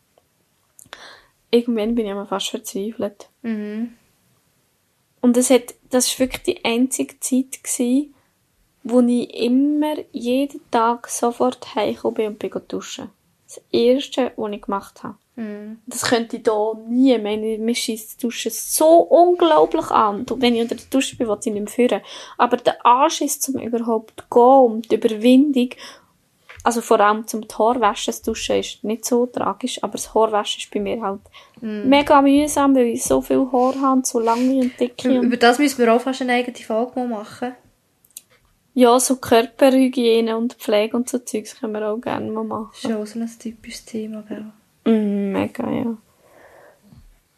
irgendwann 1.52 1.94
bin 1.94 2.06
ich 2.06 2.10
einmal 2.10 2.26
fast 2.26 2.48
verzweifelt. 2.50 3.28
Mhm. 3.42 3.94
Und 5.20 5.36
es 5.36 5.50
hat, 5.50 5.74
das 5.90 6.10
war 6.12 6.26
wirklich 6.26 6.42
die 6.42 6.64
einzige 6.64 7.18
Zeit, 7.20 7.62
gewesen, 7.62 8.14
wo 8.84 9.00
ich 9.00 9.34
immer, 9.34 9.96
jeden 10.12 10.60
Tag 10.70 11.08
sofort 11.08 11.74
heimgekommen 11.74 12.14
bin 12.14 12.26
und 12.28 12.38
bin 12.38 12.50
duschen. 12.68 13.10
Das 13.46 13.60
erste, 13.72 14.32
was 14.36 14.52
ich 14.52 14.62
gemacht 14.62 15.02
habe. 15.02 15.16
Mhm. 15.38 15.78
Das 15.86 16.02
könnte 16.02 16.36
ich 16.36 16.42
hier 16.44 16.74
nie. 16.88 17.18
Meine, 17.18 17.58
mir 17.58 17.74
schießt 17.74 18.14
die 18.14 18.26
Dusche 18.26 18.50
so 18.50 18.98
unglaublich 18.98 19.90
an. 19.90 20.26
Und 20.28 20.42
wenn 20.42 20.54
ich 20.54 20.62
unter 20.62 20.74
der 20.74 20.86
Dusche 20.90 21.16
bin, 21.16 21.28
will 21.28 21.38
ich 21.40 21.46
nicht 21.46 21.54
mehr 21.54 21.66
führen. 21.68 22.00
Aber 22.36 22.56
der 22.56 22.84
Anschiss, 22.84 23.40
zum 23.40 23.58
überhaupt 23.58 24.20
zu 24.20 24.26
gehen 24.28 24.72
und 24.72 24.90
die 24.90 24.96
Überwindung, 24.96 25.70
also 26.64 26.80
vor 26.80 27.00
allem 27.00 27.26
zum 27.26 27.42
Haarwaschen, 27.42 28.12
das 28.12 28.22
Duschen 28.22 28.56
ist 28.56 28.84
nicht 28.84 29.04
so 29.04 29.26
tragisch, 29.26 29.82
aber 29.82 29.92
das 29.92 30.12
Haarwaschen 30.14 30.60
ist 30.60 30.70
bei 30.72 30.80
mir 30.80 31.00
halt 31.00 31.20
mega 31.60 32.20
mühsam, 32.22 32.74
weil 32.74 32.86
ich 32.86 33.04
so 33.04 33.20
viel 33.20 33.46
Haar 33.52 33.74
habe 33.80 34.02
so 34.04 34.20
lange 34.20 34.56
und 34.60 34.78
dicke. 34.78 35.18
Und 35.18 35.26
Über 35.26 35.36
das 35.36 35.58
müssen 35.58 35.78
wir 35.78 35.92
auch 35.94 36.00
fast 36.00 36.22
eine 36.22 36.32
eigene 36.34 36.56
Folge 36.56 37.04
machen. 37.04 37.54
ja, 38.74 38.98
so 39.00 39.16
Körperhygiene 39.16 40.36
und 40.36 40.54
Pflege 40.54 40.96
und 40.96 41.08
so 41.08 41.18
Zeugs 41.18 41.58
können 41.58 41.72
wir 41.72 41.88
auch 41.88 41.98
gerne 42.00 42.30
mal 42.30 42.44
machen. 42.44 42.68
Das 42.72 42.84
ist 42.84 42.90
ja 42.90 42.96
auch 42.98 43.06
so 43.06 43.18
ein 43.18 43.30
typisches 43.38 43.84
Thema, 43.84 44.22
gell? 44.22 44.44
Mm, 44.84 45.32
mega, 45.32 45.70
ja. 45.70 45.96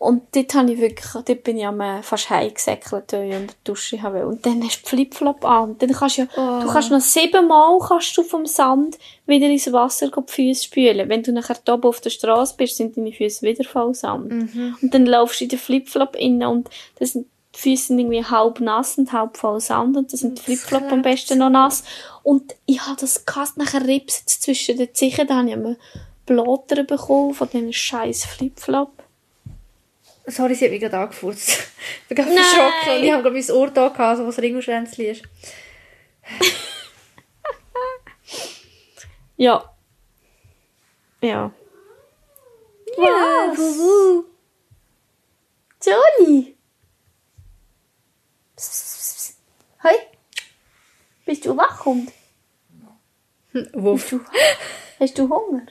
Und 0.00 0.34
dort, 0.34 0.54
habe 0.54 0.72
ich 0.72 0.80
wirklich, 0.80 1.12
dort 1.12 1.44
bin 1.44 1.58
ich 1.58 1.66
am, 1.66 1.78
äh, 1.82 2.02
fast 2.02 2.30
heimgesäckelt, 2.30 3.12
weil 3.12 3.28
ich 3.28 3.36
unter 3.36 3.48
der 3.48 3.54
Dusche 3.64 4.00
habe. 4.00 4.26
Und 4.26 4.46
dann 4.46 4.64
hast 4.64 4.80
du 4.82 4.88
Flipflop 4.88 5.44
an. 5.44 5.72
Und 5.72 5.82
dann 5.82 5.92
kannst 5.92 6.16
du 6.16 6.22
ja, 6.22 6.28
Oh. 6.38 6.62
du 6.62 6.72
kannst 6.72 6.90
noch 6.90 7.00
siebenmal 7.00 7.78
kannst 7.86 8.16
du 8.16 8.22
vom 8.22 8.46
Sand 8.46 8.98
wieder 9.26 9.46
ins 9.46 9.70
Wasser 9.74 10.08
die 10.08 10.22
Füße 10.26 10.64
spülen. 10.64 11.06
Wenn 11.10 11.22
du 11.22 11.32
nachher 11.32 11.58
da 11.66 11.74
oben 11.74 11.86
auf 11.86 12.00
der 12.00 12.08
Straße 12.08 12.54
bist, 12.56 12.78
sind 12.78 12.96
deine 12.96 13.12
Füße 13.12 13.42
wieder 13.42 13.62
voll 13.62 13.94
Sand. 13.94 14.32
Und 14.80 14.94
dann 14.94 15.04
laufst 15.04 15.40
du 15.40 15.44
in 15.44 15.50
den 15.50 15.58
Flipflop 15.58 16.16
rein 16.16 16.42
und 16.44 16.70
das 16.98 17.12
sind, 17.12 17.26
die 17.54 17.58
Füße 17.58 17.88
sind 17.88 17.98
irgendwie 17.98 18.24
halb 18.24 18.58
nass 18.60 18.96
und 18.96 19.12
halb 19.12 19.36
voll 19.36 19.60
Sand 19.60 19.98
und 19.98 20.10
dann 20.10 20.18
sind 20.18 20.38
die 20.38 20.42
Flipflop 20.42 20.90
am 20.90 21.02
besten 21.02 21.36
noch 21.40 21.50
nass. 21.50 21.84
Und 22.22 22.54
ich 22.64 22.80
habe 22.80 22.96
das 22.98 23.26
gehasst, 23.26 23.58
nachher 23.58 23.86
ripset 23.86 24.30
zwischen 24.30 24.78
den 24.78 24.94
Zehen, 24.94 25.26
da 25.26 25.34
habe 25.36 25.48
ich 25.48 25.52
einen 25.54 25.76
Blotter 26.24 26.84
bekommen 26.84 27.34
von 27.34 27.50
diesen 27.50 27.72
scheiß 27.74 28.24
Flipflop. 28.24 28.92
Sorry, 30.30 30.54
sie 30.54 30.64
hat 30.64 30.72
mich 30.72 30.80
gerade 30.80 30.98
angefurzt. 30.98 31.48
Ich 31.48 32.08
bin 32.08 32.16
gerade 32.16 32.30
verschrocken 32.32 32.96
und 32.96 33.04
ich 33.04 33.12
habe 33.12 33.22
gerade 33.22 33.36
mein 33.36 33.50
Ohr 33.56 33.70
da 33.70 33.88
gehabt, 33.88 34.18
so 34.18 34.26
was 34.26 34.38
Ringelschwänzchen 34.38 35.06
ist. 35.06 35.22
Ja. 39.40 39.74
Ja. 41.22 41.50
Ja, 42.98 43.54
psst, 48.56 49.06
psst. 49.16 49.36
Hey! 49.78 49.96
Bist 51.24 51.46
du 51.46 51.56
wach, 51.56 51.86
Hund? 51.86 52.12
Wuff. 53.72 54.10
Du, 54.10 54.20
hast 54.98 55.16
du 55.16 55.26
Hunger? 55.30 55.66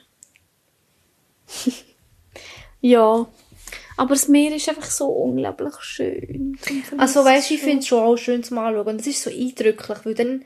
ja. 2.82 3.28
Aber 4.00 4.14
das 4.14 4.30
Meer 4.30 4.56
ist 4.56 4.70
einfach 4.70 4.90
so 4.90 5.08
unglaublich 5.08 5.76
schön. 5.82 6.58
Also 6.96 7.26
weißt 7.26 7.50
du, 7.50 7.56
ich 7.56 7.60
finde 7.60 7.80
es 7.80 7.88
schon 7.88 8.02
auch 8.02 8.16
schön 8.16 8.44
zum 8.44 8.58
Anschauen. 8.58 8.88
Und 8.88 9.00
das 9.02 9.08
ist 9.08 9.24
so 9.24 9.30
eindrücklich, 9.30 9.98
weil 10.06 10.14
dann, 10.14 10.46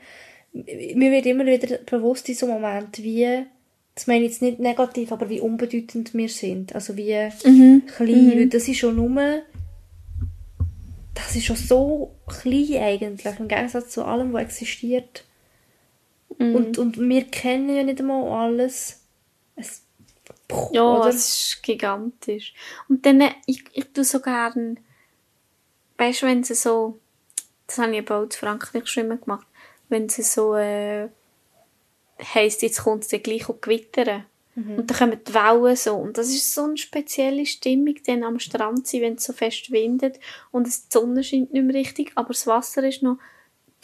mir 0.52 1.12
wird 1.12 1.24
immer 1.26 1.46
wieder 1.46 1.78
bewusst 1.78 2.28
in 2.28 2.34
so 2.34 2.48
Moment, 2.48 2.98
wie, 2.98 3.46
das 3.94 4.08
meine 4.08 4.24
ich 4.24 4.32
jetzt 4.32 4.42
nicht 4.42 4.58
negativ, 4.58 5.12
aber 5.12 5.30
wie 5.30 5.38
unbedeutend 5.40 6.14
wir 6.14 6.28
sind. 6.28 6.74
Also 6.74 6.96
wie 6.96 7.14
Mhm. 7.44 7.82
klein, 7.96 8.32
weil 8.34 8.48
das 8.48 8.66
ist 8.66 8.78
schon 8.78 8.96
nur, 8.96 9.42
das 11.14 11.36
ist 11.36 11.44
schon 11.44 11.54
so 11.54 12.10
klein 12.26 12.82
eigentlich, 12.82 13.38
im 13.38 13.46
Gegensatz 13.46 13.90
zu 13.90 14.04
allem, 14.04 14.32
was 14.32 14.42
existiert. 14.42 15.22
Mhm. 16.40 16.56
Und, 16.56 16.78
und 16.78 16.98
wir 16.98 17.22
kennen 17.22 17.72
ja 17.76 17.84
nicht 17.84 18.00
einmal 18.00 18.28
alles. 18.48 19.03
Puh, 20.48 20.70
Ja, 20.72 20.82
oder? 20.98 21.08
es 21.08 21.52
ist 21.54 21.62
gigantisch. 21.62 22.54
Und 22.88 23.04
dann, 23.06 23.20
äh, 23.20 23.30
ich, 23.46 23.64
ich 23.72 23.92
tue 23.92 24.04
so 24.04 24.20
gern, 24.20 24.78
weißt 25.98 26.22
du, 26.22 26.26
wenn 26.26 26.44
sie 26.44 26.54
so, 26.54 26.98
das 27.66 27.78
habe 27.78 27.92
ich 27.92 28.00
aber 28.00 28.18
auch 28.18 28.24
in 28.24 28.30
Frankreich 28.30 28.86
schon 28.86 29.04
immer 29.04 29.16
gemacht, 29.16 29.46
wenn 29.88 30.08
sie 30.08 30.22
so, 30.22 30.54
äh, 30.54 31.08
heisst, 32.34 32.62
jetzt 32.62 32.82
kommt 32.82 33.04
es 33.04 33.08
dann 33.10 33.22
gleich 33.22 33.48
auch 33.48 33.60
gewittern. 33.60 34.24
Und 34.56 34.88
dann 34.88 34.96
kommen 34.96 35.18
die 35.26 35.34
Wellen 35.34 35.74
so. 35.74 35.96
Und 35.96 36.16
das 36.16 36.28
ist 36.28 36.54
so 36.54 36.62
eine 36.62 36.76
spezielle 36.76 37.44
Stimmung, 37.44 37.96
dann 38.06 38.22
am 38.22 38.38
Strand 38.38 38.86
sein, 38.86 39.00
wenn 39.00 39.14
es 39.14 39.24
so 39.24 39.32
fest 39.32 39.72
windet 39.72 40.20
und 40.52 40.68
es, 40.68 40.86
die 40.86 40.92
Sonne 40.92 41.24
scheint 41.24 41.52
nicht 41.52 41.64
mehr 41.64 41.74
richtig, 41.74 42.12
aber 42.14 42.28
das 42.28 42.46
Wasser 42.46 42.86
ist 42.86 43.02
noch 43.02 43.18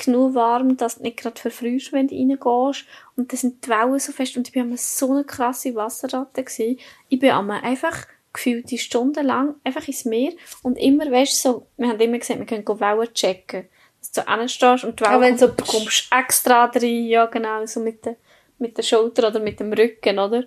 genug 0.05 0.35
warm, 0.35 0.77
dass 0.77 0.97
du 0.97 1.03
nicht 1.03 1.19
gerade 1.19 1.41
verfrierst, 1.41 1.93
wenn 1.93 2.09
du 2.09 2.15
reingehst. 2.15 2.87
Und 3.17 3.33
dann 3.33 3.39
sind 3.39 3.65
die 3.65 3.69
Wellen 3.71 3.99
so 3.99 4.13
fest. 4.13 4.37
Und 4.37 4.49
ich 4.49 4.55
war 4.55 4.63
einmal 4.63 4.79
so 4.79 5.11
eine 5.13 5.25
krasse 5.25 5.75
Wasserratte. 5.75 6.43
Gewesen. 6.43 6.79
Ich 7.09 7.19
bin 7.19 7.31
einmal 7.31 7.61
einfach 7.63 8.07
gefühlt 8.33 8.71
die 8.71 8.79
Stunden 8.79 9.27
lang 9.27 9.57
einfach 9.65 9.87
ins 9.89 10.05
Meer 10.05 10.33
und 10.63 10.79
immer, 10.79 11.11
weißt 11.11 11.45
du, 11.45 11.49
so, 11.49 11.67
wir 11.77 11.89
haben 11.89 12.01
immer 12.01 12.19
gesagt, 12.19 12.39
wir 12.39 12.47
können 12.47 12.81
Wellen 12.81 13.13
checken. 13.13 13.69
Dass 13.99 14.13
du 14.13 14.23
hinstehst 14.25 14.85
und 14.85 15.01
die 15.01 15.05
Wellen 15.05 15.21
wenn 15.21 15.37
kommt, 15.37 15.67
so 15.67 15.79
kommst 15.79 16.09
extra 16.13 16.65
rein, 16.67 17.07
ja 17.07 17.27
genau, 17.27 17.67
so 17.67 17.81
mit 17.81 18.05
der, 18.05 18.17
mit 18.59 18.79
der 18.79 18.83
Schulter 18.83 19.29
oder 19.29 19.41
mit 19.41 19.61
dem 19.61 19.73
Rücken, 19.73 20.19
oder? 20.19 20.45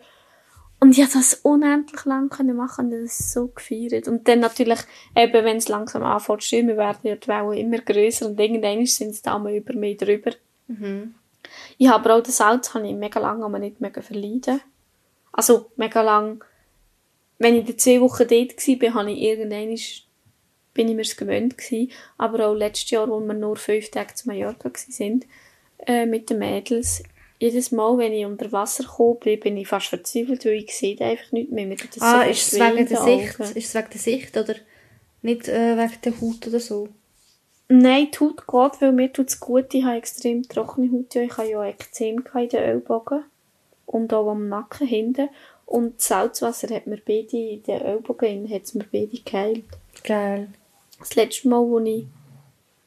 Und 0.83 0.97
ich 0.97 0.97
konnte 0.97 1.17
das 1.19 1.35
unendlich 1.43 2.03
lang 2.03 2.27
können 2.27 2.57
machen 2.57 2.87
und 2.87 3.03
das 3.03 3.31
so 3.31 3.47
gefeiert. 3.47 4.09
Und 4.09 4.27
dann 4.27 4.41
natürlich, 4.41 4.79
eben, 5.15 5.45
wenn 5.45 5.55
es 5.55 5.69
langsam 5.69 6.03
anfängt 6.03 6.41
zu 6.41 6.57
werden 6.57 6.99
ja 7.03 7.15
die 7.15 7.27
Wellen 7.29 7.53
immer 7.53 7.77
grösser 7.77 8.25
und 8.25 8.37
irgendwann 8.37 8.85
sind 8.85 9.11
es 9.11 9.21
dann 9.21 9.43
mal 9.43 9.55
über 9.55 9.73
mich 9.75 9.95
drüber. 9.95 10.31
Ich 11.77 11.87
habe 11.87 12.13
auch 12.13 12.21
das 12.21 12.35
Salz 12.35 12.73
habe 12.73 12.85
ich 12.85 12.95
mega 12.95 13.17
lange 13.21 13.45
aber 13.45 13.59
nicht 13.59 13.79
mehr 13.79 13.93
verleiden. 13.93 14.59
Also, 15.31 15.71
mega 15.77 16.01
lang. 16.01 16.43
Wenn 17.37 17.55
ich 17.55 17.69
in 17.69 17.79
zwei 17.79 18.01
Wochen 18.01 18.27
dort 18.27 18.57
war, 18.57 18.93
habe 18.93 19.11
ich 19.13 19.21
irgendwann, 19.21 19.79
bin 20.73 20.89
ich 20.89 20.95
mir 20.95 21.01
es 21.03 21.15
gewöhnt 21.15 21.57
gewesen. 21.57 21.91
Aber 22.17 22.45
auch 22.45 22.55
letztes 22.55 22.91
Jahr, 22.91 23.07
wo 23.07 23.21
wir 23.21 23.33
nur 23.33 23.55
fünf 23.55 23.89
Tage 23.89 24.15
zu 24.15 24.27
Mallorca 24.27 24.69
waren, 24.69 25.25
äh, 25.87 26.05
mit 26.05 26.29
den 26.29 26.39
Mädels, 26.39 27.03
jedes 27.43 27.73
Mal, 27.73 27.97
wenn 27.97 28.13
ich 28.13 28.25
unter 28.25 28.49
Wasser 28.53 28.83
gekommen 28.83 29.39
bin, 29.41 29.57
ich 29.57 29.67
fast 29.67 29.87
verzweifelt, 29.87 30.45
weil 30.45 30.53
ich 30.53 30.73
sehe 30.73 30.99
einfach 31.01 31.29
nicht 31.33 31.51
mehr. 31.51 31.75
Das 31.75 32.01
ah, 32.01 32.23
so 32.23 32.29
ist 32.29 32.53
es 32.53 32.59
wegen 32.59 32.87
der 32.87 33.01
Sicht? 33.01 33.39
Ist 33.39 33.67
es 33.67 33.75
wegen 33.75 33.89
der 33.91 33.99
Sicht, 33.99 34.37
oder? 34.37 34.55
Nicht 35.21 35.49
äh, 35.49 35.77
wegen 35.77 36.01
der 36.05 36.21
Haut 36.21 36.47
oder 36.47 36.59
so? 36.61 36.87
Nein, 37.67 38.07
die 38.13 38.19
Haut 38.19 38.47
geht, 38.47 38.81
weil 38.81 38.93
mir 38.93 39.11
tut 39.11 39.27
es 39.27 39.41
gut. 39.41 39.73
Ich 39.73 39.83
habe 39.83 39.97
extrem 39.97 40.47
trockene 40.47 40.89
Haut. 40.93 41.13
Ich 41.15 41.37
habe 41.37 41.49
ja 41.49 41.65
Ekzem 41.65 42.23
in 42.33 42.49
den 42.49 42.63
Ellbogen 42.63 43.25
und 43.87 44.13
auch 44.13 44.31
am 44.31 44.47
Nacken 44.47 44.87
hinten. 44.87 45.27
Und 45.65 45.97
das 45.97 46.07
Salzwasser 46.07 46.73
hat 46.73 46.87
mir 46.87 47.01
beide 47.05 47.35
in 47.35 47.63
den 47.63 47.81
Ellbogen 47.81 48.49
hat 48.49 48.63
es 48.63 48.73
mir 48.73 48.85
beide 48.89 49.17
geheilt. 49.17 49.65
Geil. 50.05 50.47
Das 50.97 51.15
letzte 51.15 51.49
Mal, 51.49 51.61
wo 51.61 51.79
ich, 51.79 52.05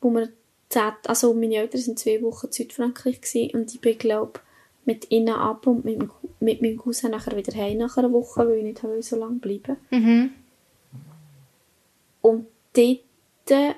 wo 0.00 0.10
wir 0.10 0.30
zehn, 0.70 0.92
also 1.06 1.34
meine 1.34 1.56
Eltern 1.56 1.80
sind 1.80 1.98
zwei 1.98 2.22
Wochen 2.22 2.46
in 2.46 2.52
Südfrankreich 2.52 3.20
gewesen, 3.20 3.54
und 3.54 3.74
ich 3.74 3.80
bin, 3.82 3.98
glaube 3.98 4.40
mit 4.86 5.10
ihnen 5.10 5.34
ab 5.34 5.66
und 5.66 5.84
mit, 5.84 6.00
mit 6.40 6.62
meinem 6.62 6.78
Cousin 6.78 7.10
nachher 7.10 7.36
wieder 7.36 7.52
heim 7.54 7.78
nach 7.78 7.96
einer 7.96 8.12
Woche, 8.12 8.48
weil 8.48 8.58
ich 8.58 8.82
nicht 8.82 9.04
so 9.04 9.16
lange 9.16 9.38
bleiben 9.38 9.76
Mhm. 9.90 10.30
Und 12.22 12.46
dort 12.72 13.00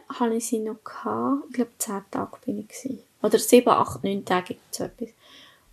hatte 0.09 0.35
ich 0.35 0.47
sie 0.47 0.61
noch, 0.61 0.83
gehabt. 0.85 1.45
ich 1.49 1.55
glaube, 1.55 1.71
zehn 1.79 2.03
Tage 2.11 2.39
bin 2.45 2.59
ich. 2.61 2.69
Gewesen. 2.69 3.03
Oder 3.23 3.39
sieben, 3.39 3.69
acht, 3.69 4.05
neun 4.05 4.25
Tage, 4.25 4.57
so 4.71 4.85
etwas. 4.85 5.11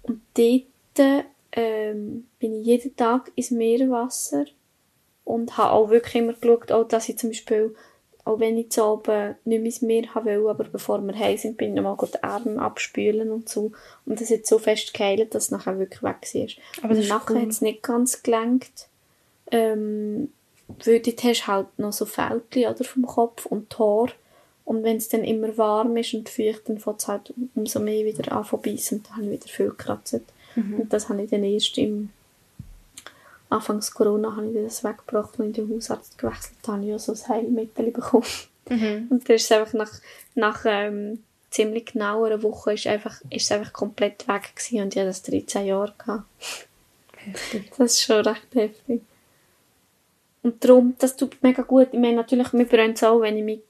Und 0.01 0.21
dort 0.33 1.23
ähm, 1.51 2.27
bin 2.39 2.59
ich 2.61 2.65
jeden 2.65 2.95
Tag 2.95 3.31
ins 3.35 3.51
Meerwasser 3.51 4.45
und 5.23 5.57
habe 5.57 5.71
auch 5.71 5.89
wirklich 5.89 6.15
immer 6.15 6.33
geschaut, 6.33 6.71
auch, 6.71 6.87
dass 6.87 7.09
ich 7.09 7.17
zum 7.17 7.29
Beispiel, 7.29 7.75
auch 8.25 8.39
wenn 8.39 8.57
ich 8.57 8.71
zu 8.71 8.83
oben 8.83 9.35
nicht 9.45 9.59
mehr 9.59 9.65
ins 9.65 9.81
Meer 9.81 10.15
haben 10.15 10.25
will, 10.25 10.47
aber 10.47 10.63
bevor 10.63 10.99
wir 11.01 11.17
heim 11.17 11.37
sind, 11.37 11.57
bin 11.57 11.69
ich 11.69 11.81
nochmal 11.81 11.95
die 12.11 12.23
Arme 12.23 12.59
abspülen 12.59 13.31
und 13.31 13.47
so. 13.47 13.71
Und 14.05 14.19
das 14.19 14.31
hat 14.31 14.47
so 14.47 14.57
fest 14.57 14.93
geheilt, 14.95 15.35
dass 15.35 15.45
es 15.45 15.51
nachher 15.51 15.77
wirklich 15.77 16.01
weg 16.01 16.27
war. 16.33 16.83
Aber 16.83 16.95
das 16.95 17.07
nachher 17.07 17.35
cool. 17.35 17.41
hat 17.43 17.49
es 17.49 17.61
nicht 17.61 17.83
ganz 17.83 18.23
gelenkt. 18.23 18.89
Ähm, 19.51 20.31
weil 20.83 20.99
dort 20.99 21.23
hast 21.23 21.41
du 21.41 21.47
halt 21.47 21.67
noch 21.77 21.93
so 21.93 22.05
Fältchen 22.05 22.65
oder, 22.65 22.83
vom 22.83 23.05
Kopf 23.05 23.45
und 23.45 23.77
Haare. 23.77 24.13
Und 24.65 24.83
wenn 24.83 24.97
es 24.97 25.07
dann 25.07 25.23
immer 25.23 25.55
warm 25.59 25.95
ist 25.95 26.15
und 26.15 26.27
feucht, 26.27 26.67
dann 26.67 26.79
fängt 26.79 27.01
es 27.01 27.07
halt 27.07 27.31
umso 27.53 27.79
mehr 27.79 28.03
wieder 28.05 28.31
an 28.31 28.43
zu 28.43 28.57
beißen 28.57 28.97
und 28.97 29.07
dann 29.07 29.17
habe 29.17 29.25
ich 29.25 29.31
wieder 29.33 29.47
viel 29.47 29.69
gekratzt. 29.69 30.21
Und 30.55 30.91
das 30.91 31.09
habe 31.09 31.21
ich 31.21 31.29
dann 31.29 31.43
erst 31.43 31.77
im 31.77 32.09
Anfangs 33.55 33.93
Corona 33.93 34.35
habe 34.35 34.47
ich 34.47 34.63
das 34.63 34.83
weggebracht 34.83 35.39
und 35.39 35.45
in 35.45 35.53
den 35.53 35.73
Hausarzt 35.73 36.17
gewechselt 36.17 36.57
habe 36.67 36.81
ich 36.83 36.89
ja 36.89 36.99
so 36.99 37.13
ein 37.13 37.27
Heilmittel 37.29 37.91
bekommen. 37.91 38.25
Mhm. 38.69 39.07
Und 39.09 39.29
dann 39.29 39.35
ist 39.35 39.45
es 39.45 39.51
einfach 39.51 39.73
nach, 39.73 39.91
nach 40.33 40.65
ähm, 40.65 41.23
ziemlich 41.51 41.85
genau 41.85 42.25
einer 42.25 42.43
Woche 42.43 42.73
ist, 42.73 42.87
einfach, 42.87 43.21
ist 43.29 43.45
es 43.45 43.51
einfach 43.51 43.71
komplett 43.71 44.27
weg 44.27 44.55
gewesen 44.55 44.83
und 44.83 44.93
ich 44.93 44.99
hatte 44.99 45.09
das 45.09 45.23
13 45.23 45.65
Jahre 45.65 45.93
gehabt. 45.97 46.25
Heftig. 47.17 47.71
Das 47.77 47.93
ist 47.93 48.01
schon 48.03 48.25
recht 48.25 48.53
heftig. 48.53 49.01
Und 50.43 50.63
darum, 50.63 50.95
das 50.99 51.15
tut 51.15 51.41
mega 51.41 51.63
gut. 51.63 51.87
Ich 51.91 51.99
meine, 51.99 52.17
natürlich, 52.17 52.53
mir 52.53 52.65
brennt 52.65 52.97
es 52.97 53.03
auch, 53.03 53.21
wenn 53.21 53.37
ich 53.37 53.43
mich 53.43 53.61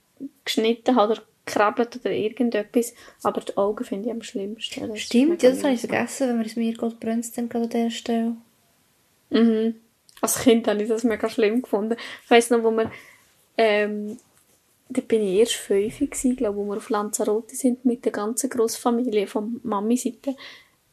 geschnitten 0.43 0.95
habe 0.95 1.13
oder 1.13 1.21
gekrabbelt 1.45 1.95
oder 1.97 2.11
irgendetwas. 2.11 2.93
Aber 3.23 3.39
die 3.41 3.55
Augen 3.55 3.86
finde 3.86 4.09
ich 4.09 4.11
am 4.11 4.21
schlimmsten. 4.23 4.89
Das 4.89 4.99
Stimmt, 4.99 5.41
ja, 5.43 5.51
das 5.51 5.63
habe 5.63 5.73
ich 5.73 5.79
vergessen. 5.79 6.27
Wenn 6.27 6.38
man 6.38 6.45
ins 6.45 6.55
Meer 6.55 6.73
geht, 6.73 6.99
brennt 6.99 7.23
es 7.23 7.31
dann 7.31 7.47
gerade 7.47 7.65
an 7.65 7.69
dieser 7.69 7.91
Stelle. 7.91 8.36
Mhm. 9.30 9.76
Als 10.21 10.39
Kind 10.39 10.67
habe 10.67 10.82
ich 10.82 10.89
das 10.89 11.03
mega 11.03 11.30
schlimm 11.30 11.61
gefunden. 11.61 11.97
Ich 12.23 12.32
weiss 12.32 12.49
noch, 12.49 12.63
wo 12.63 12.71
wir, 12.71 12.91
ähm, 13.57 14.17
da 14.89 15.01
bin 15.01 15.21
ich 15.21 15.39
erst 15.39 15.55
fünf 15.55 15.99
glaube 16.38 16.57
wo 16.57 16.65
wir 16.65 16.78
auf 16.78 16.89
Lanzarote 16.89 17.55
sind 17.55 17.86
mit 17.86 18.05
der 18.05 18.11
ganzen 18.11 18.49
Grossfamilie 18.49 19.28
von 19.28 19.59
Mami-Seite, 19.63 20.36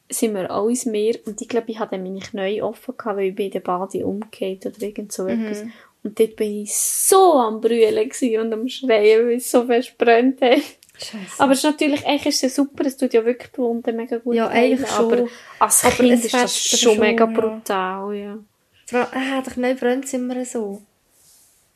sind 0.09 0.35
wir 0.35 0.51
alle 0.51 0.69
ins 0.69 0.85
Meer 0.85 1.15
und 1.25 1.41
ich 1.41 1.47
glaube, 1.47 1.71
ich 1.71 1.79
hatte 1.79 1.97
meine 1.97 2.19
Knie 2.19 2.61
offen 2.61 2.95
gehabt, 2.97 3.17
weil 3.17 3.29
ich 3.29 3.35
bei 3.35 3.49
der 3.49 3.61
Bade 3.61 4.05
umgekehrt 4.05 4.65
oder 4.65 4.81
irgend 4.81 5.11
so 5.11 5.27
etwas. 5.27 5.63
Und 6.03 6.19
dort 6.19 6.35
bin 6.35 6.63
ich 6.63 6.75
so 6.75 7.33
am 7.33 7.61
Brüllen 7.61 8.09
gewesen 8.09 8.39
und 8.39 8.53
am 8.53 8.67
Schreien, 8.67 9.25
weil 9.25 9.37
es 9.37 9.49
so 9.49 9.65
fest 9.65 9.97
brennt 9.97 10.41
hat. 10.41 10.59
Scheiße. 11.03 11.39
Aber 11.39 11.51
es 11.51 11.59
ist 11.59 11.63
natürlich, 11.65 12.05
eigentlich 12.05 12.25
ist 12.27 12.43
es 12.43 12.55
super, 12.55 12.85
es 12.85 12.97
tut 12.97 13.13
ja 13.13 13.23
wirklich 13.25 13.51
die 13.51 13.57
Wunden 13.59 13.95
mega 13.95 14.17
gut 14.17 14.35
Ja, 14.35 14.49
heilen, 14.49 14.73
eigentlich 14.79 14.89
schon. 14.91 15.13
aber 15.13 15.27
als 15.59 15.83
Aber 15.83 15.95
Kind 15.95 16.11
es 16.13 16.25
ist 16.25 16.33
das 16.33 16.67
schon 16.67 16.79
schon, 16.79 16.99
mega 16.99 17.25
ja. 17.25 17.31
brutal, 17.39 18.15
ja. 18.15 18.37
Vor 18.85 18.99
allem, 19.13 19.39
äh, 19.39 19.41
der 19.43 19.53
Knie 19.53 19.73
brennt 19.73 20.05
es 20.05 20.13
immer 20.13 20.43
so. 20.45 20.81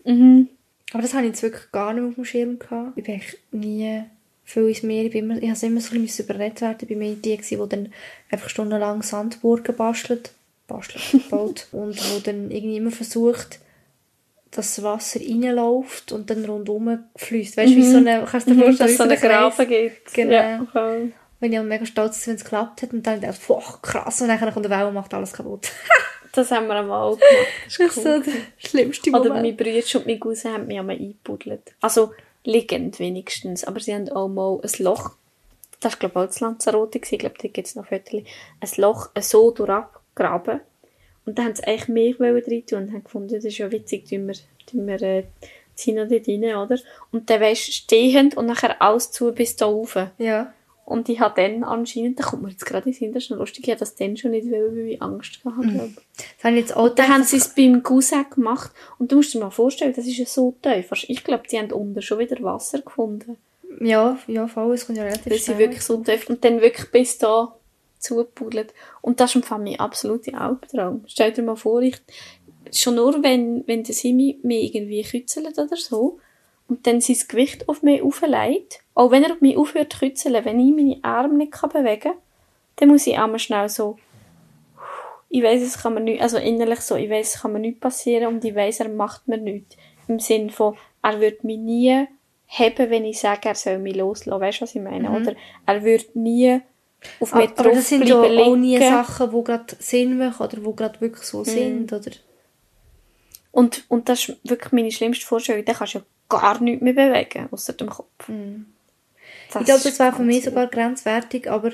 Mhm. 0.06 0.50
Aber 0.94 1.02
das 1.02 1.14
hatte 1.14 1.26
ich 1.26 1.32
jetzt 1.32 1.44
wirklich 1.44 1.72
gar 1.72 1.94
nicht 1.94 2.08
auf 2.08 2.16
dem 2.16 2.26
Schirm. 2.26 2.60
Gehabt. 2.60 2.98
Ich 2.98 3.04
bin 3.04 3.16
eigentlich 3.16 3.38
nie 3.52 4.04
viel 4.46 4.70
ins 4.70 4.84
Meer. 4.84 5.06
Ich, 5.06 5.12
bin 5.12 5.26
immer, 5.26 5.38
ich 5.38 5.44
habe 5.44 5.54
es 5.54 5.64
immer 5.64 5.82
so 5.82 5.96
ein 5.96 6.02
bisschen 6.02 6.26
überredet 6.26 6.62
werden. 6.62 6.78
Ich 6.82 6.88
bin 6.88 7.00
mehr 7.00 7.16
die, 7.16 7.38
die 7.38 7.56
dann 7.70 7.92
einfach 8.32 8.50
stundenlang 8.50 9.02
Sandburgen 9.02 9.76
bastelt, 9.76 10.32
bastelt, 10.68 11.30
baut. 11.30 11.68
und 11.72 11.98
wo 12.14 12.20
dann 12.20 12.52
irgendwie 12.52 12.78
immer 12.78 12.92
versucht, 12.92 13.60
das 14.52 14.82
Wasser 14.84 15.20
reinläuft 15.20 16.12
und 16.12 16.30
dann 16.30 16.46
rundherum 16.46 17.00
fließt. 17.16 17.58
Weißt 17.58 17.72
du, 17.72 17.76
wie 17.76 17.84
so 17.92 17.98
eine, 17.98 18.26
kannst 18.30 18.48
du 18.48 18.54
dir 18.54 18.58
Mhm, 18.60 18.64
vorstellen, 18.64 18.88
dass 18.90 18.92
es 18.92 19.20
so 19.20 19.28
Kreis? 19.28 19.56
Graben 19.58 19.68
gibt. 19.70 20.14
Genau. 20.14 20.32
Ja, 20.34 20.68
voll. 20.72 21.12
Wenn 21.40 21.54
ich 21.54 21.60
mega 21.62 21.86
stolz 21.86 22.20
bin, 22.20 22.32
wenn 22.32 22.36
es 22.38 22.44
geklappt 22.44 22.82
hat 22.82 22.94
und 22.94 23.06
dann 23.06 23.22
dachte 23.22 23.36
ich, 23.40 23.48
boah, 23.48 23.80
krass, 23.82 24.22
und 24.22 24.28
dann 24.30 24.40
kommt 24.40 24.66
der 24.66 24.72
Welle 24.72 24.88
und 24.88 24.94
macht 24.96 25.14
alles 25.14 25.34
kaputt. 25.34 25.70
Das 26.34 26.52
haben 26.52 26.68
wir 26.68 26.76
einmal 26.76 27.02
auch 27.02 27.18
gemacht. 27.18 27.48
Das 27.66 27.80
ist 27.80 27.98
cool. 27.98 28.04
so 28.26 28.32
der 28.32 28.34
schlimmste 28.58 29.10
Oder 29.10 29.30
Moment. 29.30 29.44
mein 29.44 29.58
Bruder 29.58 29.96
und 29.96 30.06
mein 30.06 30.20
Cousin 30.20 30.54
haben 30.54 30.68
mich 30.68 30.78
einmal 30.78 30.96
eingebuddelt. 30.96 31.74
Also, 31.82 32.12
liegend 32.44 33.00
wenigstens. 33.00 33.64
Aber 33.64 33.80
sie 33.80 33.96
haben 33.96 34.08
auch 34.10 34.28
mal 34.28 34.60
ein 34.62 34.84
Loch, 34.84 35.12
das 35.80 35.94
war 35.94 36.00
glaube 36.00 36.14
ich 36.14 36.24
auch 36.24 36.28
das 36.28 36.40
Lanzarote, 36.42 37.00
ich 37.00 37.18
glaube, 37.18 37.36
da 37.42 37.48
gibt 37.48 37.68
es 37.68 37.76
noch 37.76 37.88
Fotos, 37.88 38.22
ein 38.60 38.70
Loch 38.78 39.10
so 39.20 39.50
durchgraben. 39.50 40.60
Und 41.28 41.38
dann 41.38 41.48
haben 41.48 41.56
sie 41.56 41.66
eigentlich 41.66 41.90
mehr 41.90 42.16
rein 42.20 42.66
tun 42.66 42.80
und 42.80 42.94
haben 42.94 43.04
gefunden, 43.04 43.36
das 43.36 43.46
ist 43.46 43.58
ja 43.58 43.70
witzig, 43.72 44.08
tun 44.08 44.28
wir, 44.28 44.36
tun 44.66 44.88
wir 44.88 45.02
äh, 45.02 45.24
ziehen 45.76 45.96
noch 45.96 46.08
dort 46.08 46.28
rein, 46.28 46.56
oder? 46.56 46.80
Und 47.12 47.30
dann 47.30 47.42
weisst 47.42 47.74
stehend 47.74 48.38
und 48.38 48.46
nachher 48.46 48.82
alles 48.82 49.12
zu 49.12 49.34
bis 49.34 49.58
da 49.58 49.66
rauf. 49.66 49.98
Ja. 50.18 50.54
Und 50.86 51.10
ich 51.10 51.20
habe 51.20 51.42
dann 51.42 51.66
anscheinend, 51.66 52.18
da 52.18 52.24
kommt 52.24 52.44
mir 52.44 52.50
jetzt 52.50 52.66
gerade 52.66 52.86
in 52.86 52.94
den 52.94 52.98
Sinn, 52.98 53.14
das 53.14 53.24
ist 53.24 53.30
noch 53.30 53.40
lustig, 53.40 53.66
ich 53.66 53.72
habe 53.72 53.80
das 53.80 53.96
dann 53.96 54.16
schon 54.16 54.32
nicht 54.32 54.50
wollen, 54.50 54.74
weil 54.74 54.88
ich 54.88 55.02
Angst 55.02 55.44
gehabt 55.44 55.58
habe. 55.58 55.92
Das 56.16 56.44
habe 56.46 56.56
ich 56.56 56.62
jetzt 56.62 56.78
auch 56.78 56.88
Dann 56.88 57.10
haben 57.10 57.24
sie 57.24 57.36
es 57.36 57.54
beim 57.54 57.84
Cousin 57.84 58.26
gemacht. 58.34 58.72
Und 58.98 59.12
du 59.12 59.18
musst 59.18 59.34
dir 59.34 59.40
mal 59.40 59.50
vorstellen, 59.50 59.94
das 59.94 60.08
ist 60.08 60.18
ja 60.18 60.26
so 60.26 60.56
tief. 60.62 60.90
Ich 61.10 61.26
glaube, 61.26 61.44
die 61.52 61.60
haben 61.60 61.74
unten 61.74 62.02
schon 62.02 62.20
wieder 62.20 62.42
Wasser 62.42 62.80
gefunden. 62.80 63.36
Ja, 63.82 64.18
ja, 64.28 64.48
voll, 64.48 64.74
es 64.74 64.86
kommt 64.86 64.98
ja 64.98 65.04
relativ 65.04 65.26
Weil 65.30 65.38
sie 65.40 65.44
schnell. 65.44 65.60
wirklich 65.60 65.82
so 65.82 65.98
tief 65.98 66.30
und 66.30 66.44
dann 66.46 66.62
wirklich 66.62 66.90
bis 66.90 67.18
da 67.18 67.54
zugebuddelt. 68.00 68.74
Und 69.02 69.20
das 69.20 69.32
ist 69.32 69.36
im 69.38 69.44
Fall 69.44 69.60
mein 69.60 69.80
absoluter 69.80 70.40
Albtraum. 70.40 71.04
Stell 71.08 71.32
dir 71.32 71.44
mal 71.44 71.56
vor, 71.56 71.82
ich, 71.82 71.98
schon 72.74 72.96
nur 72.96 73.24
wenn, 73.24 73.64
wenn 73.68 73.84
der 73.84 73.96
Simi 73.96 74.40
mich 74.44 74.76
irgendwie 74.76 75.04
kützelt 75.04 75.58
oder 75.58 75.78
so, 75.78 76.20
und 76.68 76.86
dann 76.86 77.00
sein 77.00 77.18
Gewicht 77.28 77.70
auf 77.70 77.82
mich 77.82 78.02
auflegt, 78.02 78.80
auch 78.94 79.12
wenn 79.12 79.24
er 79.24 79.32
auf 79.32 79.42
mich 79.42 79.58
aufhört 79.58 79.94
zu 79.94 80.00
kützeln, 80.00 80.44
wenn 80.44 80.60
ich 80.60 80.76
meine 80.76 81.00
Arme 81.02 81.36
nicht 81.36 81.54
kann 81.54 81.70
bewegen 81.70 82.02
kann, 82.02 82.18
dann 82.76 82.90
muss 82.90 83.08
ich 83.08 83.18
einmal 83.18 83.40
schnell 83.40 83.70
so, 83.70 83.98
ich 85.30 85.44
weiß 85.44 85.62
es 85.62 85.82
kann 85.82 85.94
mir 85.94 86.02
nicht, 86.02 86.22
also 86.22 86.38
innerlich 86.38 86.82
so, 86.82 86.96
ich 86.96 87.10
weiß 87.10 87.36
es 87.36 87.42
kann 87.42 87.54
mir 87.54 87.60
nicht 87.60 87.80
passieren 87.80 88.28
und 88.28 88.46
ich 88.46 88.56
weiß 88.56 88.82
er 88.82 88.90
macht 88.90 89.28
mir 89.28 89.38
nichts. 89.38 89.76
Im 90.08 90.20
Sinn 90.20 90.50
von, 90.50 90.78
er 91.02 91.20
wird 91.20 91.44
mich 91.44 91.58
nie 91.58 92.08
haben, 92.48 92.90
wenn 92.90 93.06
ich 93.06 93.20
sage, 93.20 93.50
er 93.50 93.56
soll 93.56 93.80
mich 93.80 93.96
loslassen. 93.96 94.42
Weißt 94.42 94.60
du, 94.60 94.62
was 94.64 94.76
ich 94.76 94.82
meine? 94.82 95.12
Oder 95.12 95.36
er 95.66 95.84
wird 95.84 96.16
nie 96.16 96.62
auf 97.20 97.34
Mhm. 97.34 97.42
Aber 97.56 97.72
das 97.72 97.90
sind 97.90 98.08
ja 98.08 98.20
auch 98.22 98.56
nie. 98.56 98.78
Sachen, 98.80 99.32
die 99.32 99.44
gerade 99.44 99.76
Sinn 99.80 100.18
machen 100.18 100.44
oder 100.46 100.58
die 100.58 100.76
gerade 100.76 101.02
wirklich 101.02 101.24
so 101.24 101.40
Mhm. 101.40 101.44
sind. 101.46 101.94
Oder? 101.94 102.12
Und, 103.52 103.86
und 103.88 104.08
das 104.10 104.30
ist 104.30 104.38
wirklich 104.44 104.72
meine 104.72 104.92
schlimmste 104.92 105.26
Vorstellung. 105.26 105.66
Da 105.66 105.74
kannst 105.74 105.96
du 105.96 106.00
ja 106.00 106.06
gar 106.30 106.62
nichts 106.62 106.82
mehr 106.84 106.94
bewegen, 106.94 107.48
außer 107.52 107.74
dem 107.74 107.90
Kopf. 107.90 108.28
Mhm. 108.28 108.68
ich 109.48 109.66
glaube, 109.66 109.82
das 109.84 109.98
wäre 110.00 110.14
für 110.14 110.24
mich 110.24 110.44
sogar 110.44 110.68
grenzwertig, 110.68 111.50
aber 111.50 111.72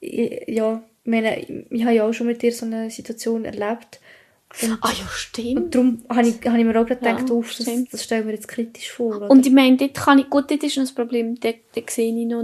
ich, 0.00 0.44
ja, 0.48 0.82
ich 1.04 1.10
meine, 1.10 1.38
ich, 1.70 1.82
habe 1.84 1.94
ja 1.94 2.04
auch 2.08 2.12
schon 2.12 2.26
mit 2.26 2.42
dir 2.42 2.52
so 2.52 2.64
eine 2.66 2.90
Situation 2.90 3.44
erlebt. 3.44 4.00
Und, 4.62 4.78
Ah 4.82 4.90
ja, 4.90 5.06
stimmt. 5.08 5.56
und 5.56 5.74
darum 5.74 6.04
habe 6.08 6.28
ich, 6.28 6.34
habe 6.46 6.58
ich 6.58 6.64
mir 6.64 6.78
auch 6.80 6.86
gerade 6.86 7.04
Ja, 7.04 7.12
gedacht, 7.12 7.30
uff, 7.30 7.54
das, 7.56 7.66
stimmt. 7.66 7.92
das 7.92 8.04
stellen 8.04 8.26
wir 8.26 8.34
jetzt 8.34 8.48
kritisch 8.48 8.90
vor. 8.92 9.16
Oder? 9.16 9.30
Und 9.30 9.46
ich 9.46 9.52
meine, 9.52 9.76
dort 9.76 9.94
kann 9.94 10.18
ich, 10.18 10.28
gut, 10.28 10.50
dort 10.50 10.62
ist 10.62 10.76
noch 10.76 10.84
das 10.84 10.92
Problem, 10.94 11.38
dort, 11.40 11.56
dort 11.74 11.90
sehe 11.90 12.08
ich 12.18 12.26
noch, 12.26 12.42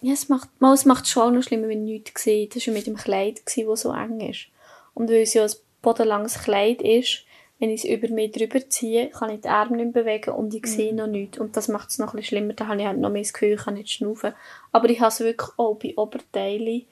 ja, 0.00 0.12
es 0.12 0.28
macht, 0.28 0.48
mal, 0.60 0.74
es 0.74 0.84
macht 0.84 1.08
schon 1.08 1.22
auch 1.22 1.30
noch 1.30 1.42
schlimmer, 1.42 1.68
wenn 1.68 1.86
ich 1.86 2.00
nichts 2.04 2.22
sehe. 2.22 2.48
Das 2.48 2.66
war 2.66 2.74
mit 2.74 2.86
dem 2.86 2.96
Kleid, 2.96 3.42
das 3.44 3.80
so 3.80 3.92
eng 3.92 4.20
ist. 4.20 4.46
Und 4.94 5.10
weil 5.10 5.22
es 5.22 5.34
ja 5.34 5.44
ein 5.44 5.52
bodenlanges 5.82 6.42
Kleid 6.42 6.82
ist, 6.82 7.24
wenn 7.58 7.70
ich 7.70 7.84
es 7.84 7.90
über 7.90 8.08
mich 8.08 8.32
drüber 8.32 8.60
ziehe, 8.68 9.08
kann 9.08 9.30
ich 9.30 9.40
die 9.40 9.48
Arme 9.48 9.76
nicht 9.76 9.92
bewegen 9.92 10.30
und 10.30 10.54
ich 10.54 10.66
sehe 10.66 10.94
noch 10.94 11.08
nichts. 11.08 11.38
Und 11.38 11.56
das 11.56 11.66
macht 11.66 11.90
es 11.90 11.98
noch 11.98 12.08
ein 12.08 12.16
bisschen 12.16 12.38
schlimmer. 12.38 12.52
Da 12.52 12.68
habe 12.68 12.80
ich 12.80 12.86
halt 12.86 12.98
noch 12.98 13.10
mehr 13.10 13.22
das 13.22 13.32
Gefühl, 13.32 13.54
ich 13.54 13.64
kann 13.64 13.74
nicht 13.74 13.90
schnaufen. 13.90 14.32
Aber 14.70 14.88
ich 14.88 15.00
habe 15.00 15.08
es 15.08 15.20
wirklich 15.20 15.50
auch 15.56 15.74
bei 15.74 15.94
Oberteilen, 15.96 16.86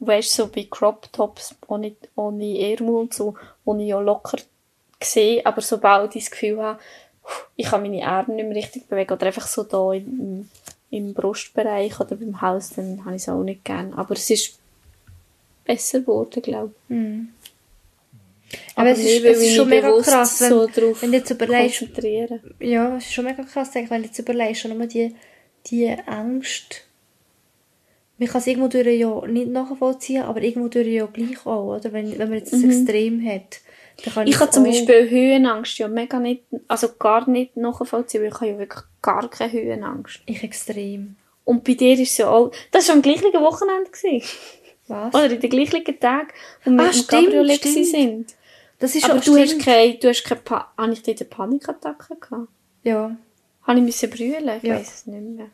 weißt 0.00 0.38
du, 0.38 0.42
so 0.42 0.48
bei 0.48 0.66
Crop 0.68 1.12
Tops, 1.12 1.54
ohne, 1.68 1.94
ohne 2.16 2.58
Ärmel 2.58 2.96
und 2.96 3.14
so, 3.14 3.34
wo 3.64 3.76
ich 3.76 3.86
ja 3.86 4.00
locker 4.00 4.38
sehe, 5.00 5.44
aber 5.46 5.60
sobald 5.60 6.16
ich 6.16 6.24
das 6.24 6.30
Gefühl 6.32 6.60
habe, 6.60 6.80
ich 7.56 7.66
kann 7.66 7.82
meine 7.82 8.06
Arme 8.06 8.34
nicht 8.34 8.46
mehr 8.46 8.56
richtig 8.56 8.88
bewegen 8.88 9.12
oder 9.12 9.26
einfach 9.26 9.46
so 9.46 9.62
da 9.62 9.92
im, 9.92 10.48
im 10.90 11.14
Brustbereich 11.14 12.00
oder 12.00 12.16
beim 12.16 12.40
Hals, 12.40 12.70
dann 12.70 13.04
habe 13.04 13.16
ich 13.16 13.22
es 13.22 13.28
auch 13.28 13.42
nicht 13.42 13.64
gern. 13.64 13.92
Aber 13.94 14.14
es 14.14 14.30
ist 14.30 14.58
besser 15.64 16.00
geworden, 16.00 16.42
glaube 16.42 16.74
ich. 16.88 16.96
Mhm. 16.96 17.28
Aber, 18.74 18.90
es 18.90 19.00
ist, 19.00 19.24
es 19.24 19.42
ist 19.42 19.56
schon 19.56 19.68
mega 19.68 19.90
krass, 20.00 20.40
wenn, 20.40 20.48
so 20.48 20.66
drauf 20.66 21.02
wenn 21.02 21.12
du 21.12 21.18
jetzt 21.18 21.30
überlegst, 21.30 21.84
ja, 22.60 22.96
es 22.96 23.04
ist 23.04 23.12
schon 23.12 23.26
mega 23.26 23.42
krass, 23.42 23.70
denke 23.72 23.86
ich, 23.86 23.90
wenn 23.90 24.02
du 24.02 24.08
jetzt 24.08 24.18
überlegst, 24.18 24.62
schon 24.62 24.76
nur 24.76 24.86
die, 24.86 25.14
die 25.66 25.94
Angst, 26.06 26.86
man 28.16 28.28
kann 28.28 28.40
es 28.40 28.46
irgendwo 28.46 28.68
durch 28.68 28.86
ja 28.86 29.26
nicht 29.26 29.48
nachvollziehen, 29.48 30.22
aber 30.22 30.42
irgendwo 30.42 30.68
durch 30.68 30.88
ja 30.88 31.06
gleich 31.06 31.44
auch, 31.46 31.76
oder? 31.76 31.92
Wenn, 31.92 32.18
wenn 32.18 32.28
man 32.28 32.38
jetzt 32.38 32.52
das 32.52 32.62
Extrem 32.62 33.24
hat, 33.24 33.60
kann 34.04 34.26
Ich 34.26 34.38
habe 34.38 34.50
zum 34.50 34.64
Beispiel 34.64 35.08
Höhenangst 35.10 35.78
ja 35.78 35.88
mega 35.88 36.18
nicht, 36.18 36.44
also 36.68 36.88
gar 36.98 37.28
nicht 37.28 37.56
nachvollziehen, 37.56 38.22
weil 38.22 38.28
ich 38.28 38.34
habe 38.34 38.46
ja 38.48 38.58
wirklich 38.58 38.84
gar 39.02 39.28
keine 39.28 39.52
Höhenangst. 39.52 40.20
Ich 40.26 40.42
extrem. 40.42 41.16
Und 41.44 41.64
bei 41.64 41.74
dir 41.74 41.94
ist 41.94 42.12
es 42.12 42.18
ja 42.18 42.28
auch, 42.30 42.52
das 42.70 42.88
war 42.88 42.94
am 42.96 43.02
gleichen 43.02 43.32
Wochenende. 43.32 43.90
Gewesen. 43.90 44.22
Was? 44.86 45.14
Oder 45.14 45.30
in 45.30 45.40
den 45.40 45.50
gleichen 45.50 46.00
Tagen, 46.00 46.28
wo 46.64 46.70
wir 46.70 46.80
Ah, 46.88 46.92
stimmt, 46.92 47.08
Cabriolet 47.08 47.62
sind. 47.62 48.34
Das 48.78 48.94
ist 48.94 49.08
Aber 49.10 49.20
du 49.20 49.36
hast 49.36 49.58
keine, 49.58 49.94
du 49.94 50.08
hast 50.08 50.24
keine, 50.24 50.40
pa 50.40 50.72
habe 50.76 50.92
ich 50.92 51.02
dort 51.02 51.20
eine 51.20 51.28
Panikattacke 51.28 52.16
gehabt? 52.16 52.48
Ja. 52.84 53.16
Habe 53.62 53.78
ich 53.78 53.84
müssen 53.84 54.08
brüllen? 54.10 54.56
Ich 54.58 54.62
Ja. 54.62 54.76
weiss 54.76 54.94
es 54.94 55.06
nicht 55.06 55.20
mehr. 55.22 55.46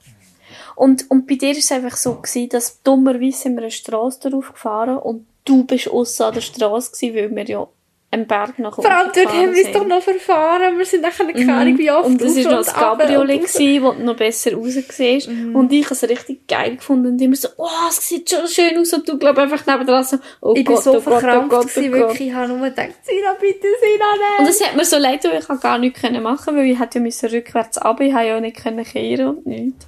Und, 0.76 1.10
und 1.10 1.26
bei 1.26 1.36
dir 1.36 1.50
war 1.50 1.56
es 1.58 1.72
einfach 1.72 1.96
so, 1.96 2.16
gewesen, 2.16 2.48
dass 2.50 2.82
dummerweise 2.82 3.38
sind 3.38 3.54
wir 3.56 3.62
eine 3.62 3.70
Strasse 3.70 4.20
darauf 4.28 4.52
gefahren 4.52 4.98
und 4.98 5.26
du 5.44 5.64
bist 5.64 5.88
aussen 5.88 6.22
an 6.24 6.34
der 6.34 6.40
Strasse 6.42 6.92
gewesen, 6.92 7.14
weil 7.16 7.34
wir 7.34 7.44
ja 7.44 7.68
einen 8.14 8.26
Berg 8.26 8.58
nach 8.58 8.74
Vor 8.74 8.90
allem 8.90 9.10
dort 9.14 9.28
haben 9.28 9.40
wir 9.40 9.48
uns 9.48 9.62
sind. 9.62 9.74
doch 9.74 9.86
noch 9.86 10.02
verfahren. 10.02 10.78
Wir 10.78 10.84
sind 10.86 11.02
nachher 11.02 11.26
keine 11.32 11.54
Ahnung 11.54 11.78
wie 11.78 11.90
oft 11.90 12.08
Mhm. 12.08 12.14
Und 12.14 12.22
es 12.22 12.36
rauf 12.36 12.44
war 12.44 12.52
noch 12.52 12.58
das 12.58 12.68
und 12.68 12.74
Cabriolet, 12.74 13.40
und 13.40 13.46
gewesen, 13.52 13.82
wo 13.82 13.92
du 13.92 14.02
noch 14.04 14.16
besser 14.16 14.54
rausgesehst. 14.54 15.28
Mhm. 15.28 15.56
Und 15.56 15.72
ich 15.72 15.84
habe 15.84 15.94
es 15.94 16.02
richtig 16.08 16.46
geil 16.48 16.76
gefunden. 16.76 17.08
Und 17.08 17.20
immer 17.20 17.36
so, 17.36 17.48
oh, 17.58 17.66
es 17.88 18.08
sieht 18.08 18.30
schon 18.30 18.46
schön 18.48 18.78
aus. 18.78 18.92
Und 18.92 19.08
du, 19.08 19.18
glaube 19.18 19.42
einfach 19.42 19.66
nebendran 19.66 20.04
so, 20.04 20.16
oh 20.40 20.54
Ich 20.56 20.64
bin 20.64 20.74
Gott, 20.74 20.82
so 20.84 20.90
oh 20.90 20.94
Gott, 20.94 21.06
oh 21.06 21.10
verkrampft, 21.10 21.50
Gott, 21.50 21.66
oh 21.76 21.80
Gott. 21.80 21.92
wirklich. 21.92 22.28
Ich 22.28 22.34
habe 22.34 22.48
nur 22.48 22.60
gedacht, 22.68 22.88
Sina, 23.02 23.32
bitte, 23.40 23.66
Sina, 23.80 24.04
Und 24.38 24.44
nein. 24.44 24.48
es 24.48 24.64
hat 24.64 24.76
mir 24.76 24.84
so 24.84 24.96
leid, 24.98 25.24
weil 25.24 25.38
ich 25.40 25.60
gar 25.60 25.78
nichts 25.78 26.02
machen 26.02 26.56
weil 26.56 26.66
ich 26.66 26.78
hätte 26.78 26.98
ja 26.98 27.02
müssen 27.04 27.28
rückwärts 27.28 27.84
runter, 27.84 28.04
ich 28.04 28.14
habe 28.14 28.26
ja 28.26 28.40
nicht 28.40 28.56
können 28.62 28.84
kehren 28.84 29.26
und 29.28 29.46
nichts. 29.46 29.86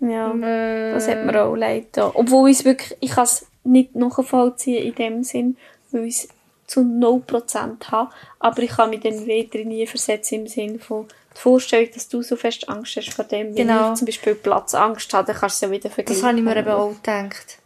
Ja, 0.00 0.30
Äh, 0.32 0.92
das 0.92 1.08
hat 1.08 1.24
mir 1.24 1.42
auch 1.42 1.54
leid. 1.56 1.86
Obwohl 1.98 2.50
ich 2.50 2.58
es 2.58 2.64
wirklich, 2.64 2.96
ich 3.00 3.10
kann 3.12 3.24
es 3.24 3.46
nicht 3.64 3.94
nachvollziehen 3.96 4.84
in 4.84 4.94
dem 4.94 5.24
Sinn, 5.24 5.56
weil 5.90 6.04
ich 6.04 6.14
es 6.16 6.28
zu 6.66 6.80
0% 6.80 7.90
habe, 7.90 8.10
aber 8.38 8.62
ich 8.62 8.70
kann 8.70 8.90
mich 8.90 9.00
dann 9.00 9.26
wieder 9.26 9.64
nie 9.64 9.86
versetzen 9.86 10.40
im 10.40 10.46
Sinn 10.46 10.80
von 10.80 11.06
die 11.34 11.40
Vorstellung, 11.40 11.88
dass 11.92 12.08
du 12.08 12.22
so 12.22 12.34
fest 12.34 12.68
Angst 12.68 12.96
hast 12.96 13.12
vor 13.12 13.24
dem, 13.24 13.48
wenn 13.48 13.66
Genau. 13.66 13.90
ich 13.90 13.98
zum 13.98 14.06
Beispiel 14.06 14.34
Platzangst 14.34 15.12
habe, 15.12 15.26
dann 15.26 15.36
kannst 15.36 15.62
du 15.62 15.66
es 15.66 15.70
ja 15.70 15.76
wieder 15.76 15.90
vergleichen. 15.90 16.20
Das 16.22 16.28
habe 16.28 16.38
ich 16.38 16.44
mir 16.44 16.56
eben 16.56 16.68
auch 16.70 16.94
gedacht. 16.94 17.58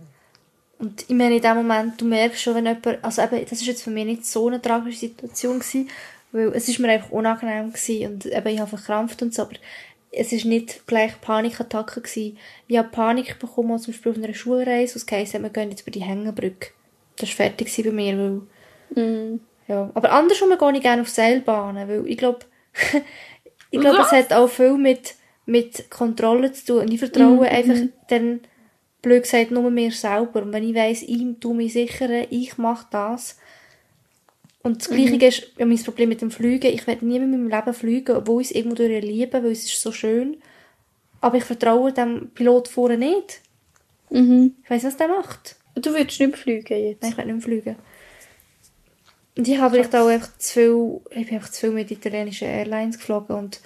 Und 0.79 1.03
ich 1.03 1.15
meine, 1.15 1.37
in 1.37 1.43
dem 1.43 1.57
Moment, 1.57 2.01
du 2.01 2.07
merkst 2.07 2.41
schon, 2.41 2.55
wenn 2.55 2.67
jemand, 2.67 3.05
also 3.05 3.23
eben, 3.23 3.45
das 3.45 3.61
ist 3.61 3.67
jetzt 3.67 3.83
für 3.83 3.91
mich 3.91 4.07
nicht 4.07 4.27
so 4.27 4.49
eine 4.49 4.61
tragische 4.61 4.99
Situation 4.99 5.59
gewesen, 5.59 5.91
weil 6.33 6.49
es 6.55 6.69
ist 6.69 6.79
mir 6.79 6.89
einfach 6.89 7.11
unangenehm 7.11 7.73
gewesen 7.73 8.13
und 8.13 8.27
eben, 8.27 8.49
ich 8.49 8.61
habe 8.61 8.71
verkrampft 8.71 9.21
und 9.23 9.35
so, 9.35 9.43
aber 9.43 9.57
es 10.13 10.33
ist 10.33 10.45
nicht 10.45 10.87
gleich 10.87 11.21
Panikattacke 11.21 12.01
gewesen. 12.01 12.39
Ich 12.67 12.77
habe 12.77 12.89
Panik 12.89 13.39
bekommen, 13.39 13.79
zum 13.79 13.93
Beispiel 13.93 14.13
auf 14.13 14.19
einer 14.19 14.35
Schulreise, 14.35 14.97
was 14.97 15.07
geheißen 15.07 15.35
hat, 15.35 15.43
wir 15.43 15.51
gehen 15.51 15.71
jetzt 15.71 15.83
über 15.83 15.91
die 15.91 16.03
Hängebrücke. 16.03 16.71
Das 17.17 17.29
war 17.29 17.37
fertig 17.37 17.73
bei 17.85 17.91
mir, 17.91 18.19
weil, 18.19 18.41
Mm. 18.95 19.41
ja. 19.69 19.91
Aber 19.95 20.13
andersrum 20.13 20.51
gehe 20.57 20.73
ich 20.77 20.83
gerne 20.83 21.03
auf 21.03 21.09
Seilbahnen, 21.09 21.89
weil 21.89 22.07
ich 22.07 22.17
glaube, 22.17 22.41
ich 23.71 23.81
glaube, 23.81 24.01
es 24.01 24.13
hat 24.13 24.33
auch 24.33 24.49
viel 24.49 24.75
mit, 24.75 25.15
mit 25.47 25.91
Kontrolle 25.91 26.53
zu 26.53 26.67
tun. 26.67 26.79
Und 26.81 26.93
ich 26.93 26.99
vertraue 26.99 27.49
einfach 27.49 27.77
dann, 28.09 28.41
blöd 29.03 29.23
gesagt, 29.23 29.51
nur 29.51 29.71
mir 29.71 29.93
selber. 29.93 30.43
Und 30.43 30.53
wenn 30.53 30.69
ich 30.69 30.75
weiss, 30.75 31.03
ich 31.03 31.25
tue 31.41 31.55
mich 31.55 31.73
sichern, 31.73 32.27
ich 32.31 32.59
mache 32.59 32.87
das. 32.91 33.39
Und 34.63 34.81
das 34.81 34.91
Gleiche 34.91 35.27
ist 35.27 35.53
ja 35.59 35.65
mein 35.65 35.83
Problem 35.83 36.11
mit 36.11 36.21
dem 36.21 36.31
Fliegen. 36.31 36.73
Ich 36.73 36.87
werde 36.87 37.07
nie 37.07 37.19
mehr 37.19 37.29
in 37.29 37.31
meinem 37.31 37.49
Leben 37.49 37.75
fliegen, 37.75 38.17
obwohl 38.17 38.43
ich 38.43 38.51
es 38.51 38.55
irgendwo 38.55 38.77
durch 38.77 39.03
liebe, 39.03 39.43
weil 39.43 39.53
es 39.53 39.65
ist 39.65 39.81
so 39.81 39.91
schön. 39.91 40.37
Aber 41.23 41.39
ich 41.39 41.45
vertraue 41.45 41.93
dem 41.93 42.31
Pilot 42.35 42.69
vorne 42.69 42.99
nicht. 42.99 43.41
Mhm. 44.11 44.57
Ich 44.63 44.71
weiss, 44.71 44.85
was 44.85 44.97
der 44.97 45.09
macht. 45.09 45.57
Du 45.77 45.91
würdest 45.95 46.21
nicht 46.21 46.37
fliegen 46.37 46.79
jetzt? 46.79 47.03
Nein, 47.03 47.13
ich 47.13 47.17
will 47.17 47.25
nicht 47.25 47.35
mehr 47.35 47.43
fliegen. 47.43 47.77
Und 49.41 49.49
ich 49.49 49.57
habe 49.57 49.77
vielleicht 49.77 49.97
auch 49.97 50.07
einfach 50.07 50.37
zu 50.37 50.53
viel, 50.53 51.19
ich 51.19 51.27
bin 51.27 51.37
einfach 51.37 51.51
zu 51.51 51.61
viel 51.61 51.71
mit 51.71 51.91
italienischen 51.91 52.47
Airlines 52.47 52.99
geflogen 52.99 53.35
und 53.37 53.61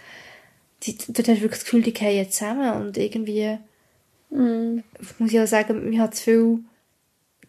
die, 0.84 0.96
dort 1.08 1.18
hast 1.26 1.26
du 1.26 1.40
wirklich 1.42 1.50
das 1.50 1.64
Gefühl, 1.64 1.82
die 1.82 1.92
gehen 1.92 2.30
zusammen 2.30 2.74
und 2.80 2.96
irgendwie, 2.96 3.58
Mm. 4.30 4.84
muss 5.18 5.32
ich 5.32 5.40
auch 5.40 5.48
sagen, 5.48 5.92
ich 5.92 5.98
habe 5.98 6.12
zu 6.12 6.22
viel 6.22 6.58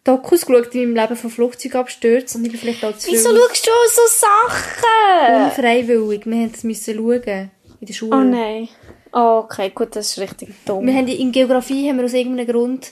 Dokus 0.02 0.44
geschaut 0.44 0.74
in 0.74 0.92
meinem 0.92 1.04
Leben 1.04 1.16
von 1.16 1.30
Flugzeugabstürzen 1.30 2.40
und 2.40 2.46
ich 2.46 2.50
bin 2.50 2.60
vielleicht 2.60 2.84
auch 2.84 2.96
zu 2.98 3.10
viel 3.10 3.14
Wieso 3.16 3.30
schaust 3.30 3.64
du 3.64 3.70
so 3.94 4.02
Sachen? 4.08 5.44
unfreiwillig. 5.44 6.26
Wir 6.26 6.34
haben 6.34 6.50
es 6.52 6.64
müssen 6.64 6.96
schauen 6.96 7.50
in 7.80 7.86
der 7.86 7.94
Schule. 7.94 8.16
Oh 8.16 8.24
nein. 8.24 8.68
Oh, 9.12 9.42
okay, 9.44 9.70
gut, 9.72 9.94
das 9.94 10.10
ist 10.10 10.18
richtig 10.18 10.52
dumm. 10.64 10.84
Wir 10.84 10.94
haben 10.94 11.06
in 11.06 11.30
Geografie 11.30 11.88
haben 11.88 11.98
wir 11.98 12.06
aus 12.06 12.12
irgendeinem 12.12 12.48
Grund 12.48 12.90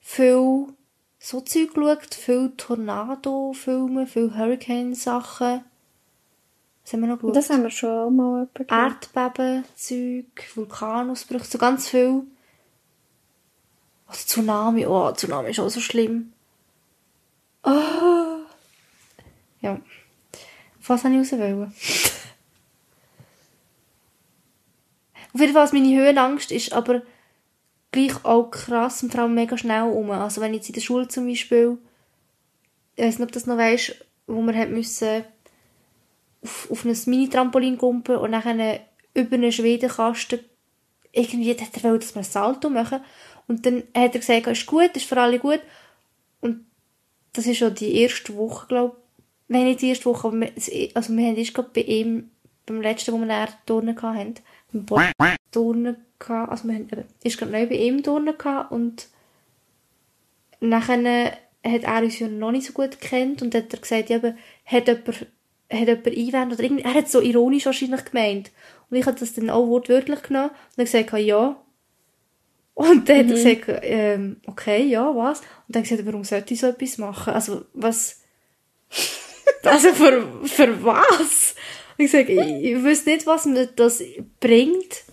viel 0.00 0.66
so 1.26 1.40
Zeug 1.40 1.74
geschaut, 1.74 2.14
viel 2.14 2.52
Tornado-Filme, 2.56 4.06
viel 4.06 4.32
Hurricane-Sachen. 4.36 5.64
Was 6.84 6.92
haben 6.92 7.00
wir 7.00 7.08
noch 7.08 7.18
geschaut? 7.18 7.34
das 7.34 7.50
haben 7.50 7.64
wir 7.64 7.70
schon 7.70 8.14
mal 8.14 8.48
Erdbeben-Zeug, 8.68 10.26
Vulkanausbrüche, 10.54 11.44
so 11.44 11.58
ganz 11.58 11.88
viel. 11.88 12.22
Also 14.06 14.24
Tsunami, 14.24 14.86
oh, 14.86 15.10
Tsunami 15.10 15.50
ist 15.50 15.58
auch 15.58 15.68
so 15.68 15.80
schlimm. 15.80 16.32
Oh. 17.64 17.72
Ja. 19.62 19.80
Was 20.86 21.02
wollte 21.02 21.16
ich 21.16 21.32
raus? 21.32 21.40
wollen? 21.40 21.74
Auf 25.34 25.40
jeden 25.40 25.54
Fall, 25.54 25.68
meine 25.72 25.96
Höhenangst 25.96 26.52
ist, 26.52 26.72
aber 26.72 27.02
gleich 27.92 28.24
auch 28.24 28.50
krass 28.50 29.02
und 29.02 29.12
vor 29.12 29.22
allem 29.22 29.34
mega 29.34 29.56
schnell 29.56 29.82
um. 29.82 30.10
Also 30.10 30.40
wenn 30.40 30.52
ich 30.52 30.58
jetzt 30.58 30.68
in 30.68 30.74
der 30.74 30.80
Schule 30.80 31.08
zum 31.08 31.26
Beispiel, 31.26 31.78
ich 32.96 33.04
weiß 33.04 33.18
nicht, 33.18 33.26
ob 33.26 33.32
du 33.32 33.38
das 33.38 33.46
noch 33.46 33.56
weißt, 33.56 34.04
wo 34.26 34.42
wir 34.42 34.54
haben 34.54 34.72
müssen 34.72 35.24
auf, 36.42 36.70
auf 36.70 36.84
ein 36.84 36.96
Mini-Trampolin 37.06 37.78
kumpen 37.78 38.16
und 38.16 38.32
dann 38.32 38.78
über 39.14 39.34
einen 39.34 39.52
Schwedenkasten 39.52 40.40
irgendwie 41.16 41.50
hat 41.50 41.76
er 41.76 41.82
wollte, 41.84 42.06
dass 42.06 42.14
wir 42.14 42.20
ein 42.20 42.24
Salto 42.24 42.68
machen. 42.68 43.00
Und 43.48 43.64
dann 43.64 43.84
hat 43.94 44.14
er 44.14 44.20
gesagt, 44.20 44.46
ist 44.46 44.66
gut, 44.66 44.94
ist 44.94 45.06
für 45.06 45.20
alle 45.20 45.38
gut. 45.38 45.60
Und 46.40 46.66
das 47.32 47.46
ist 47.46 47.58
schon 47.58 47.74
die 47.74 48.00
erste 48.00 48.36
Woche, 48.36 48.66
glaube 48.66 48.96
ich. 48.96 49.02
Wenn 49.48 49.64
nicht 49.64 49.80
die 49.80 49.88
erste 49.88 50.06
Woche, 50.06 50.28
aber 50.28 50.40
wir, 50.40 50.52
also 50.94 51.16
wir 51.16 51.26
haben 51.26 51.36
erst 51.36 51.54
gerade 51.54 51.70
bei 51.72 51.82
ihm, 51.82 52.30
beim 52.66 52.82
letzten, 52.82 53.12
wo 53.12 53.18
wir 53.18 53.26
näher 53.26 53.48
Turnen 53.64 54.00
hatten, 54.00 54.34
beim 54.72 55.32
Turnen 55.52 55.96
gehabt, 56.18 56.50
also 56.50 56.68
wir 56.68 56.74
haben 56.74 56.88
eben, 56.90 57.04
erst 57.22 57.38
gerade 57.38 57.52
neu 57.52 57.66
bei 57.66 57.76
ihm 57.76 58.02
Turnen 58.02 58.36
gehabt 58.36 58.72
und 58.72 59.08
nachher 60.60 61.38
hat 61.64 61.82
er 61.82 62.02
uns 62.02 62.18
ja 62.18 62.28
noch 62.28 62.52
nicht 62.52 62.66
so 62.66 62.72
gut 62.72 63.00
gekannt 63.00 63.42
und 63.42 63.54
hat 63.54 63.72
er 63.72 63.80
gesagt, 63.80 64.10
ja, 64.10 64.16
aber 64.16 64.34
hat 64.64 64.88
jemand, 64.88 65.08
hat 65.08 65.26
jemand 65.70 66.06
Einwände 66.06 66.54
oder 66.54 66.64
irgendwie, 66.64 66.84
er 66.84 66.94
hat 66.94 67.06
es 67.06 67.12
so 67.12 67.20
ironisch 67.20 67.66
wahrscheinlich 67.66 68.04
gemeint. 68.04 68.50
Und 68.88 68.96
ich 68.96 69.06
habe 69.06 69.18
das 69.18 69.34
dann 69.34 69.50
auch 69.50 69.66
wortwörtlich 69.66 70.22
genommen 70.22 70.50
und 70.50 70.78
dann 70.78 70.86
gesagt, 70.86 71.12
ja. 71.12 71.60
Und 72.74 73.08
dann 73.08 73.18
hat 73.18 73.26
er 73.26 73.54
gesagt, 73.54 73.80
ähm, 73.82 74.36
okay, 74.46 74.84
ja, 74.84 75.14
was? 75.14 75.40
Und 75.40 75.74
dann 75.74 75.82
gesagt, 75.82 76.06
warum 76.06 76.24
sollte 76.24 76.54
ich 76.54 76.60
so 76.60 76.68
etwas 76.68 76.98
machen? 76.98 77.32
Also, 77.32 77.64
was, 77.72 78.22
also 79.64 79.92
für, 79.92 80.44
für 80.44 80.84
was? 80.84 81.54
Und 81.96 82.04
ich 82.04 82.10
sage, 82.10 82.32
ich, 82.32 82.64
ich 82.64 82.84
weiß 82.84 83.06
nicht, 83.06 83.26
was 83.26 83.46
mir 83.46 83.66
das 83.66 84.02
bringt. 84.40 85.04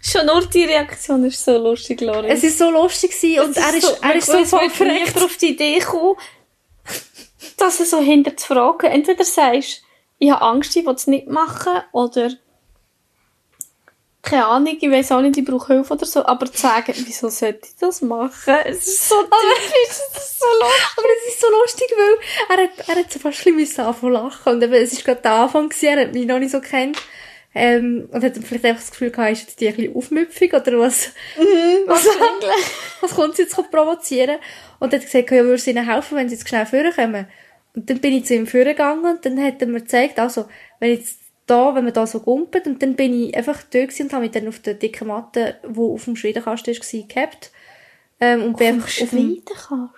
Schon 0.00 0.26
nur 0.26 0.46
die 0.46 0.64
Reaktion 0.64 1.24
ist 1.24 1.44
so 1.44 1.58
lustig, 1.58 2.00
Loris. 2.00 2.32
Es 2.32 2.44
ist 2.44 2.58
so 2.58 2.70
lustig 2.70 3.10
gewesen 3.10 3.40
und 3.48 3.56
er 3.56 3.74
ist, 3.74 3.98
er 4.00 4.14
ist 4.14 4.26
so 4.26 4.44
voll 4.44 4.70
verreckt. 4.70 5.16
auf 5.16 5.36
die 5.36 5.48
Idee 5.48 5.78
gekommen, 5.78 6.16
dass 7.56 7.80
er 7.80 7.86
so 7.86 8.00
hinter 8.00 8.36
zu 8.36 8.46
fragen, 8.54 8.86
entweder 8.86 9.24
sagst, 9.24 9.82
ich 10.18 10.30
habe 10.30 10.42
Angst, 10.42 10.76
ich 10.76 10.86
will 10.86 10.94
es 10.94 11.06
nicht 11.06 11.28
machen, 11.28 11.82
oder 11.92 12.30
keine 14.22 14.46
Ahnung, 14.46 14.76
ich 14.78 14.90
weiß 14.90 15.12
auch 15.12 15.20
nicht, 15.20 15.36
ich 15.36 15.44
brauche 15.44 15.72
Hilfe 15.72 15.94
oder 15.94 16.04
so, 16.04 16.24
aber 16.26 16.52
zu 16.52 16.60
sagen, 16.60 16.92
wieso 17.06 17.28
sollte 17.28 17.66
ich 17.66 17.76
das 17.80 18.02
machen? 18.02 18.56
Es 18.64 18.86
ist 18.86 19.08
so 19.08 19.14
typisch, 19.22 19.88
es 19.88 20.22
ist 20.22 20.40
so 20.40 20.46
lustig. 20.60 20.92
Aber 20.96 21.06
es 21.16 21.34
ist 21.34 21.40
so 21.40 21.46
lustig, 21.50 21.86
weil 21.96 22.56
er 22.56 22.64
hat, 22.64 22.88
er 22.88 22.96
hat 22.96 23.12
so 23.12 23.18
fast 23.20 23.46
ein 23.46 23.56
bisschen 23.56 23.84
anfangen 23.86 24.14
zu 24.14 24.22
lachen. 24.22 24.52
Und 24.52 24.62
eben, 24.62 24.74
es 24.74 24.96
war 24.96 25.02
gerade 25.02 25.22
der 25.22 25.32
Anfang, 25.32 25.68
gewesen, 25.68 25.86
er 25.86 26.00
hat 26.04 26.12
mich 26.12 26.26
noch 26.26 26.38
nicht 26.38 26.50
so 26.50 26.60
kennt. 26.60 26.98
Ähm, 27.54 28.08
und 28.12 28.22
hat 28.22 28.36
dann 28.36 28.42
vielleicht 28.42 28.64
einfach 28.66 28.82
das 28.82 28.90
Gefühl 28.90 29.10
gehabt, 29.10 29.32
ist 29.32 29.40
jetzt 29.42 29.60
die 29.60 29.68
ein 29.68 29.74
bisschen 29.74 29.96
aufmüpfig 29.96 30.52
oder 30.52 30.78
was, 30.78 31.12
was, 31.86 32.06
was 33.00 33.14
kommt 33.14 33.36
sie 33.36 33.42
jetzt 33.42 33.56
provozieren? 33.70 34.36
Und 34.78 34.92
dann 34.92 35.00
hat 35.00 35.06
gesagt, 35.06 35.30
ja, 35.30 35.42
würde 35.42 35.54
es 35.54 35.66
ihnen 35.66 35.90
helfen, 35.90 36.16
wenn 36.16 36.28
sie 36.28 36.36
jetzt 36.36 36.48
schnell 36.48 36.66
vorkommen. 36.66 37.26
Und 37.74 37.88
dann 37.88 38.00
bin 38.00 38.12
ich 38.12 38.26
zu 38.26 38.34
ihm 38.34 38.46
vorgegangen 38.46 39.04
und 39.04 39.24
dann 39.24 39.42
hat 39.42 39.60
er 39.60 39.68
mir 39.68 39.80
gezeigt, 39.80 40.18
also, 40.18 40.46
wenn 40.78 40.90
jetzt 40.90 41.20
da, 41.46 41.74
wenn 41.74 41.84
man 41.84 41.92
da 41.92 42.06
so 42.06 42.20
gumpelt, 42.20 42.66
und 42.66 42.82
dann 42.82 42.94
bin 42.94 43.14
ich 43.14 43.36
einfach 43.36 43.62
da 43.62 43.80
und 43.80 44.12
habe 44.12 44.24
mich 44.24 44.32
dann 44.32 44.48
auf 44.48 44.58
der 44.58 44.74
dicken 44.74 45.08
Matte, 45.08 45.56
die 45.66 45.78
auf 45.78 46.04
dem 46.04 46.16
Schwedenkasten 46.16 46.74
war, 46.74 47.06
gehabt. 47.08 47.50
Ähm, 48.20 48.42
und 48.44 48.58
bin 48.58 48.74
einfach 48.74 49.02
auf 49.02 49.10
dem, 49.10 49.42
kannst. 49.44 49.94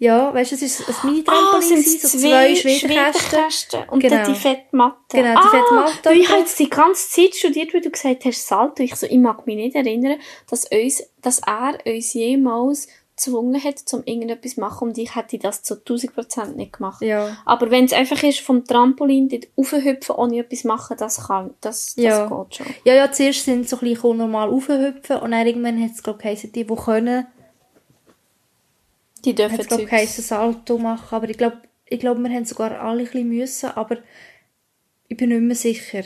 Ja, 0.00 0.32
weißt 0.32 0.52
du, 0.52 0.54
es 0.56 0.62
ist 0.62 0.88
ein 0.88 0.94
Ah, 0.94 1.06
Mini-Trampolin, 1.06 1.78
es 1.78 2.02
so 2.02 2.18
zwei 2.18 2.54
zwei 2.54 2.54
Schwierigkeiten. 2.54 3.18
Schwierigkeiten 3.18 3.90
und 3.90 4.00
Genau. 4.00 4.14
dann 4.16 4.32
die 4.32 4.38
Fettmatte. 4.38 4.96
Genau, 5.16 5.30
die 5.32 5.36
ah, 5.36 5.48
Fettmatte. 5.50 6.12
Ich 6.14 6.28
habe 6.28 6.40
jetzt 6.40 6.58
die 6.58 6.70
ganze 6.70 7.10
Zeit 7.10 7.34
studiert, 7.34 7.74
weil 7.74 7.80
du 7.80 7.90
gesagt 7.90 8.24
hast, 8.24 8.46
Salto. 8.46 8.82
Ich, 8.82 8.94
so, 8.94 9.06
ich 9.06 9.18
mag 9.18 9.44
mich 9.46 9.56
nicht 9.56 9.74
erinnern, 9.74 10.18
dass, 10.48 10.66
uns, 10.70 11.02
dass 11.20 11.40
er 11.40 11.78
uns 11.84 12.14
jemals 12.14 12.86
gezwungen 13.16 13.60
hat, 13.64 13.82
um 13.92 14.02
irgendetwas 14.04 14.54
zu 14.54 14.60
machen 14.60 14.88
und 14.90 14.98
ich 14.98 15.16
hätte 15.16 15.38
das 15.38 15.64
zu 15.64 15.74
1000% 15.74 16.54
nicht 16.54 16.74
gemacht. 16.74 17.02
Ja. 17.02 17.36
Aber 17.44 17.68
wenn 17.72 17.84
es 17.84 17.92
einfach 17.92 18.22
ist, 18.22 18.38
vom 18.38 18.64
Trampolin 18.64 19.28
dort 19.28 19.48
raufhüpfen, 19.58 20.14
ohne 20.14 20.38
etwas 20.38 20.62
machen, 20.62 20.96
das 20.96 21.26
kann, 21.26 21.52
das, 21.60 21.96
das 21.96 22.04
Ja. 22.04 22.26
geht 22.26 22.54
schon. 22.54 22.66
Ja, 22.84 22.94
ja, 22.94 23.10
zuerst 23.10 23.44
sind 23.44 23.68
so 23.68 23.78
ein 23.80 23.88
bisschen 23.92 24.16
normal 24.16 24.48
aufhüpfen 24.50 25.16
und 25.16 25.32
dann 25.32 25.44
irgendwann 25.44 25.82
hat 25.82 25.90
es, 25.96 26.02
glaube 26.04 26.20
ich, 26.30 26.42
die, 26.42 26.64
die 26.64 26.64
können, 26.76 27.26
Die 29.24 29.34
dürfen 29.34 29.60
es, 29.60 29.68
glaube 29.68 29.82
ich, 29.82 29.88
Zeugs. 29.88 30.00
geheißen, 30.00 30.24
Salto 30.24 30.78
machen. 30.78 31.14
Aber 31.14 31.28
ich 31.28 31.36
glaube, 31.36 31.62
ich 31.86 32.00
glaube, 32.00 32.22
wir 32.22 32.30
haben 32.30 32.44
sogar 32.44 32.80
alle 32.80 33.00
ein 33.00 33.04
bisschen 33.06 33.28
müssen, 33.28 33.70
aber 33.70 33.98
ich 35.08 35.16
bin 35.16 35.30
nicht 35.30 35.40
mehr 35.40 35.56
sicher. 35.56 36.02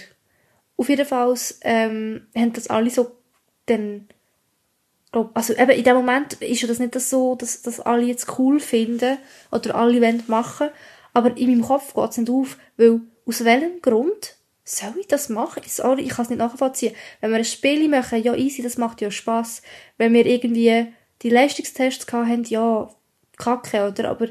Auf 0.76 0.88
jeden 0.88 1.06
Fall 1.06 1.34
ähm, 1.62 2.26
haben 2.34 2.52
das 2.52 2.68
alle 2.68 2.90
so 2.90 3.16
dann, 3.66 4.08
glaub, 5.10 5.30
also 5.36 5.54
eben 5.54 5.70
in 5.70 5.84
dem 5.84 5.96
Moment 5.96 6.34
ist 6.34 6.62
ja 6.62 6.68
das 6.68 6.78
nicht 6.78 6.98
so, 6.98 7.34
dass 7.34 7.62
das 7.62 7.80
alle 7.80 8.04
jetzt 8.04 8.38
cool 8.38 8.60
finden 8.60 9.18
oder 9.50 9.74
alle 9.74 10.00
wollen 10.00 10.22
machen, 10.26 10.70
aber 11.12 11.36
in 11.36 11.50
meinem 11.50 11.62
Kopf 11.62 11.94
geht 11.94 12.10
es 12.10 12.16
nicht 12.16 12.30
auf, 12.30 12.56
weil 12.76 13.00
aus 13.26 13.44
welchem 13.44 13.80
Grund 13.82 14.36
soll 14.64 14.94
ich 14.98 15.08
das 15.08 15.28
machen? 15.28 15.62
Sorry, 15.66 16.02
ich 16.02 16.10
kann 16.10 16.24
es 16.24 16.30
nicht 16.30 16.38
nachvollziehen. 16.38 16.94
Wenn 17.20 17.30
wir 17.30 17.38
ein 17.38 17.44
Spiel 17.44 17.88
machen, 17.88 18.22
ja 18.22 18.34
easy, 18.34 18.62
das 18.62 18.78
macht 18.78 19.00
ja 19.00 19.10
Spass. 19.10 19.62
Wenn 19.98 20.12
wir 20.12 20.24
irgendwie 20.24 20.86
die 21.22 21.30
Leistungstests 21.30 22.10
hatten, 22.12 22.44
ja, 22.44 22.88
kacke, 23.36 23.88
oder? 23.88 24.10
Aber 24.10 24.28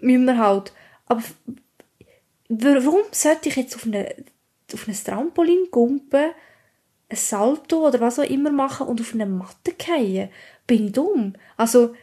müssen 0.00 0.24
wir 0.26 0.38
halt. 0.38 0.72
Aber 1.06 1.22
warum 2.48 3.00
sollte 3.10 3.48
ich 3.48 3.56
jetzt 3.56 3.74
auf 3.76 3.84
eine, 3.86 4.14
auf 4.72 4.88
ein 4.88 4.94
Trampolin 4.94 5.68
gumpen, 5.70 6.30
ein 7.08 7.16
Salto 7.16 7.86
oder 7.86 8.00
was 8.00 8.18
auch 8.18 8.24
immer 8.24 8.50
machen 8.50 8.86
und 8.86 9.00
auf 9.00 9.12
eine 9.14 9.26
Matte 9.26 9.72
fallen? 9.78 10.30
Bin 10.66 10.86
ich 10.86 10.92
dumm? 10.92 11.34
Also, 11.56 11.94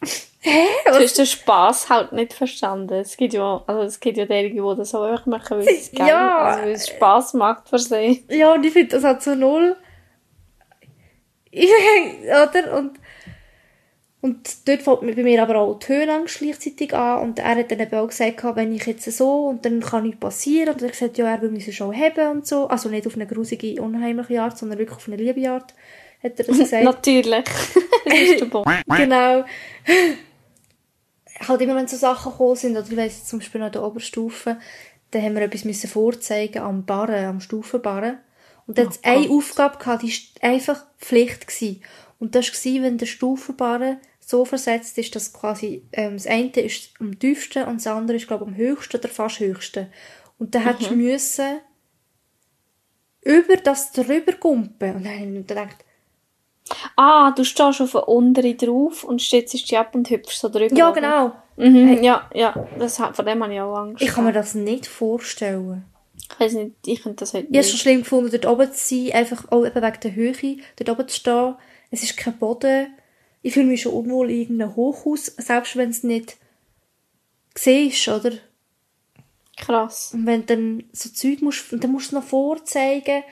hä? 0.40 0.64
Du 0.86 0.92
Was? 0.92 1.02
hast 1.02 1.18
den 1.18 1.26
Spass 1.26 1.88
halt 1.90 2.12
nicht 2.12 2.32
verstanden. 2.32 2.94
Es 2.94 3.16
gibt 3.16 3.34
ja, 3.34 3.62
also 3.66 3.82
es 3.82 4.00
gibt 4.00 4.16
ja 4.16 4.24
derjenige, 4.26 4.62
die 4.62 4.76
das 4.76 4.94
auch 4.94 5.04
einfach 5.04 5.26
machen, 5.26 5.58
weil 5.58 5.68
es 5.68 5.90
gerne, 5.90 6.10
Ja. 6.10 6.38
also 6.38 6.62
weil 6.62 6.70
es 6.72 6.88
Spass 6.88 7.34
macht 7.34 7.68
für 7.68 7.78
sie. 7.78 8.24
Ja, 8.30 8.54
und 8.54 8.64
ich 8.64 8.72
finde 8.72 8.88
das 8.96 9.04
halt 9.04 9.22
so 9.22 9.34
null. 9.34 9.76
Ich, 11.50 11.70
oder? 12.24 12.78
Und, 12.78 12.98
und 14.26 14.66
dort 14.66 14.82
fängt 14.82 15.16
bei 15.16 15.22
mir 15.22 15.40
aber 15.40 15.54
auch 15.60 15.78
die 15.78 15.86
Höhenangst 15.86 16.40
gleichzeitig 16.40 16.92
an. 16.92 17.22
Und 17.22 17.38
er 17.38 17.54
hat 17.54 17.70
dann 17.70 17.78
eben 17.78 17.94
auch 17.94 18.08
gesagt, 18.08 18.42
wenn 18.56 18.74
ich 18.74 18.84
jetzt 18.84 19.04
so, 19.12 19.46
und 19.46 19.64
dann 19.64 19.78
kann 19.78 20.02
nichts 20.02 20.18
passieren. 20.18 20.70
Und 20.70 20.82
er 20.82 20.88
hat 20.88 20.94
gesagt, 20.94 21.16
ja, 21.16 21.30
er 21.30 21.40
will 21.42 21.52
mich 21.52 21.76
schon 21.76 21.94
haben 21.96 22.38
und 22.38 22.44
so. 22.44 22.66
Also 22.66 22.88
nicht 22.88 23.06
auf 23.06 23.14
eine 23.14 23.28
grusige, 23.28 23.80
unheimliche 23.80 24.42
Art, 24.42 24.58
sondern 24.58 24.80
wirklich 24.80 24.96
auf 24.96 25.06
eine 25.06 25.16
liebe 25.16 25.48
Art, 25.48 25.74
hat 26.24 26.40
er 26.40 26.44
das 26.44 26.58
gesagt. 26.58 26.82
Natürlich. 26.82 27.44
das 28.04 28.18
ist 28.18 28.40
der 28.40 28.46
Punkt. 28.46 28.68
genau. 28.96 29.44
halt 31.46 31.60
immer, 31.60 31.76
wenn 31.76 31.86
so 31.86 31.96
Sachen 31.96 32.32
gekommen 32.32 32.56
sind, 32.56 32.76
oder 32.76 32.86
ich 32.90 32.96
weiss 32.96 33.18
jetzt 33.18 33.28
zum 33.28 33.38
Beispiel 33.38 33.62
an 33.62 33.70
der 33.70 33.84
Oberstufe, 33.84 34.56
dann 35.12 35.22
haben 35.22 35.36
wir 35.36 35.42
etwas 35.42 35.64
müssen 35.64 35.88
vorzeigen 35.88 36.62
am 36.62 36.84
Barren, 36.84 37.26
am 37.26 37.40
Stufenbarren. 37.40 38.18
Und 38.66 38.76
dann 38.76 38.86
Oh 38.86 38.90
hat 38.90 38.96
es 38.96 39.04
eine. 39.04 39.30
Aufgabe 39.30 39.78
gehabt, 39.78 40.02
die 40.02 40.08
war 40.08 40.50
einfach 40.50 40.84
Pflicht. 40.98 41.46
Gewesen. 41.46 41.80
Und 42.18 42.34
das 42.34 42.48
war, 42.48 42.82
wenn 42.82 42.98
der 42.98 43.06
Stufenbarren 43.06 43.98
so 44.28 44.44
versetzt 44.44 44.98
ist, 44.98 45.14
dass 45.14 45.32
quasi, 45.32 45.84
ähm, 45.92 46.14
das 46.14 46.26
eine 46.26 46.50
ist 46.50 46.90
am 46.98 47.16
tiefsten 47.16 47.62
und 47.64 47.76
das 47.76 47.86
andere 47.86 48.16
ist, 48.16 48.26
glaube 48.26 48.44
ich, 48.44 48.50
am 48.50 48.56
höchsten 48.56 48.96
oder 48.98 49.08
fast 49.08 49.38
höchsten. 49.38 49.86
Und 50.38 50.52
dann 50.54 50.62
hättest 50.64 50.90
du 50.90 50.96
müssen 50.96 51.60
über 53.22 53.56
das 53.56 53.92
drüber 53.92 54.32
gumpen. 54.32 54.96
Und 54.96 55.04
dann 55.04 55.12
habe 55.14 55.24
ich 55.24 55.30
mir 55.30 55.42
gedacht, 55.42 55.76
Ah, 56.96 57.30
du 57.30 57.44
stehst 57.44 57.80
auf 57.80 57.92
der 57.92 58.08
unteren 58.08 58.56
drauf 58.56 59.04
und 59.04 59.22
stützt 59.22 59.52
dich 59.54 59.78
ab 59.78 59.94
und 59.94 60.10
hüpfst 60.10 60.40
so 60.40 60.48
drüber. 60.48 60.74
ja 60.76 60.90
genau, 60.90 61.32
Mhm, 61.56 62.02
ja, 62.02 62.28
ja. 62.34 62.66
Das, 62.78 62.98
hat- 62.98 63.14
vor 63.14 63.24
dem 63.24 63.40
habe 63.42 63.54
ich 63.54 63.60
auch 63.60 63.76
Angst. 63.76 64.02
ich 64.02 64.08
kann 64.08 64.24
mir 64.24 64.32
das 64.32 64.54
nicht 64.56 64.86
vorstellen. 64.86 65.84
Ich 66.28 66.40
weiß 66.40 66.54
nicht, 66.54 66.72
ich 66.86 67.02
könnte 67.02 67.20
das 67.20 67.32
heute 67.34 67.44
Ich 67.44 67.50
habe 67.50 67.58
es 67.60 67.66
schon 67.68 67.74
nicht. 67.74 67.82
schlimm 67.82 67.98
gefunden, 68.02 68.30
dort 68.32 68.46
oben 68.46 68.72
zu 68.72 68.84
sein, 68.96 69.12
einfach 69.12 69.44
auch 69.52 69.64
eben 69.64 69.80
wegen 69.80 70.00
der 70.02 70.14
Höhe, 70.16 70.56
dort 70.76 70.90
oben 70.90 71.08
zu 71.08 71.16
stehen. 71.20 71.54
Es 71.92 72.02
ist 72.02 72.16
kein 72.16 72.36
Boden. 72.36 72.88
Ich 73.46 73.54
fühle 73.54 73.66
mich 73.66 73.82
schon 73.82 73.92
unwohl 73.92 74.28
in 74.28 74.40
irgendeinem 74.40 74.74
Hochhaus, 74.74 75.26
selbst 75.26 75.76
wenn 75.76 75.90
es 75.90 76.02
nicht 76.02 76.36
siehst, 77.54 78.08
oder? 78.08 78.32
Krass. 79.56 80.10
Und 80.14 80.26
wenn 80.26 80.40
du 80.40 80.46
dann 80.46 80.84
so 80.90 81.10
Zeug 81.10 81.42
musst, 81.42 81.72
und 81.72 81.84
dann 81.84 81.92
musst 81.92 82.10
du 82.10 82.16
es 82.16 82.24
noch 82.24 82.28
vorzeigen. 82.28 83.22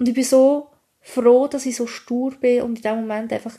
Und 0.00 0.08
ich 0.08 0.16
bin 0.16 0.24
so 0.24 0.66
froh, 1.00 1.46
dass 1.46 1.64
ich 1.64 1.76
so 1.76 1.86
stur 1.86 2.32
bin 2.40 2.62
und 2.62 2.78
in 2.78 2.82
dem 2.82 2.96
Moment 2.96 3.32
einfach, 3.32 3.56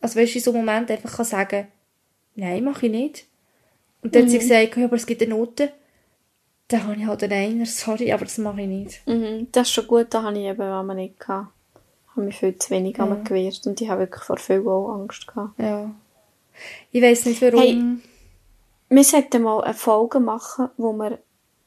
also 0.00 0.20
weißt 0.20 0.34
du, 0.34 0.38
in 0.38 0.44
so 0.44 0.52
einem 0.52 0.64
Moment 0.64 0.88
einfach 0.92 1.16
kann 1.16 1.26
sagen, 1.26 1.66
nein, 2.36 2.62
mache 2.62 2.86
ich 2.86 2.92
nicht. 2.92 3.26
Und 4.02 4.14
dann 4.14 4.22
hat 4.22 4.30
sie 4.30 4.38
gesagt, 4.38 4.76
ja, 4.76 4.84
aber 4.84 4.94
es 4.94 5.06
gibt 5.06 5.20
eine 5.20 5.34
Note. 5.34 5.72
Dann 6.68 6.84
habe 6.84 6.94
ich 6.94 7.06
halt 7.06 7.24
einen 7.24 7.32
Einer, 7.32 7.66
sorry, 7.66 8.12
aber 8.12 8.24
das 8.24 8.38
mache 8.38 8.60
ich 8.60 8.68
nicht. 8.68 9.04
Mhm, 9.08 9.48
das 9.50 9.66
ist 9.66 9.74
schon 9.74 9.88
gut, 9.88 10.06
da 10.10 10.22
habe 10.22 10.38
ich 10.38 10.44
eben 10.44 10.62
einmal 10.62 10.94
nicht 10.94 11.18
gehabt. 11.18 11.55
Habe 12.16 12.26
mich 12.26 12.36
viel 12.36 12.56
zu 12.56 12.70
wenig 12.70 12.96
ja. 12.96 13.06
gewehrt 13.06 13.66
und 13.66 13.80
ich 13.80 13.88
habe 13.88 14.00
wirklich 14.00 14.22
vor 14.22 14.38
viel 14.38 14.66
auch 14.66 14.94
Angst 14.94 15.26
gehabt. 15.26 15.58
Ja. 15.58 15.90
Ich 16.90 17.02
weiß 17.02 17.26
nicht 17.26 17.42
warum. 17.42 17.60
Hey. 17.60 17.82
Wir 18.88 19.04
sollten 19.04 19.42
mal 19.42 19.62
eine 19.62 19.74
Folge 19.74 20.20
machen, 20.20 20.70
wo 20.76 20.92
wir, 20.92 21.18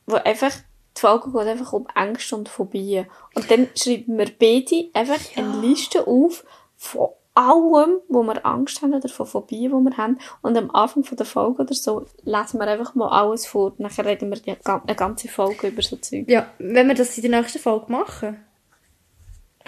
wo 0.07 0.15
einfach, 0.15 0.51
die 0.97 1.01
Folge 1.01 1.31
geht 1.31 1.47
einfach 1.47 1.73
um 1.73 1.87
Ängste 1.93 2.35
und 2.35 2.49
Phobien. 2.49 3.05
Und 3.35 3.51
dann 3.51 3.67
schreiben 3.75 4.17
wir 4.17 4.31
beide 4.39 4.89
einfach 4.93 5.19
eine 5.35 5.59
Liste 5.59 6.07
auf 6.07 6.45
von 6.77 7.09
allem, 7.35 7.99
wo 8.07 8.23
wir 8.23 8.45
Angst 8.45 8.81
haben 8.81 8.93
oder 8.93 9.07
von 9.07 9.25
Phobien, 9.25 9.71
die 9.71 9.89
wir 9.89 9.97
haben. 9.97 10.17
Und 10.41 10.57
am 10.57 10.71
Anfang 10.71 11.03
von 11.03 11.17
der 11.17 11.25
Folge 11.25 11.63
oder 11.63 11.73
so 11.73 12.05
lesen 12.23 12.59
wir 12.59 12.67
einfach 12.67 12.95
mal 12.95 13.09
alles 13.09 13.45
vor. 13.45 13.73
Nachher 13.77 14.05
reden 14.05 14.31
wir 14.31 14.57
eine 14.65 14.95
ganze 14.95 15.27
Folge 15.27 15.67
über 15.67 15.81
so 15.81 15.97
Zeug. 15.97 16.29
Ja, 16.29 16.47
wenn 16.57 16.87
wir 16.87 16.95
das 16.95 17.17
in 17.17 17.29
der 17.29 17.39
nächsten 17.39 17.59
Folge 17.59 17.91
machen. 17.91 18.43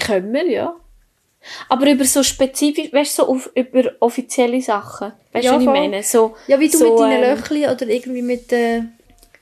Können 0.05 0.33
wir, 0.33 0.49
ja. 0.49 0.75
Aber 1.69 1.89
über 1.91 2.05
so 2.05 2.21
spezifisch, 2.23 2.93
weißt 2.93 3.17
du, 3.17 3.23
so 3.23 3.29
auf, 3.29 3.51
über 3.55 3.91
offizielle 3.99 4.61
Sachen. 4.61 5.13
Weißt 5.33 5.43
du, 5.45 5.49
Ja, 5.49 5.55
was 5.55 5.61
ich 5.61 5.65
voll. 5.65 5.73
meine? 5.73 6.03
So, 6.03 6.35
Ja, 6.47 6.59
wie 6.59 6.69
du 6.69 6.77
so, 6.77 6.89
mit 6.89 6.99
deinen 6.99 7.23
ähm, 7.23 7.35
Löchli 7.35 7.65
oder 7.67 7.87
irgendwie 7.87 8.21
mit 8.21 8.51
äh, 8.53 8.83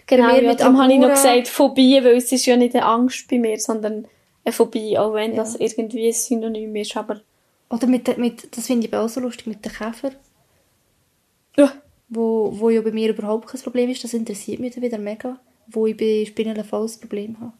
Genau, 0.07 0.36
ja, 0.36 0.41
mit 0.41 0.60
darum 0.62 0.82
habe 0.82 0.91
ich 0.93 0.99
noch 0.99 1.10
gesagt 1.10 1.47
Phobie, 1.47 2.03
weil 2.03 2.16
es 2.18 2.32
ist 2.32 2.45
ja 2.45 2.55
nicht 2.57 2.74
eine 2.76 2.86
Angst 2.86 3.28
bei 3.30 3.38
mir, 3.38 3.60
sondern 3.60 4.07
eine 4.43 4.53
Phobie, 4.53 4.97
auch 4.97 5.14
wenn 5.14 5.32
Ja. 5.32 5.38
das 5.38 5.55
irgendwie 5.55 6.07
ein 6.07 6.14
Synonym 6.14 6.76
ist, 6.78 6.95
aber 6.97 7.20
oder 7.70 7.86
mit, 7.86 8.18
mit 8.18 8.55
das 8.57 8.66
finde 8.66 8.88
ich 8.88 8.93
auch 8.95 9.07
so 9.10 9.20
lustig, 9.20 9.45
mit 9.45 9.64
den 9.64 9.72
Käfer, 9.72 10.12
ja, 11.57 11.72
wo, 12.07 12.51
wo 12.60 12.70
ja 12.72 12.82
bei 12.82 12.91
mir 12.91 13.10
überhaupt 13.10 13.47
kein 13.49 13.62
Problem 13.62 13.89
ist. 13.91 14.03
Das 14.03 14.14
interessiert 14.14 14.60
mich 14.60 14.74
dann 14.74 14.84
wieder 14.84 14.97
mega, 14.97 15.38
wo 15.68 15.86
ich 15.86 15.95
bei 15.95 16.26
Spinnen 16.26 16.64
voll 16.64 16.84
das 16.84 16.97
Problem 16.97 17.38
habe. 17.39 17.53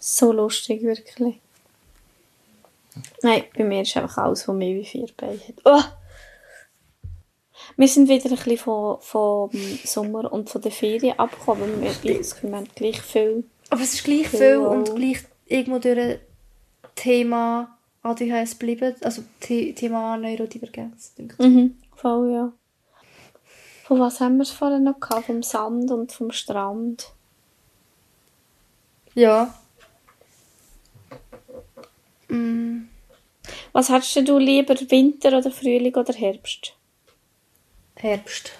So 0.00 0.32
lustig, 0.32 0.82
wirklich. 0.82 1.38
Nein, 3.22 3.44
bei 3.56 3.64
mir 3.64 3.82
ist 3.82 3.96
einfach 3.96 4.18
alles, 4.24 4.48
was 4.48 4.56
mehr 4.56 4.74
wie 4.74 4.84
vier 4.84 5.06
Beine 5.16 5.38
hat. 5.38 5.54
Oh! 5.64 5.82
Wir 7.76 7.88
sind 7.88 8.08
wieder 8.08 8.28
ein 8.30 8.36
bisschen 8.36 8.98
vom 9.00 9.50
Sommer 9.84 10.32
und 10.32 10.50
von 10.50 10.60
der 10.60 10.72
Ferien 10.72 11.18
abgekommen. 11.18 11.80
Wir, 11.80 11.92
wir 12.02 12.56
haben 12.56 12.68
gleich 12.74 13.00
viel. 13.00 13.44
Aber 13.70 13.80
es 13.82 13.94
ist 13.94 14.04
gleich 14.04 14.24
Ja. 14.32 14.38
viel 14.38 14.56
und 14.58 14.94
gleich 14.96 15.18
irgendwo 15.46 15.78
durch 15.78 15.98
ein 15.98 16.18
Thema 16.96 17.78
ADHS 18.02 18.58
geblieben, 18.58 18.94
also 19.02 19.22
The 19.46 19.72
Thema 19.74 20.16
Neurodivergenz. 20.16 21.14
denke 21.14 21.36
ich. 21.38 21.46
Mhm, 21.46 21.78
voll, 21.94 22.32
ja. 22.32 22.52
Von 23.84 24.00
was 24.00 24.20
haben 24.20 24.36
wir 24.36 24.42
es 24.42 24.50
vorhin 24.50 24.84
noch 24.84 24.98
gehabt? 25.00 25.26
Vom 25.26 25.42
Sand 25.42 25.90
und 25.90 26.12
vom 26.12 26.30
Strand. 26.32 27.12
Ja. 29.14 29.54
Mm, 32.30 32.88
Was 33.72 33.88
hättest 33.88 34.28
du 34.28 34.38
lieber, 34.38 34.74
Winter 34.90 35.36
oder 35.36 35.50
Frühling 35.50 35.94
oder 35.94 36.12
Herbst? 36.12 36.74
Herbst. 37.96 38.52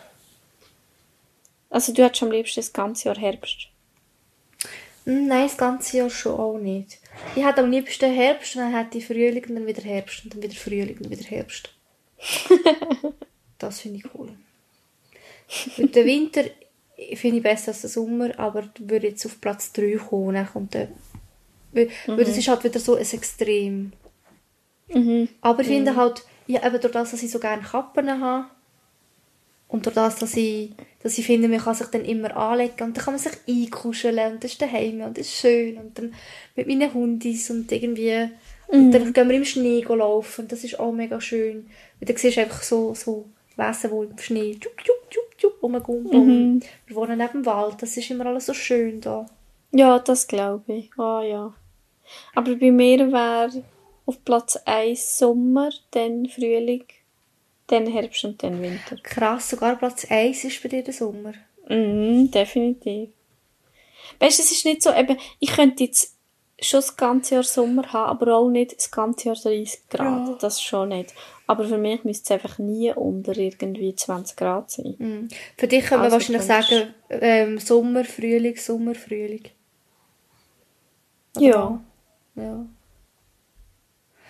Also 1.70 1.92
du 1.92 2.04
hättest 2.04 2.22
am 2.22 2.30
liebsten 2.32 2.60
das 2.60 2.72
ganze 2.72 3.06
Jahr 3.06 3.18
Herbst. 3.18 3.68
Mm, 5.04 5.26
Nein, 5.26 5.46
das 5.46 5.56
ganze 5.56 5.98
Jahr 5.98 6.10
schon 6.10 6.38
auch 6.38 6.58
nicht. 6.58 6.98
Ich 7.36 7.44
hätte 7.44 7.62
am 7.62 7.70
liebsten 7.70 8.12
Herbst, 8.12 8.56
und 8.56 8.62
dann 8.62 8.74
hätte 8.74 8.98
ich 8.98 9.06
Frühling 9.06 9.44
und 9.48 9.54
dann 9.54 9.66
wieder 9.66 9.82
Herbst 9.82 10.24
und 10.24 10.34
dann 10.34 10.42
wieder 10.42 10.54
Frühling 10.54 10.96
und 10.96 11.04
dann 11.04 11.10
wieder 11.10 11.28
Herbst. 11.28 11.70
das 13.58 13.80
finde 13.80 13.98
ich 13.98 14.14
cool. 14.14 14.30
Mit 15.76 15.94
dem 15.96 16.06
Winter 16.06 16.44
finde 17.14 17.38
ich 17.38 17.42
besser 17.42 17.68
als 17.68 17.80
der 17.80 17.90
Sommer, 17.90 18.38
aber 18.38 18.68
würde 18.78 19.08
jetzt 19.08 19.24
auf 19.26 19.40
Platz 19.40 19.72
3 19.72 19.96
kommen. 19.96 20.34
Dann 20.34 20.46
kommt 20.48 20.74
der, 20.74 20.88
weil, 21.72 21.88
weil 22.06 22.24
das 22.24 22.36
ist 22.36 22.48
halt 22.48 22.64
wieder 22.64 22.80
so 22.80 22.94
ein 22.96 23.02
Extrem. 23.02 23.92
Mhm. 24.88 25.28
Aber 25.40 25.60
ich 25.62 25.68
finde 25.68 25.96
halt, 25.96 26.24
ja, 26.46 26.66
eben 26.66 26.80
durch 26.80 26.92
das, 26.92 27.12
dass 27.12 27.22
ich 27.22 27.30
so 27.30 27.38
gerne 27.38 27.62
Kappen 27.62 28.20
habe, 28.20 28.46
Und 29.68 29.86
durch 29.86 29.94
das, 29.94 30.16
dass 30.16 30.36
ich, 30.36 30.72
dass 31.02 31.16
ich 31.16 31.24
finde, 31.26 31.48
man 31.48 31.60
kann 31.60 31.74
sich 31.74 31.86
dann 31.86 32.04
immer 32.04 32.36
anlegen 32.36 32.82
und 32.82 32.96
dann 32.96 33.04
kann 33.04 33.14
man 33.14 33.18
sich 33.22 33.32
einkuscheln 33.48 34.32
und 34.32 34.42
das 34.44 34.52
ist 34.52 34.62
daheim 34.62 35.00
und 35.02 35.16
das 35.16 35.26
ist 35.26 35.36
schön 35.36 35.78
und 35.78 35.96
dann 35.96 36.12
mit 36.56 36.66
meinen 36.66 36.92
Hundis 36.92 37.50
und 37.50 37.70
irgendwie 37.70 38.30
und 38.66 38.90
dann 38.92 39.12
gehen 39.12 39.28
wir 39.28 39.36
im 39.36 39.44
Schnee 39.44 39.82
laufen 39.82 40.42
und 40.42 40.52
das 40.52 40.64
ist 40.64 40.78
auch 40.78 40.92
mega 40.92 41.20
schön. 41.20 41.68
Und 42.00 42.08
dann 42.08 42.16
siehst 42.16 42.36
du 42.36 42.40
einfach 42.42 42.62
so, 42.62 42.94
so 42.94 43.26
Wesen, 43.56 43.90
die 43.90 44.12
im 44.12 44.18
Schnee 44.18 44.56
tschub, 44.60 44.76
tschub, 44.78 45.10
tschub, 45.10 45.38
tschub, 45.38 45.62
rumgumpen. 45.62 46.60
Wir 46.86 46.96
wohnen 46.96 47.18
neben 47.18 47.42
dem 47.42 47.46
Wald, 47.46 47.82
das 47.82 47.96
ist 47.96 48.10
immer 48.10 48.26
alles 48.26 48.46
so 48.46 48.54
schön 48.54 49.00
da. 49.00 49.26
Ja, 49.72 49.98
das 50.00 50.26
glaube 50.26 50.72
ich. 50.72 50.90
Ah 50.98 51.22
ja. 51.22 51.54
Aber 52.34 52.54
bei 52.56 52.70
mir 52.70 53.12
wäre 53.12 53.62
auf 54.06 54.24
Platz 54.24 54.56
1 54.64 55.18
Sommer, 55.18 55.70
dann 55.90 56.26
Frühling, 56.26 56.84
dann 57.66 57.86
Herbst 57.86 58.24
und 58.24 58.42
dann 58.42 58.60
Winter. 58.62 58.96
Krass, 59.02 59.50
sogar 59.50 59.76
Platz 59.76 60.06
1 60.10 60.44
ist 60.44 60.62
bei 60.62 60.68
dir 60.68 60.82
der 60.82 60.94
Sommer. 60.94 61.32
Mhm, 61.68 62.30
definitiv. 62.30 63.10
Weißt 64.18 64.38
du, 64.38 64.42
es 64.42 64.50
ist 64.50 64.64
nicht 64.64 64.82
so, 64.82 64.92
eben, 64.92 65.16
ich 65.38 65.50
könnte 65.50 65.84
jetzt 65.84 66.16
schon 66.60 66.78
das 66.80 66.96
ganze 66.96 67.36
Jahr 67.36 67.44
Sommer 67.44 67.92
haben, 67.92 68.10
aber 68.10 68.34
auch 68.36 68.48
nicht 68.48 68.76
das 68.76 68.90
ganze 68.90 69.28
Jahr 69.28 69.36
30 69.36 69.88
Grad. 69.88 70.28
Ja. 70.28 70.36
Das 70.40 70.60
schon 70.60 70.90
nicht. 70.90 71.14
Aber 71.46 71.64
für 71.64 71.78
mich 71.78 72.04
müsste 72.04 72.34
es 72.34 72.42
einfach 72.42 72.58
nie 72.58 72.92
unter 72.92 73.36
irgendwie 73.36 73.94
20 73.94 74.36
Grad 74.36 74.70
sein. 74.70 74.94
Mhm. 74.98 75.28
Für 75.56 75.66
dich 75.66 75.84
können 75.84 76.02
wir 76.02 76.12
Also, 76.12 76.16
wahrscheinlich 76.16 76.42
sagen, 76.42 76.94
ähm, 77.08 77.58
Sommer, 77.58 78.04
Frühling, 78.04 78.56
Sommer, 78.56 78.94
Frühling. 78.94 79.44
Oder 81.36 81.46
Ja. 81.46 81.80
Ja. 82.34 82.66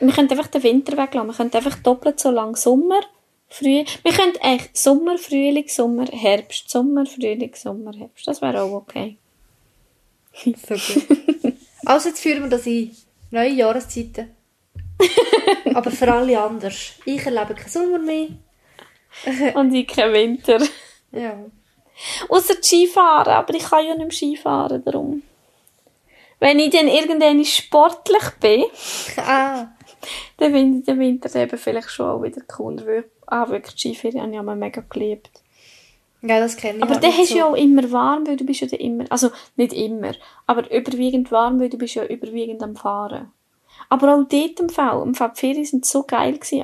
Wir 0.00 0.12
könnten 0.12 0.32
einfach 0.32 0.48
den 0.48 0.62
Winter 0.62 0.96
weglassen. 0.96 1.28
Wir 1.28 1.36
könnten 1.36 1.56
einfach 1.56 1.78
doppelt 1.82 2.20
so 2.20 2.30
lang 2.30 2.56
Sommer, 2.56 3.00
Frühling. 3.48 3.86
Wir 4.02 4.12
könnten 4.12 4.38
echt 4.38 4.76
Sommer, 4.76 5.18
Frühling, 5.18 5.68
Sommer, 5.68 6.06
Herbst, 6.06 6.70
Sommer, 6.70 7.04
Frühling, 7.04 7.54
Sommer, 7.54 7.92
Herbst. 7.92 8.26
Das 8.26 8.40
wäre 8.40 8.62
auch 8.62 8.72
okay. 8.72 9.18
So 10.44 10.74
gut. 10.74 11.54
also 11.84 12.08
jetzt 12.08 12.20
führen 12.20 12.42
wir 12.42 12.48
das 12.48 12.66
ein. 12.66 12.96
Neue 13.30 13.50
Jahreszeiten. 13.50 14.30
Aber 15.74 15.90
für 15.90 16.12
alle 16.12 16.40
anders. 16.40 16.92
Ich 17.04 17.24
erlebe 17.24 17.54
keinen 17.54 17.68
Sommer 17.68 17.98
mehr. 17.98 18.28
Und 19.54 19.74
ich 19.74 19.86
kein 19.86 20.12
Winter. 20.12 20.60
Ja. 21.12 21.44
Außer 22.28 22.54
Skifahren, 22.62 23.34
aber 23.34 23.52
ich 23.54 23.64
kann 23.64 23.84
ja 23.84 23.94
nicht 23.94 23.98
mehr 23.98 24.10
Skifahren, 24.10 24.82
darum. 24.84 25.22
Wenn 26.40 26.58
ich 26.58 26.70
dann 26.70 26.88
irgendwann 26.88 27.44
sportlich 27.44 28.30
bin, 28.40 28.64
Ah. 29.18 29.68
dann 30.38 30.52
finde 30.52 30.78
ich 30.78 30.84
den 30.86 30.98
Winter 30.98 31.34
eben 31.36 31.58
vielleicht 31.58 31.90
schon 31.90 32.06
auch 32.08 32.22
wieder 32.22 32.40
cooler. 32.42 32.86
Weil, 32.86 33.04
ah, 33.26 33.48
wirklich, 33.48 33.76
Skifahren 33.76 34.20
habe 34.22 34.32
ich 34.32 34.38
immer 34.38 34.56
mega 34.56 34.82
geliebt. 34.88 35.30
Ja, 36.22 36.38
das 36.40 36.56
kenne 36.56 36.78
ich. 36.78 36.82
Aber 36.82 36.94
halt 36.94 37.04
dann 37.04 37.12
hast 37.12 37.30
du 37.30 37.34
so. 37.34 37.38
ja 37.38 37.46
auch 37.46 37.54
immer 37.56 37.90
warm, 37.92 38.26
weil 38.26 38.36
du 38.36 38.44
bist 38.44 38.60
ja 38.60 38.68
immer, 38.78 39.04
also 39.10 39.30
nicht 39.56 39.72
immer, 39.72 40.12
aber 40.46 40.70
überwiegend 40.70 41.30
warm, 41.30 41.60
weil 41.60 41.70
du 41.70 41.78
bist 41.78 41.94
ja 41.94 42.04
überwiegend 42.04 42.62
am 42.62 42.76
Fahren. 42.76 43.32
Aber 43.90 44.14
auch 44.14 44.24
dort 44.28 44.60
im 44.60 44.68
Fall, 44.70 45.02
im 45.02 45.14
Fall 45.14 45.32
die 45.34 45.40
Ferien 45.40 45.64
sind 45.66 45.84
so 45.84 46.04
geil 46.04 46.38
gewesen, 46.38 46.62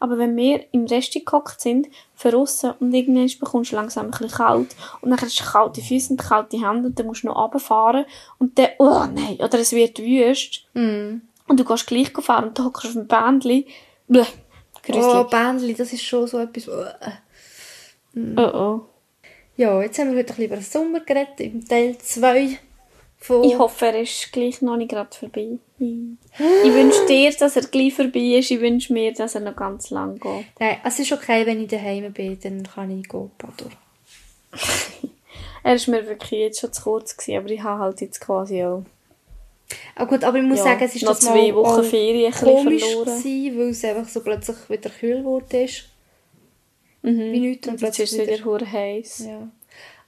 aber 0.00 0.18
wenn 0.18 0.36
wir 0.36 0.64
im 0.72 0.86
Rest 0.86 1.12
gehockt 1.12 1.60
sind, 1.60 1.88
draussen 2.22 2.72
und 2.80 2.94
irgendwann 2.94 3.28
bekommst 3.38 3.72
du 3.72 3.76
langsam 3.76 4.06
ein 4.06 4.10
bisschen 4.12 4.30
kalt 4.30 4.74
und 5.00 5.10
dann 5.10 5.20
hast 5.20 5.40
du 5.40 5.44
kalte 5.44 5.82
Füße 5.82 6.12
und 6.12 6.20
kalte 6.20 6.56
Hände 6.64 6.88
und 6.88 6.98
dann 6.98 7.06
musst 7.06 7.24
du 7.24 7.26
noch 7.26 7.36
runterfahren 7.36 8.04
und 8.38 8.56
dann, 8.58 8.68
oh 8.78 9.04
nein, 9.12 9.36
oder 9.40 9.58
es 9.58 9.72
wird 9.72 9.98
wüst 9.98 10.64
Mm. 10.74 11.20
und 11.48 11.58
du 11.60 11.64
gehst 11.64 11.86
gleich 11.86 12.10
fahren 12.20 12.48
und 12.48 12.58
du 12.58 12.64
hockst 12.64 12.86
auf 12.86 12.92
dem 12.92 13.06
Bändchen, 13.08 13.64
bleh, 14.06 14.22
Oh, 14.22 14.92
gruselig. 14.92 15.26
Bändli, 15.28 15.74
das 15.74 15.92
ist 15.92 16.02
schon 16.04 16.26
so 16.26 16.38
etwas. 16.38 16.68
äh. 16.68 18.30
Oh 18.36 18.40
oh. 18.54 18.80
Ja, 19.56 19.82
jetzt 19.82 19.98
haben 19.98 20.12
wir 20.12 20.18
heute 20.18 20.32
ein 20.32 20.36
bisschen 20.36 20.44
über 20.46 20.56
den 20.56 20.64
Sommer 20.64 21.00
geredet, 21.00 21.38
im 21.40 21.66
Teil 21.66 21.98
2 21.98 22.58
von... 23.20 23.44
Ich 23.44 23.58
hoffe, 23.58 23.86
er 23.86 24.00
ist 24.00 24.32
gleich 24.32 24.60
noch 24.62 24.76
nicht 24.76 24.90
gerade 24.90 25.14
vorbei. 25.14 25.58
Ich 25.78 26.74
wünsche 26.74 27.06
dir, 27.06 27.32
dass 27.32 27.56
er 27.56 27.62
gleich 27.62 27.94
vorbei 27.94 28.38
ist. 28.38 28.50
Ich 28.50 28.60
wünsche 28.60 28.92
mir, 28.92 29.12
dass 29.12 29.34
er 29.34 29.42
noch 29.42 29.56
ganz 29.56 29.90
lang 29.90 30.18
geht. 30.18 30.46
Nein, 30.58 30.78
es 30.84 30.98
ist 30.98 31.12
okay, 31.12 31.46
wenn 31.46 31.62
ich 31.62 31.68
daheim 31.68 32.12
bin, 32.12 32.38
dann 32.40 32.62
kann 32.64 32.98
ich 32.98 33.08
gehen, 33.08 33.30
Paddor. 33.38 33.70
Er 35.62 35.74
ist 35.74 35.88
mir 35.88 36.06
wirklich 36.06 36.40
jetzt 36.40 36.60
schon 36.60 36.72
zu 36.72 36.82
kurz 36.82 37.14
gewesen, 37.14 37.36
aber 37.36 37.50
ich 37.50 37.62
habe 37.62 37.80
halt 37.80 38.00
jetzt 38.00 38.18
quasi 38.18 38.64
auch 38.64 38.82
Ah 39.94 40.04
gut, 40.04 40.24
aber 40.24 40.38
ich 40.38 40.44
muss 40.44 40.58
ja, 40.58 40.64
sagen, 40.64 40.84
es 40.84 40.96
ist 40.96 41.02
noch 41.02 41.12
das 41.12 41.20
zwei 41.20 41.52
mal 41.52 41.56
Wochen 41.56 41.84
Ferien 41.84 42.32
komisch 42.32 42.82
verloren. 42.82 43.22
gewesen, 43.22 43.58
weil 43.58 43.68
es 43.68 43.84
einfach 43.84 44.08
so 44.08 44.20
plötzlich 44.20 44.56
wieder 44.68 44.90
kühl 44.90 45.42
ist. 45.52 45.88
Mhm. 47.02 47.32
Wie 47.32 47.40
nichts 47.40 47.68
und 47.68 47.74
Und 47.74 47.82
jetzt 47.82 47.98
ist 47.98 48.10
plötzlich 48.10 48.28
es 48.28 48.38
wieder 48.38 48.44
hure 48.44 48.72
heiß. 48.72 49.26
Ja. 49.28 49.48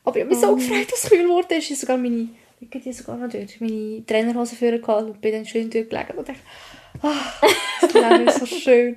Aber 0.04 0.16
ich 0.16 0.22
habe 0.22 0.34
mich 0.34 0.40
so 0.40 0.56
gefreut, 0.56 0.90
dass 0.90 1.04
es 1.04 1.10
kühl 1.10 1.22
geworden 1.22 1.58
ist. 1.58 1.70
Ich 1.70 1.78
sogar 1.78 1.96
meine, 1.96 2.28
liegen 2.62 2.82
die 2.82 2.92
sogar 2.92 3.16
noch 3.16 3.28
dort, 3.28 3.60
meine 3.60 4.06
Trainerhose 4.06 4.56
vorgehalten 4.56 5.10
und 5.10 5.20
bin 5.20 5.32
dann 5.32 5.46
schön 5.46 5.68
dort 5.68 5.90
gelegen 5.90 6.16
und 6.16 6.28
dachte, 6.28 6.40
ah, 7.02 7.48
das 7.80 7.92
Leben 7.92 8.28
ist 8.28 8.38
so 8.38 8.46
schön. 8.46 8.96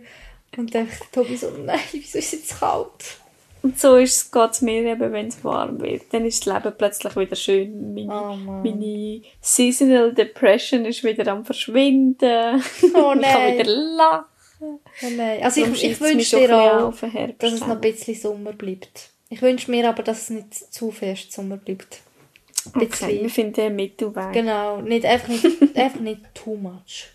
Und 0.56 0.74
dann 0.74 0.88
dachte 0.88 1.06
Tobi 1.12 1.36
so, 1.36 1.50
nein, 1.50 1.80
wieso 1.92 2.20
ist 2.20 2.26
es 2.26 2.32
jetzt 2.32 2.60
kalt? 2.60 3.18
Und 3.62 3.80
so 3.80 3.96
geht 3.98 4.52
es 4.52 4.62
mir 4.62 4.84
eben, 4.84 5.12
wenn 5.12 5.28
es 5.28 5.44
warm 5.44 5.82
wird. 5.82 6.04
Dann 6.12 6.24
ist 6.26 6.46
das 6.46 6.54
Leben 6.54 6.76
plötzlich 6.78 7.16
wieder 7.16 7.36
schön. 7.36 7.96
Meine, 7.96 8.14
Oh 8.14 8.36
meine 8.36 9.22
Seasonal 9.42 10.14
Depression 10.14 10.86
ist 10.86 11.04
wieder 11.04 11.32
am 11.32 11.44
Verschwinden. 11.44 12.62
Oh 12.94 13.14
ich 13.16 13.22
kann 13.24 13.58
wieder 13.58 13.66
lachen. 13.66 14.26
Oh 14.62 14.80
nein. 15.18 15.42
Also 15.42 15.62
Darum 15.62 15.74
ich, 15.74 15.84
ich 15.84 16.00
wünsche 16.00 16.38
dir 16.38 16.56
auch, 16.56 16.94
dass 17.40 17.54
es 17.54 17.62
noch 17.62 17.70
ein 17.70 17.82
bisschen 17.82 18.14
Sommer 18.14 18.54
bleibt. 18.54 19.10
Ich 19.30 19.42
wünsche 19.42 19.72
mir 19.72 19.90
aber, 19.90 20.04
dass 20.04 20.22
es 20.22 20.30
nicht 20.30 20.54
zu 20.54 20.92
fest 20.92 21.34
Sommer 21.34 21.58
bleibt. 21.58 22.02
Okay, 22.74 23.20
wir 23.22 23.30
finden 23.30 23.62
einen 23.62 23.76
Mittelweg. 23.76 24.32
Genau, 24.34 24.82
nicht, 24.82 25.06
einfach, 25.06 25.28
nicht, 25.28 25.46
einfach 25.76 26.00
nicht 26.00 26.22
too 26.34 26.56
much. 26.56 27.08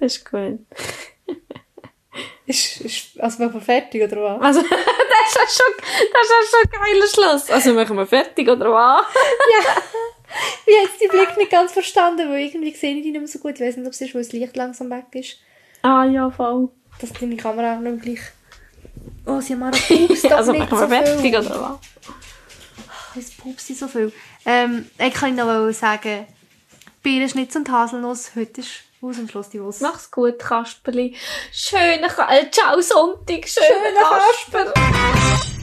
Das 0.00 0.16
ist 0.16 0.30
gut. 0.30 0.58
Ist, 2.46 2.80
ist, 2.80 3.20
also 3.20 3.42
machen 3.42 3.54
wir 3.54 3.60
fertig, 3.60 4.02
oder 4.02 4.22
was? 4.22 4.42
Also, 4.42 4.60
das 4.62 4.70
ist 4.70 5.36
ja 5.36 5.64
schon, 5.64 5.74
das 5.78 6.22
ist 6.22 6.32
ja 6.32 6.40
schon 6.50 6.70
ein 6.72 6.80
geiler 6.80 7.06
Schluss. 7.06 7.50
Also, 7.50 7.74
machen 7.74 7.96
wir 7.96 8.06
fertig, 8.06 8.48
oder 8.48 8.72
was? 8.72 9.06
Ich 10.66 10.76
habe 10.76 10.86
jetzt 10.86 11.00
den 11.00 11.08
Blick 11.08 11.36
nicht 11.38 11.50
ganz 11.50 11.72
verstanden, 11.72 12.28
weil 12.28 12.40
irgendwie 12.40 12.74
sehe 12.74 12.94
ich 12.94 13.02
die 13.02 13.10
nicht 13.12 13.20
mehr 13.20 13.26
so 13.26 13.38
gut. 13.38 13.54
Ich 13.54 13.60
weiß 13.60 13.78
nicht, 13.78 13.86
ob 13.86 13.94
es 13.94 14.00
ist, 14.02 14.14
weil 14.14 14.22
das 14.22 14.32
Licht 14.32 14.56
langsam 14.56 14.90
weg 14.90 15.06
ist. 15.14 15.38
Ah, 15.80 16.04
ja, 16.04 16.30
voll. 16.30 16.68
Dass 17.00 17.12
deine 17.14 17.36
Kamera 17.36 17.76
auch 17.76 17.80
nicht 17.80 18.02
gleich... 18.02 18.20
Oh, 19.24 19.40
sie 19.40 19.54
haben 19.54 19.62
auch 19.62 19.70
Pups 19.70 20.22
doch 20.22 20.30
also, 20.32 20.52
machen 20.52 20.68
so 20.70 20.90
wir 20.90 21.02
fertig, 21.02 21.20
viel. 21.20 21.38
oder 21.38 21.78
was? 21.80 22.14
Es 23.18 23.30
pupst 23.32 23.76
so 23.76 23.88
viel. 23.88 24.12
Ähm, 24.46 24.88
ich 24.98 25.14
kann 25.14 25.34
noch 25.34 25.72
sagen, 25.72 26.26
Birnenschnitz 27.02 27.56
und 27.56 27.70
Haselnuss, 27.70 28.30
heute 28.36 28.60
ist 28.60 28.82
aus 29.00 29.16
dem 29.16 29.28
Schluss 29.28 29.48
die 29.48 29.62
Wuss. 29.62 29.80
Mach's 29.80 30.10
gut, 30.10 30.38
Kasperli. 30.38 31.16
Schönen 31.52 32.04
äh, 32.04 32.50
Ciao, 32.50 32.80
Sonntag. 32.80 33.48
Schönen 33.48 33.66
Schönen 33.66 34.72
Kasper. 34.72 35.57